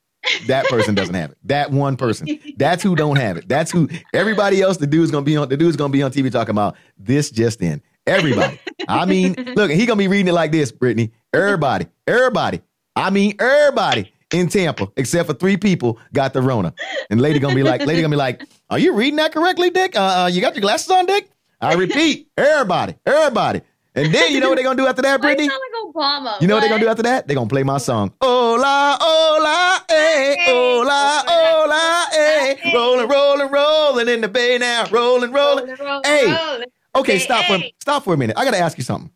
That 0.47 0.65
person 0.65 0.93
doesn't 0.93 1.15
have 1.15 1.31
it. 1.31 1.37
That 1.45 1.71
one 1.71 1.95
person. 1.95 2.27
That's 2.57 2.83
who 2.83 2.95
don't 2.95 3.15
have 3.17 3.37
it. 3.37 3.47
That's 3.47 3.71
who. 3.71 3.87
Everybody 4.13 4.61
else, 4.61 4.77
the 4.77 4.87
dude's 4.87 5.11
gonna 5.11 5.23
be 5.23 5.37
on. 5.37 5.47
The 5.47 5.57
dude's 5.57 5.77
gonna 5.77 5.93
be 5.93 6.03
on 6.03 6.11
TV 6.11 6.31
talking 6.31 6.51
about 6.51 6.75
this 6.97 7.31
just 7.31 7.61
in. 7.61 7.81
Everybody. 8.05 8.59
I 8.87 9.05
mean, 9.05 9.35
look, 9.55 9.71
he 9.71 9.85
gonna 9.85 9.97
be 9.97 10.07
reading 10.07 10.27
it 10.27 10.33
like 10.33 10.51
this, 10.51 10.71
Brittany. 10.71 11.11
Everybody, 11.33 11.87
everybody. 12.07 12.61
I 12.95 13.09
mean, 13.09 13.35
everybody 13.39 14.11
in 14.33 14.49
Tampa, 14.49 14.89
except 14.97 15.27
for 15.27 15.33
three 15.33 15.57
people, 15.57 15.99
got 16.13 16.33
the 16.33 16.41
Rona. 16.41 16.73
And 17.09 17.21
lady 17.21 17.39
gonna 17.39 17.55
be 17.55 17.63
like, 17.63 17.85
lady 17.85 18.01
gonna 18.01 18.11
be 18.11 18.17
like, 18.17 18.43
are 18.69 18.79
you 18.79 18.93
reading 18.93 19.17
that 19.17 19.33
correctly, 19.33 19.69
Dick? 19.69 19.95
Uh, 19.95 20.23
uh 20.23 20.29
you 20.31 20.41
got 20.41 20.55
your 20.55 20.61
glasses 20.61 20.89
on, 20.89 21.05
Dick? 21.05 21.29
I 21.61 21.73
repeat, 21.73 22.27
everybody, 22.37 22.95
everybody. 23.05 23.61
And 23.97 24.13
then 24.13 24.31
you 24.31 24.39
know 24.39 24.49
what 24.49 24.55
they're 24.55 24.63
gonna 24.63 24.77
do 24.77 24.85
after 24.87 25.01
that, 25.01 25.19
Brittany? 25.19 25.49
like 25.49 25.57
Obama? 25.95 26.39
You 26.39 26.47
know 26.47 26.55
what 26.55 26.61
they're 26.61 26.69
gonna 26.69 26.83
do 26.83 26.87
after 26.89 27.01
that? 27.03 27.27
They're 27.27 27.35
gonna 27.35 27.49
play 27.49 27.63
my 27.63 27.79
song. 27.79 28.13
Hola, 28.21 28.97
hola, 29.01 29.81
eh, 29.89 30.35
hola, 30.45 31.23
hola, 31.27 32.05
eh. 32.13 32.55
Rolling, 32.75 33.07
rolling, 33.09 33.49
rolling 33.51 34.07
in 34.07 34.21
the 34.21 34.27
bay 34.27 34.57
now. 34.59 34.85
Rolling, 34.91 35.31
rolling. 35.31 35.65
Rolling, 35.67 35.79
rolling, 35.83 36.03
Hey. 36.05 36.65
Okay, 36.95 37.19
stop 37.19 37.45
for 37.45 37.59
stop 37.81 38.03
for 38.03 38.13
a 38.13 38.17
minute. 38.17 38.37
I 38.37 38.45
gotta 38.45 38.59
ask 38.59 38.77
you 38.77 38.83
something. 38.83 39.11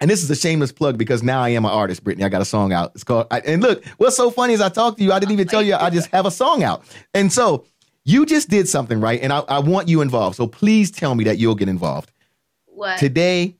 and 0.00 0.08
this 0.10 0.22
is 0.22 0.30
a 0.30 0.36
shameless 0.36 0.70
plug 0.72 0.96
because 0.96 1.22
now 1.24 1.42
I 1.42 1.48
am 1.50 1.64
an 1.64 1.72
artist, 1.72 2.04
Brittany. 2.04 2.24
I 2.24 2.28
got 2.28 2.40
a 2.40 2.44
song 2.46 2.72
out. 2.72 2.92
It's 2.94 3.04
called. 3.04 3.26
I, 3.32 3.40
and 3.40 3.60
look, 3.62 3.84
what's 3.98 4.16
so 4.16 4.30
funny 4.30 4.54
is 4.54 4.60
I 4.60 4.68
talked 4.68 4.98
to 4.98 5.04
you. 5.04 5.12
I 5.12 5.18
didn't 5.18 5.32
even 5.32 5.48
tell 5.48 5.62
you. 5.62 5.74
I 5.74 5.90
just 5.90 6.08
have 6.12 6.24
a 6.24 6.30
song 6.30 6.62
out. 6.62 6.84
And 7.14 7.32
so 7.32 7.64
you 8.04 8.24
just 8.26 8.48
did 8.48 8.68
something 8.68 9.00
right, 9.00 9.20
and 9.20 9.32
I, 9.32 9.40
I 9.40 9.58
want 9.58 9.88
you 9.88 10.00
involved. 10.00 10.36
So 10.36 10.46
please 10.46 10.90
tell 10.92 11.14
me 11.16 11.24
that 11.24 11.38
you'll 11.38 11.54
get 11.56 11.68
involved 11.68 12.12
What? 12.66 12.98
today. 12.98 13.56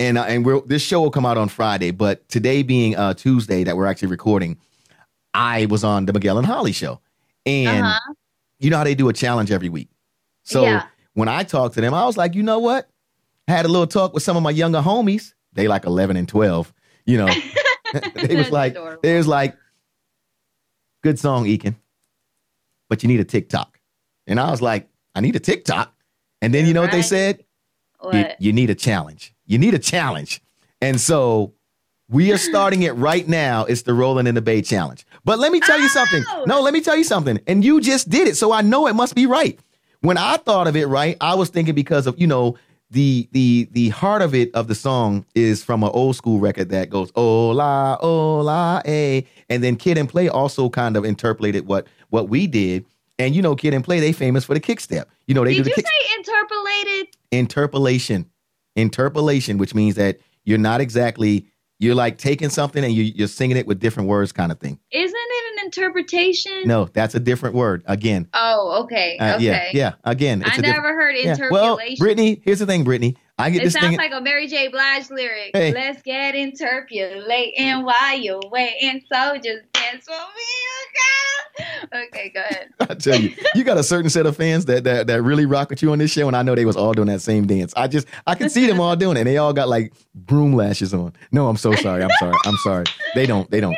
And 0.00 0.16
uh, 0.16 0.22
and 0.22 0.46
we're, 0.46 0.62
this 0.62 0.82
show 0.82 1.02
will 1.02 1.10
come 1.10 1.26
out 1.26 1.36
on 1.36 1.48
Friday, 1.50 1.90
but 1.90 2.26
today 2.30 2.62
being 2.62 2.96
uh, 2.96 3.12
Tuesday 3.12 3.64
that 3.64 3.76
we're 3.76 3.86
actually 3.86 4.08
recording, 4.08 4.56
I 5.34 5.66
was 5.66 5.84
on 5.84 6.06
the 6.06 6.14
Miguel 6.14 6.38
and 6.38 6.46
Holly 6.46 6.72
show, 6.72 7.00
and 7.44 7.84
uh-huh. 7.84 8.14
you 8.58 8.70
know 8.70 8.78
how 8.78 8.84
they 8.84 8.94
do 8.94 9.10
a 9.10 9.12
challenge 9.12 9.52
every 9.52 9.68
week. 9.68 9.90
So 10.42 10.62
Yeah. 10.64 10.86
when 11.12 11.28
I 11.28 11.42
talked 11.42 11.74
to 11.74 11.82
them, 11.82 11.92
I 11.92 12.06
was 12.06 12.16
like, 12.16 12.34
you 12.34 12.42
know 12.42 12.58
what? 12.58 12.88
I 13.46 13.52
had 13.52 13.66
a 13.66 13.68
little 13.68 13.86
talk 13.86 14.14
with 14.14 14.22
some 14.22 14.38
of 14.38 14.42
my 14.42 14.50
younger 14.50 14.80
homies. 14.80 15.34
They 15.52 15.68
like 15.68 15.84
11 15.84 16.16
and 16.16 16.26
12. 16.26 16.72
You 17.04 17.18
know, 17.18 17.28
they 18.14 18.36
was 18.36 18.50
like, 18.50 18.72
adorable. 18.72 19.00
they 19.02 19.16
was 19.18 19.28
like, 19.28 19.54
good 21.02 21.18
song, 21.18 21.46
Aiken, 21.46 21.76
but 22.88 23.02
you 23.02 23.08
need 23.08 23.20
a 23.20 23.24
TikTok. 23.24 23.78
And 24.26 24.40
I 24.40 24.50
was 24.50 24.62
like, 24.62 24.88
I 25.14 25.20
need 25.20 25.36
a 25.36 25.40
TikTok. 25.40 25.92
And 26.40 26.54
then 26.54 26.66
you 26.66 26.72
know 26.72 26.80
what 26.80 26.92
they 26.92 27.02
said? 27.02 27.44
What? 27.98 28.14
You, 28.14 28.26
you 28.38 28.52
need 28.54 28.70
a 28.70 28.74
challenge. 28.74 29.34
You 29.50 29.58
need 29.58 29.74
a 29.74 29.80
challenge. 29.80 30.40
And 30.80 31.00
so 31.00 31.52
we 32.08 32.32
are 32.32 32.38
starting 32.38 32.82
it 32.84 32.92
right 32.92 33.26
now. 33.26 33.64
It's 33.64 33.82
the 33.82 33.92
Rolling 33.92 34.28
in 34.28 34.36
the 34.36 34.40
Bay 34.40 34.62
challenge. 34.62 35.04
But 35.24 35.40
let 35.40 35.50
me 35.50 35.58
tell 35.58 35.78
you 35.80 35.88
something. 35.88 36.22
Oh! 36.28 36.44
No, 36.46 36.60
let 36.60 36.72
me 36.72 36.80
tell 36.80 36.94
you 36.96 37.02
something. 37.02 37.40
And 37.48 37.64
you 37.64 37.80
just 37.80 38.08
did 38.08 38.28
it. 38.28 38.36
So 38.36 38.52
I 38.52 38.62
know 38.62 38.86
it 38.86 38.94
must 38.94 39.16
be 39.16 39.26
right. 39.26 39.58
When 40.02 40.16
I 40.16 40.36
thought 40.36 40.68
of 40.68 40.76
it, 40.76 40.86
right, 40.86 41.16
I 41.20 41.34
was 41.34 41.48
thinking 41.48 41.74
because 41.74 42.06
of, 42.06 42.18
you 42.18 42.28
know, 42.28 42.56
the 42.92 43.28
the 43.32 43.68
the 43.72 43.88
heart 43.88 44.22
of 44.22 44.34
it 44.36 44.54
of 44.54 44.68
the 44.68 44.74
song 44.74 45.24
is 45.34 45.64
from 45.64 45.82
an 45.82 45.90
old 45.92 46.14
school 46.16 46.40
record 46.40 46.70
that 46.70 46.90
goes 46.90 47.12
ola 47.14 47.96
ola 48.00 48.82
eh 48.84 49.20
and 49.48 49.62
then 49.62 49.76
Kid 49.76 49.96
'n 49.96 50.08
Play 50.08 50.28
also 50.28 50.68
kind 50.68 50.96
of 50.96 51.04
interpolated 51.04 51.68
what 51.68 51.86
what 52.08 52.28
we 52.28 52.48
did 52.48 52.84
and 53.20 53.32
you 53.36 53.42
know 53.42 53.54
Kid 53.54 53.74
'n 53.74 53.82
Play 53.84 54.00
they 54.00 54.10
famous 54.10 54.44
for 54.44 54.54
the 54.54 54.60
kick 54.60 54.80
step 54.80 55.08
you 55.28 55.34
know 55.34 55.44
they 55.44 55.54
Did 55.54 55.62
do 55.62 55.70
you 55.70 55.76
the 55.76 55.82
kick 55.82 55.86
say 55.86 56.16
interpolated? 56.18 57.14
interpolation 57.30 58.26
interpolation 58.80 59.58
which 59.58 59.74
means 59.74 59.94
that 59.96 60.18
you're 60.44 60.58
not 60.58 60.80
exactly 60.80 61.46
you're 61.78 61.94
like 61.94 62.18
taking 62.18 62.50
something 62.50 62.84
and 62.84 62.92
you, 62.92 63.04
you're 63.04 63.26
singing 63.28 63.56
it 63.56 63.66
with 63.66 63.80
different 63.80 64.08
words 64.08 64.32
kind 64.32 64.52
of 64.52 64.60
thing 64.60 64.78
Isn't 64.90 65.14
it 65.16 65.58
an 65.60 65.64
interpretation? 65.66 66.62
no 66.66 66.84
that's 66.86 67.14
a 67.14 67.20
different 67.20 67.54
word 67.54 67.82
again 67.86 68.28
Oh, 68.34 68.82
okay. 68.84 69.16
Uh, 69.18 69.36
okay. 69.36 69.44
yeah 69.44 69.68
yeah 69.72 69.92
again 70.04 70.42
I 70.44 70.56
a 70.56 70.60
never 70.60 70.94
heard 70.94 71.16
yeah. 71.16 71.32
interpolation. 71.32 71.50
well 71.50 71.78
brittany 71.98 72.40
here's 72.44 72.58
the 72.58 72.66
thing 72.66 72.84
brittany 72.84 73.16
i 73.38 73.48
get 73.50 73.62
it 73.62 73.64
this 73.64 73.72
sounds 73.74 73.88
thing 73.88 73.96
like 73.96 74.12
a 74.12 74.20
Mary 74.20 74.46
J. 74.46 74.68
Blige 74.68 75.10
lyric. 75.10 75.50
Hey. 75.54 75.72
Let's 75.72 76.02
get 76.02 76.34
interpolating 76.34 77.84
while 77.84 78.18
you're 78.18 78.40
waiting. 78.50 79.02
So 79.10 79.38
dance 79.80 80.04
for 80.04 80.12
me, 80.12 81.66
girl. 81.90 82.02
Okay, 82.04 82.30
go 82.34 82.40
ahead. 82.40 82.68
I 82.80 82.94
tell 82.94 83.20
you, 83.20 83.34
you 83.54 83.64
got 83.64 83.78
a 83.78 83.82
certain 83.82 84.10
set 84.10 84.26
of 84.26 84.36
fans 84.36 84.64
that, 84.66 84.84
that 84.84 85.06
that 85.06 85.22
really 85.22 85.46
rock 85.46 85.70
with 85.70 85.82
you 85.82 85.92
on 85.92 85.98
this 85.98 86.10
show, 86.10 86.26
and 86.26 86.36
I 86.36 86.42
know 86.42 86.54
they 86.54 86.64
was 86.64 86.76
all 86.76 86.92
doing 86.92 87.08
that 87.08 87.20
same 87.20 87.46
dance. 87.46 87.72
I 87.76 87.88
just 87.88 88.06
I 88.26 88.34
can 88.34 88.48
see 88.48 88.66
them 88.66 88.80
all 88.80 88.96
doing 88.96 89.16
it. 89.16 89.20
And 89.20 89.28
they 89.28 89.36
all 89.38 89.52
got 89.52 89.68
like 89.68 89.92
broom 90.14 90.54
lashes 90.54 90.94
on. 90.94 91.12
No, 91.32 91.48
I'm 91.48 91.56
so 91.56 91.74
sorry. 91.74 92.02
I'm 92.02 92.10
sorry. 92.18 92.36
I'm 92.44 92.56
sorry. 92.58 92.84
They 93.14 93.26
don't. 93.26 93.50
They 93.50 93.60
don't. 93.60 93.76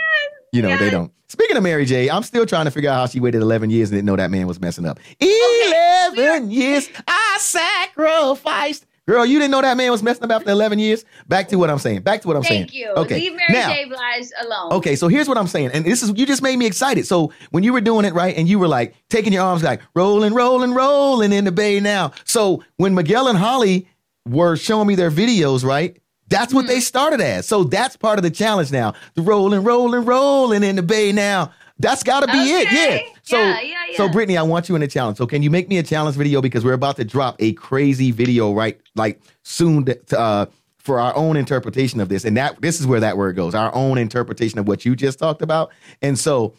You 0.52 0.62
know, 0.62 0.76
they 0.76 0.90
don't. 0.90 1.12
Speaking 1.28 1.56
of 1.56 1.62
Mary 1.62 1.86
J, 1.86 2.10
I'm 2.10 2.22
still 2.22 2.44
trying 2.44 2.66
to 2.66 2.70
figure 2.70 2.90
out 2.90 2.96
how 2.96 3.06
she 3.06 3.18
waited 3.18 3.40
11 3.40 3.70
years 3.70 3.88
and 3.88 3.96
didn't 3.96 4.04
know 4.04 4.16
that 4.16 4.30
man 4.30 4.46
was 4.46 4.60
messing 4.60 4.84
up. 4.84 5.00
11 5.18 6.50
years 6.50 6.90
I 7.08 7.38
sacrificed. 7.40 8.84
Girl, 9.12 9.26
you 9.26 9.38
didn't 9.38 9.50
know 9.50 9.60
that 9.60 9.76
man 9.76 9.90
was 9.90 10.02
messing 10.02 10.24
up 10.24 10.30
after 10.30 10.48
11 10.48 10.78
years? 10.78 11.04
Back 11.28 11.48
to 11.48 11.56
what 11.56 11.68
I'm 11.68 11.78
saying. 11.78 12.00
Back 12.00 12.22
to 12.22 12.28
what 12.28 12.34
I'm 12.34 12.42
saying. 12.44 12.62
Thank 12.62 12.74
you. 12.74 12.88
Okay. 12.96 13.16
Leave 13.16 13.34
Mary 13.34 13.52
now, 13.52 13.68
J. 13.68 13.84
Blige 13.84 14.28
alone. 14.40 14.72
Okay, 14.72 14.96
so 14.96 15.06
here's 15.06 15.28
what 15.28 15.36
I'm 15.36 15.48
saying, 15.48 15.72
and 15.74 15.84
this 15.84 16.02
is 16.02 16.14
you 16.16 16.24
just 16.24 16.42
made 16.42 16.58
me 16.58 16.64
excited. 16.64 17.06
So 17.06 17.30
when 17.50 17.62
you 17.62 17.74
were 17.74 17.82
doing 17.82 18.06
it 18.06 18.14
right, 18.14 18.34
and 18.34 18.48
you 18.48 18.58
were 18.58 18.68
like 18.68 18.94
taking 19.10 19.34
your 19.34 19.42
arms 19.42 19.62
like 19.62 19.82
rolling, 19.94 20.32
rolling, 20.32 20.72
rolling 20.72 21.30
in 21.34 21.44
the 21.44 21.52
bay 21.52 21.78
now. 21.78 22.12
So 22.24 22.64
when 22.78 22.94
Miguel 22.94 23.28
and 23.28 23.36
Holly 23.36 23.86
were 24.26 24.56
showing 24.56 24.88
me 24.88 24.94
their 24.94 25.10
videos, 25.10 25.62
right? 25.62 26.00
That's 26.28 26.54
what 26.54 26.66
they 26.66 26.76
mm-hmm. 26.76 26.80
started 26.80 27.20
as. 27.20 27.46
So 27.46 27.64
that's 27.64 27.98
part 27.98 28.18
of 28.18 28.22
the 28.22 28.30
challenge 28.30 28.72
now. 28.72 28.94
The 29.12 29.20
rolling, 29.20 29.62
rolling, 29.62 30.06
rolling 30.06 30.62
in 30.62 30.76
the 30.76 30.82
bay 30.82 31.12
now. 31.12 31.52
That's 31.78 32.02
got 32.02 32.20
to 32.20 32.28
be 32.28 32.38
it. 32.38 32.72
Yeah. 32.72 33.11
So, 33.22 33.38
Yeah, 33.38 33.60
yeah, 33.60 33.76
so. 33.96 34.08
Brittany, 34.08 34.36
I 34.36 34.42
want 34.42 34.68
you 34.68 34.74
in 34.76 34.82
a 34.82 34.88
challenge. 34.88 35.16
So 35.18 35.26
can 35.26 35.42
you 35.42 35.50
make 35.50 35.68
me 35.68 35.78
a 35.78 35.82
challenge 35.82 36.16
video 36.16 36.40
because 36.40 36.64
we're 36.64 36.72
about 36.72 36.96
to 36.96 37.04
drop 37.04 37.36
a 37.38 37.52
crazy 37.54 38.10
video 38.10 38.52
right 38.52 38.80
like 38.96 39.20
soon 39.42 39.84
to, 39.84 40.18
uh, 40.18 40.46
for 40.78 40.98
our 40.98 41.14
own 41.14 41.36
interpretation 41.36 42.00
of 42.00 42.08
this, 42.08 42.24
and 42.24 42.36
that 42.36 42.60
this 42.60 42.80
is 42.80 42.86
where 42.86 42.98
that 43.00 43.16
word 43.16 43.36
goes. 43.36 43.54
Our 43.54 43.72
own 43.74 43.98
interpretation 43.98 44.58
of 44.58 44.66
what 44.66 44.84
you 44.84 44.96
just 44.96 45.18
talked 45.20 45.40
about. 45.40 45.70
And 46.02 46.18
so, 46.18 46.54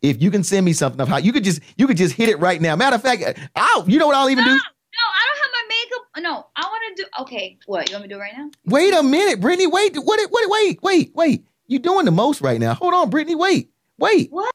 if 0.00 0.20
you 0.22 0.30
can 0.30 0.42
send 0.42 0.64
me 0.64 0.72
something 0.72 1.00
of 1.00 1.08
how 1.08 1.18
you 1.18 1.32
could 1.32 1.44
just 1.44 1.60
you 1.76 1.86
could 1.86 1.98
just 1.98 2.14
hit 2.14 2.28
it 2.30 2.38
right 2.40 2.60
now. 2.60 2.74
Matter 2.76 2.96
of 2.96 3.02
fact, 3.02 3.38
I'll 3.54 3.88
you 3.88 3.98
know 3.98 4.06
what 4.06 4.16
I'll 4.16 4.30
even 4.30 4.44
do. 4.44 4.50
No, 4.50 4.56
I 4.56 5.26
don't 5.28 5.42
have 5.42 5.50
my 5.52 5.64
makeup. 5.68 6.06
No, 6.18 6.46
I 6.56 6.62
want 6.66 6.96
to 6.96 7.02
do. 7.02 7.08
Okay, 7.22 7.58
what 7.66 7.88
you 7.90 7.94
want 7.94 8.04
me 8.04 8.08
to 8.08 8.14
do 8.14 8.20
right 8.20 8.32
now? 8.36 8.50
Wait 8.64 8.94
a 8.94 9.02
minute, 9.02 9.40
Brittany. 9.40 9.66
Wait, 9.66 9.94
what? 9.96 10.30
What? 10.30 10.50
Wait, 10.50 10.82
wait, 10.82 11.10
wait. 11.14 11.46
You 11.66 11.78
doing 11.78 12.04
the 12.04 12.10
most 12.10 12.40
right 12.40 12.58
now? 12.60 12.74
Hold 12.74 12.94
on, 12.94 13.10
Brittany. 13.10 13.34
Wait, 13.34 13.70
wait, 13.98 14.28
What? 14.30 14.52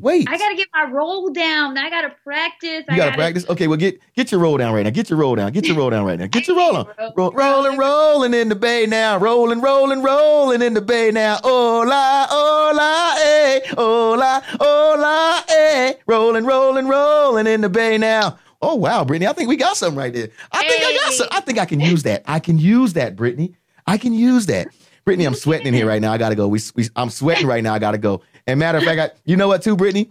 wait. 0.00 0.28
I 0.28 0.36
gotta 0.36 0.54
get 0.56 0.68
my 0.74 0.84
roll 0.90 1.30
down. 1.30 1.78
I 1.78 1.88
gotta 1.88 2.14
practice. 2.24 2.84
I 2.88 2.92
You 2.92 2.96
gotta 2.96 3.16
practice. 3.16 3.48
Okay, 3.48 3.66
well 3.68 3.78
get 3.78 3.98
get 4.14 4.30
your 4.32 4.40
roll 4.40 4.56
down 4.58 4.74
right 4.74 4.82
now. 4.82 4.90
Get 4.90 5.08
your 5.10 5.18
roll 5.18 5.34
down. 5.34 5.52
Get 5.52 5.66
your 5.66 5.76
roll 5.76 5.90
down 5.90 6.04
right 6.04 6.18
now. 6.18 6.26
Get 6.26 6.46
your 6.48 6.56
roll 6.56 6.76
on. 6.76 6.86
Roll, 7.16 7.32
rolling, 7.32 7.78
rolling 7.78 8.34
in 8.34 8.48
the 8.48 8.54
bay 8.56 8.86
now. 8.86 9.18
Rolling, 9.18 9.60
rolling, 9.60 10.02
rolling 10.02 10.62
in 10.62 10.74
the 10.74 10.80
bay 10.82 11.10
now. 11.10 11.38
Hola, 11.42 12.26
hola, 12.28 13.14
eh. 13.24 13.60
Hola, 13.76 14.42
hola, 14.60 15.44
eh. 15.48 15.92
Rolling, 16.06 16.44
rolling, 16.44 16.88
rolling 16.88 17.46
in 17.46 17.60
the 17.60 17.68
bay 17.68 17.96
now. 17.98 18.38
Oh 18.60 18.74
wow, 18.76 19.04
Brittany, 19.04 19.26
I 19.26 19.32
think 19.32 19.48
we 19.48 19.56
got 19.56 19.76
something 19.76 19.98
right 19.98 20.12
there. 20.12 20.28
I 20.52 20.62
think 20.68 20.84
I 20.84 20.92
got 20.94 21.10
Hey. 21.10 21.16
some. 21.16 21.28
I 21.32 21.40
think 21.40 21.58
I 21.58 21.64
can 21.66 21.80
use 21.80 22.02
that. 22.04 22.22
I 22.26 22.38
can 22.38 22.58
use 22.58 22.92
that, 22.92 23.16
Brittany. 23.16 23.54
I 23.86 23.98
can 23.98 24.12
use 24.14 24.46
that. 24.46 24.68
Brittany, 25.04 25.24
I'm 25.24 25.34
sweating 25.34 25.66
in 25.66 25.74
here 25.74 25.86
right 25.86 26.00
now. 26.00 26.12
I 26.12 26.18
gotta 26.18 26.36
go. 26.36 26.46
We, 26.46 26.60
we 26.76 26.88
I'm 26.94 27.10
sweating 27.10 27.48
right 27.48 27.62
now. 27.64 27.74
I 27.74 27.80
gotta 27.80 27.98
go. 27.98 28.22
And 28.46 28.58
matter 28.58 28.78
of 28.78 28.84
fact, 28.84 29.00
I, 29.00 29.20
you 29.24 29.36
know 29.36 29.48
what, 29.48 29.62
too, 29.62 29.76
Brittany? 29.76 30.10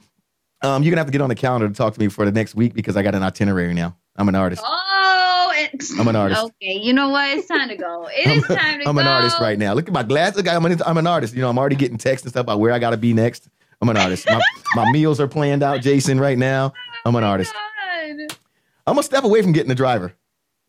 Um, 0.64 0.84
you're 0.84 0.92
gonna 0.92 1.00
have 1.00 1.08
to 1.08 1.12
get 1.12 1.22
on 1.22 1.30
the 1.30 1.36
calendar 1.36 1.68
to 1.68 1.74
talk 1.74 1.94
to 1.96 2.00
me 2.00 2.08
for 2.08 2.24
the 2.24 2.32
next 2.32 2.54
week 2.54 2.74
because 2.74 2.96
I 2.96 3.02
got 3.02 3.16
an 3.16 3.24
itinerary 3.24 3.74
now. 3.74 3.98
I'm 4.16 4.30
an 4.30 4.36
artist. 4.36 4.62
Oh, 4.64 5.54
I'm 5.98 6.08
an 6.08 6.16
artist. 6.16 6.44
Okay, 6.44 6.80
you 6.80 6.94
know 6.94 7.10
what? 7.10 7.36
It's 7.36 7.48
time 7.48 7.70
to 7.70 7.76
go. 7.76 8.08
It 8.12 8.28
is 8.28 8.44
I'm, 8.50 8.58
time 8.58 8.78
to 8.80 8.84
go. 8.84 8.90
I'm 8.90 8.98
an 8.98 9.08
artist 9.08 9.40
right 9.40 9.58
now. 9.58 9.74
Look 9.74 9.88
at 9.88 9.94
my 9.94 10.04
glass. 10.04 10.36
Look, 10.36 10.48
I'm 10.48 10.64
an, 10.66 10.80
I'm 10.86 10.98
an 10.98 11.08
artist. 11.08 11.34
You 11.34 11.42
know, 11.42 11.50
I'm 11.50 11.58
already 11.58 11.76
getting 11.76 11.98
texts 11.98 12.26
and 12.26 12.32
stuff 12.32 12.44
about 12.44 12.60
where 12.60 12.72
I 12.72 12.80
gotta 12.80 12.98
be 12.98 13.14
next. 13.14 13.50
I'm 13.82 13.90
an 13.90 13.98
artist. 13.98 14.28
My, 14.30 14.42
my 14.76 14.92
meals 14.92 15.20
are 15.20 15.28
planned 15.28 15.64
out, 15.64 15.82
Jason, 15.82 16.20
right 16.20 16.38
now. 16.38 16.74
I'm 17.06 17.16
an 17.16 17.24
artist. 17.24 17.52
God. 17.52 18.38
I'm 18.88 18.96
gonna 18.96 19.04
step 19.04 19.24
away 19.24 19.42
from 19.42 19.52
getting 19.52 19.72
a 19.72 19.76
driver. 19.76 20.14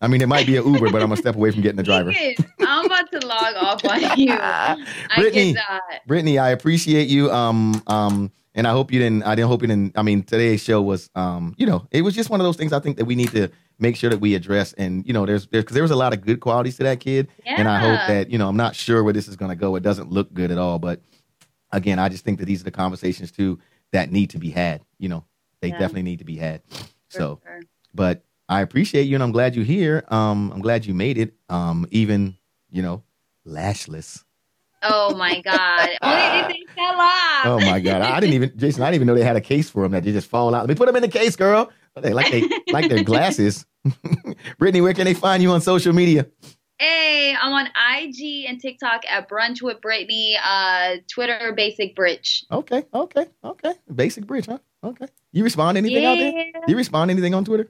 I 0.03 0.07
mean, 0.07 0.21
it 0.21 0.27
might 0.27 0.45
be 0.45 0.57
an 0.57 0.65
Uber, 0.65 0.91
but 0.91 1.01
I'm 1.01 1.07
gonna 1.09 1.17
step 1.17 1.35
away 1.35 1.49
from 1.51 1.61
getting 1.61 1.77
the 1.77 1.83
driver. 1.91 2.11
I'm 2.59 2.85
about 2.85 3.09
to 3.11 3.25
log 3.25 3.55
off 3.55 3.85
on 3.85 4.01
you. 4.19 4.33
I 4.37 4.75
Brittany, 5.17 5.53
cannot. 5.53 5.81
Brittany, 6.05 6.37
I 6.37 6.49
appreciate 6.49 7.07
you. 7.07 7.31
Um, 7.31 7.81
um, 7.87 8.31
and 8.53 8.67
I 8.67 8.71
hope 8.71 8.91
you 8.91 8.99
didn't. 8.99 9.23
I 9.23 9.33
didn't 9.33 9.47
hope 9.47 9.61
you 9.61 9.67
didn't. 9.67 9.97
I 9.97 10.03
mean, 10.03 10.21
today's 10.23 10.61
show 10.61 10.81
was, 10.81 11.09
um, 11.15 11.55
you 11.57 11.65
know, 11.65 11.87
it 11.89 12.01
was 12.03 12.13
just 12.13 12.29
one 12.29 12.39
of 12.39 12.43
those 12.45 12.57
things. 12.57 12.71
I 12.73 12.79
think 12.79 12.97
that 12.97 13.05
we 13.05 13.15
need 13.15 13.31
to 13.31 13.49
make 13.79 13.95
sure 13.95 14.09
that 14.11 14.19
we 14.19 14.35
address. 14.35 14.73
And 14.73 15.07
you 15.07 15.13
know, 15.13 15.25
there's 15.25 15.47
there's 15.47 15.63
because 15.63 15.73
there 15.73 15.81
was 15.83 15.91
a 15.91 15.95
lot 15.95 16.13
of 16.13 16.21
good 16.21 16.39
qualities 16.41 16.77
to 16.77 16.83
that 16.83 16.99
kid, 16.99 17.29
and 17.45 17.67
I 17.67 17.79
hope 17.79 18.07
that 18.07 18.29
you 18.29 18.37
know, 18.37 18.47
I'm 18.49 18.57
not 18.57 18.75
sure 18.75 19.03
where 19.03 19.13
this 19.13 19.27
is 19.27 19.35
going 19.37 19.49
to 19.49 19.55
go. 19.55 19.75
It 19.75 19.83
doesn't 19.83 20.11
look 20.11 20.31
good 20.33 20.51
at 20.51 20.57
all. 20.57 20.77
But 20.79 21.01
again, 21.71 21.97
I 21.97 22.09
just 22.09 22.23
think 22.25 22.39
that 22.39 22.45
these 22.45 22.61
are 22.61 22.65
the 22.65 22.71
conversations 22.71 23.31
too 23.31 23.57
that 23.93 24.11
need 24.11 24.31
to 24.31 24.37
be 24.37 24.49
had. 24.51 24.81
You 24.99 25.09
know, 25.09 25.23
they 25.61 25.69
Yeah. 25.69 25.79
definitely 25.79 26.03
need 26.03 26.19
to 26.19 26.25
be 26.25 26.35
had. 26.35 26.61
For 26.69 26.83
So, 27.09 27.39
sure. 27.43 27.61
but 27.95 28.23
I 28.53 28.61
appreciate 28.61 29.03
you, 29.03 29.15
and 29.15 29.23
I'm 29.23 29.31
glad 29.31 29.55
you're 29.55 29.65
here. 29.65 30.03
Um, 30.09 30.51
I'm 30.51 30.61
glad 30.61 30.85
you 30.85 30.93
made 30.93 31.17
it. 31.17 31.33
Um, 31.49 31.87
even 31.89 32.37
you 32.69 32.83
know, 32.83 33.03
lashless. 33.45 34.23
Oh 34.83 35.15
my 35.15 35.41
God. 35.41 35.89
Oh, 36.01 36.47
they, 36.47 36.53
they 36.53 36.73
fell 36.75 36.99
off. 36.99 37.45
Oh 37.45 37.59
my 37.61 37.79
god! 37.79 38.01
I 38.01 38.19
didn't 38.19 38.33
even, 38.33 38.57
Jason. 38.57 38.83
I 38.83 38.87
didn't 38.87 38.95
even 38.95 39.07
know 39.07 39.15
they 39.15 39.23
had 39.23 39.35
a 39.35 39.41
case 39.41 39.69
for 39.69 39.83
them 39.83 39.93
that 39.93 40.03
they 40.03 40.11
just 40.11 40.29
fall 40.29 40.53
out. 40.53 40.61
Let 40.61 40.69
me 40.69 40.75
put 40.75 40.85
them 40.85 40.95
in 40.95 41.01
the 41.01 41.07
case, 41.07 41.35
girl. 41.35 41.71
They 41.99 42.13
like 42.13 42.31
they 42.31 42.43
like 42.71 42.89
their 42.89 43.03
glasses. 43.03 43.65
Brittany, 44.59 44.81
where 44.81 44.93
can 44.93 45.05
they 45.05 45.13
find 45.13 45.41
you 45.41 45.51
on 45.51 45.61
social 45.61 45.93
media? 45.93 46.27
Hey, 46.77 47.35
I'm 47.39 47.53
on 47.53 47.67
IG 47.67 48.45
and 48.47 48.59
TikTok 48.59 49.03
at 49.09 49.29
Brunch 49.29 49.61
with 49.61 49.81
Brittany. 49.81 50.37
Uh, 50.43 50.97
Twitter, 51.09 51.53
Basic 51.55 51.95
Britch. 51.95 52.43
Okay, 52.51 52.83
okay, 52.93 53.27
okay. 53.43 53.73
Basic 53.93 54.27
bridge, 54.27 54.47
huh? 54.47 54.59
Okay. 54.83 55.07
You 55.31 55.43
respond 55.43 55.75
to 55.75 55.79
anything 55.79 56.05
out 56.05 56.17
there? 56.17 56.31
Yeah. 56.31 56.59
Do 56.65 56.71
you 56.71 56.77
respond 56.77 57.09
to 57.09 57.13
anything 57.13 57.33
on 57.33 57.45
Twitter? 57.45 57.69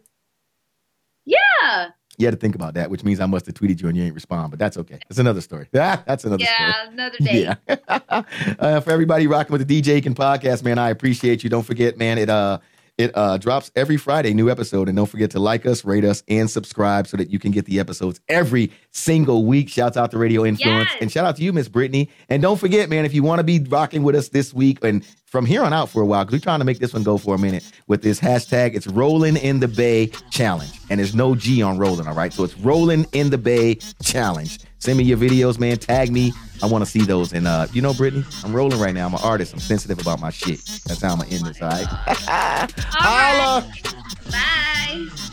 Yeah. 1.26 1.90
You 2.18 2.28
had 2.28 2.32
to 2.36 2.40
think 2.40 2.54
about 2.54 2.76
that, 2.76 2.92
which 2.92 3.04
means 3.04 3.20
I 3.20 3.26
must 3.26 3.48
have 3.48 3.56
tweeted 3.56 3.82
you 3.82 3.88
and 3.88 3.98
you 3.98 4.04
ain't 4.04 4.14
respond, 4.14 4.52
but 4.52 4.60
that's 4.60 4.78
okay. 4.78 5.00
That's 5.10 5.18
another 5.18 5.42
story. 5.42 5.68
that's 5.72 6.24
another 6.24 6.44
story. 6.46 6.60
Yeah. 6.60 6.90
Another 6.90 7.18
day. 7.18 7.56
Yeah. 7.68 8.24
uh, 8.60 8.80
for 8.82 8.92
everybody 8.92 9.26
rocking 9.26 9.52
with 9.52 9.68
the 9.68 9.82
DJ 9.82 9.96
Aiken 9.96 10.14
podcast, 10.14 10.64
man, 10.64 10.78
I 10.78 10.90
appreciate 10.92 11.44
you. 11.44 11.50
Don't 11.50 11.64
forget, 11.66 11.98
man, 11.98 12.18
it 12.20 12.30
uh 12.30 12.60
It 13.00 13.12
uh, 13.16 13.40
drops 13.40 13.72
every 13.76 13.98
Friday, 13.98 14.36
new 14.36 14.52
episode. 14.52 14.88
And 14.88 14.96
don't 14.96 15.10
forget 15.10 15.32
to 15.32 15.40
like 15.40 15.66
us, 15.66 15.84
rate 15.84 16.06
us, 16.06 16.22
and 16.28 16.48
subscribe 16.48 17.08
so 17.08 17.18
that 17.18 17.32
you 17.32 17.40
can 17.40 17.50
get 17.52 17.66
the 17.66 17.80
episodes 17.80 18.20
every 18.30 18.72
single 18.92 19.46
week. 19.46 19.68
Shouts 19.68 19.98
out 19.98 20.12
to 20.12 20.20
Radio 20.20 20.46
Influence. 20.46 20.90
Yes. 20.92 21.02
And 21.02 21.12
shout 21.12 21.26
out 21.26 21.36
to 21.38 21.44
you, 21.44 21.52
Miss 21.52 21.68
Brittany. 21.68 22.12
And 22.30 22.44
don't 22.44 22.60
forget, 22.60 22.90
man, 22.92 23.04
if 23.06 23.16
you 23.16 23.24
want 23.24 23.40
to 23.40 23.44
be 23.44 23.60
rocking 23.68 24.04
with 24.04 24.14
us 24.14 24.30
this 24.30 24.54
week 24.54 24.78
and 24.84 25.04
from 25.34 25.48
here 25.48 25.64
on 25.64 25.74
out 25.74 25.90
for 25.90 26.00
a 26.04 26.06
while, 26.06 26.24
because 26.24 26.40
we're 26.40 26.44
trying 26.44 26.60
to 26.60 26.66
make 26.66 26.78
this 26.78 26.94
one 26.94 27.02
go 27.02 27.18
for 27.18 27.34
a 27.34 27.40
minute 27.40 27.64
with 27.88 28.04
this 28.04 28.20
hashtag, 28.20 28.76
it's 28.76 28.86
Rolling 28.86 29.36
in 29.36 29.60
the 29.60 29.68
Bay 29.68 30.12
Challenge. 30.30 30.80
And 30.92 31.00
there's 31.00 31.16
no 31.16 31.34
G 31.34 31.64
on 31.64 31.80
rolling, 31.80 32.06
all 32.06 32.14
right? 32.14 32.32
So 32.32 32.44
it's 32.44 32.56
Rolling 32.60 33.08
in 33.14 33.32
the 33.32 33.40
Bay 33.40 33.80
Challenge. 34.04 34.60
Send 34.78 35.00
me 35.00 35.04
your 35.06 35.18
videos, 35.18 35.58
man. 35.60 35.78
Tag 35.78 36.12
me. 36.12 36.34
I 36.62 36.68
want 36.68 36.86
to 36.86 36.90
see 36.90 37.02
those. 37.02 37.34
And 37.34 37.48
uh, 37.48 37.66
you 37.74 37.82
know, 37.82 37.96
Brittany, 37.96 38.24
I'm 38.44 38.54
rolling 38.56 38.80
right 38.80 38.94
now. 38.94 39.08
I'm 39.08 39.14
an 39.16 39.22
artist. 39.24 39.54
I'm 39.54 39.60
sensitive 39.60 40.00
about 40.00 40.20
my 40.20 40.30
shit. 40.30 40.60
That's 40.86 41.02
how 41.02 41.14
I'm 41.14 41.18
gonna 41.18 41.32
end 41.32 41.48
this, 41.48 41.60
all 41.64 41.70
right? 41.70 41.88
All 42.28 42.68
Holla. 43.02 43.68
right. 43.68 43.96
Bye. 44.30 45.33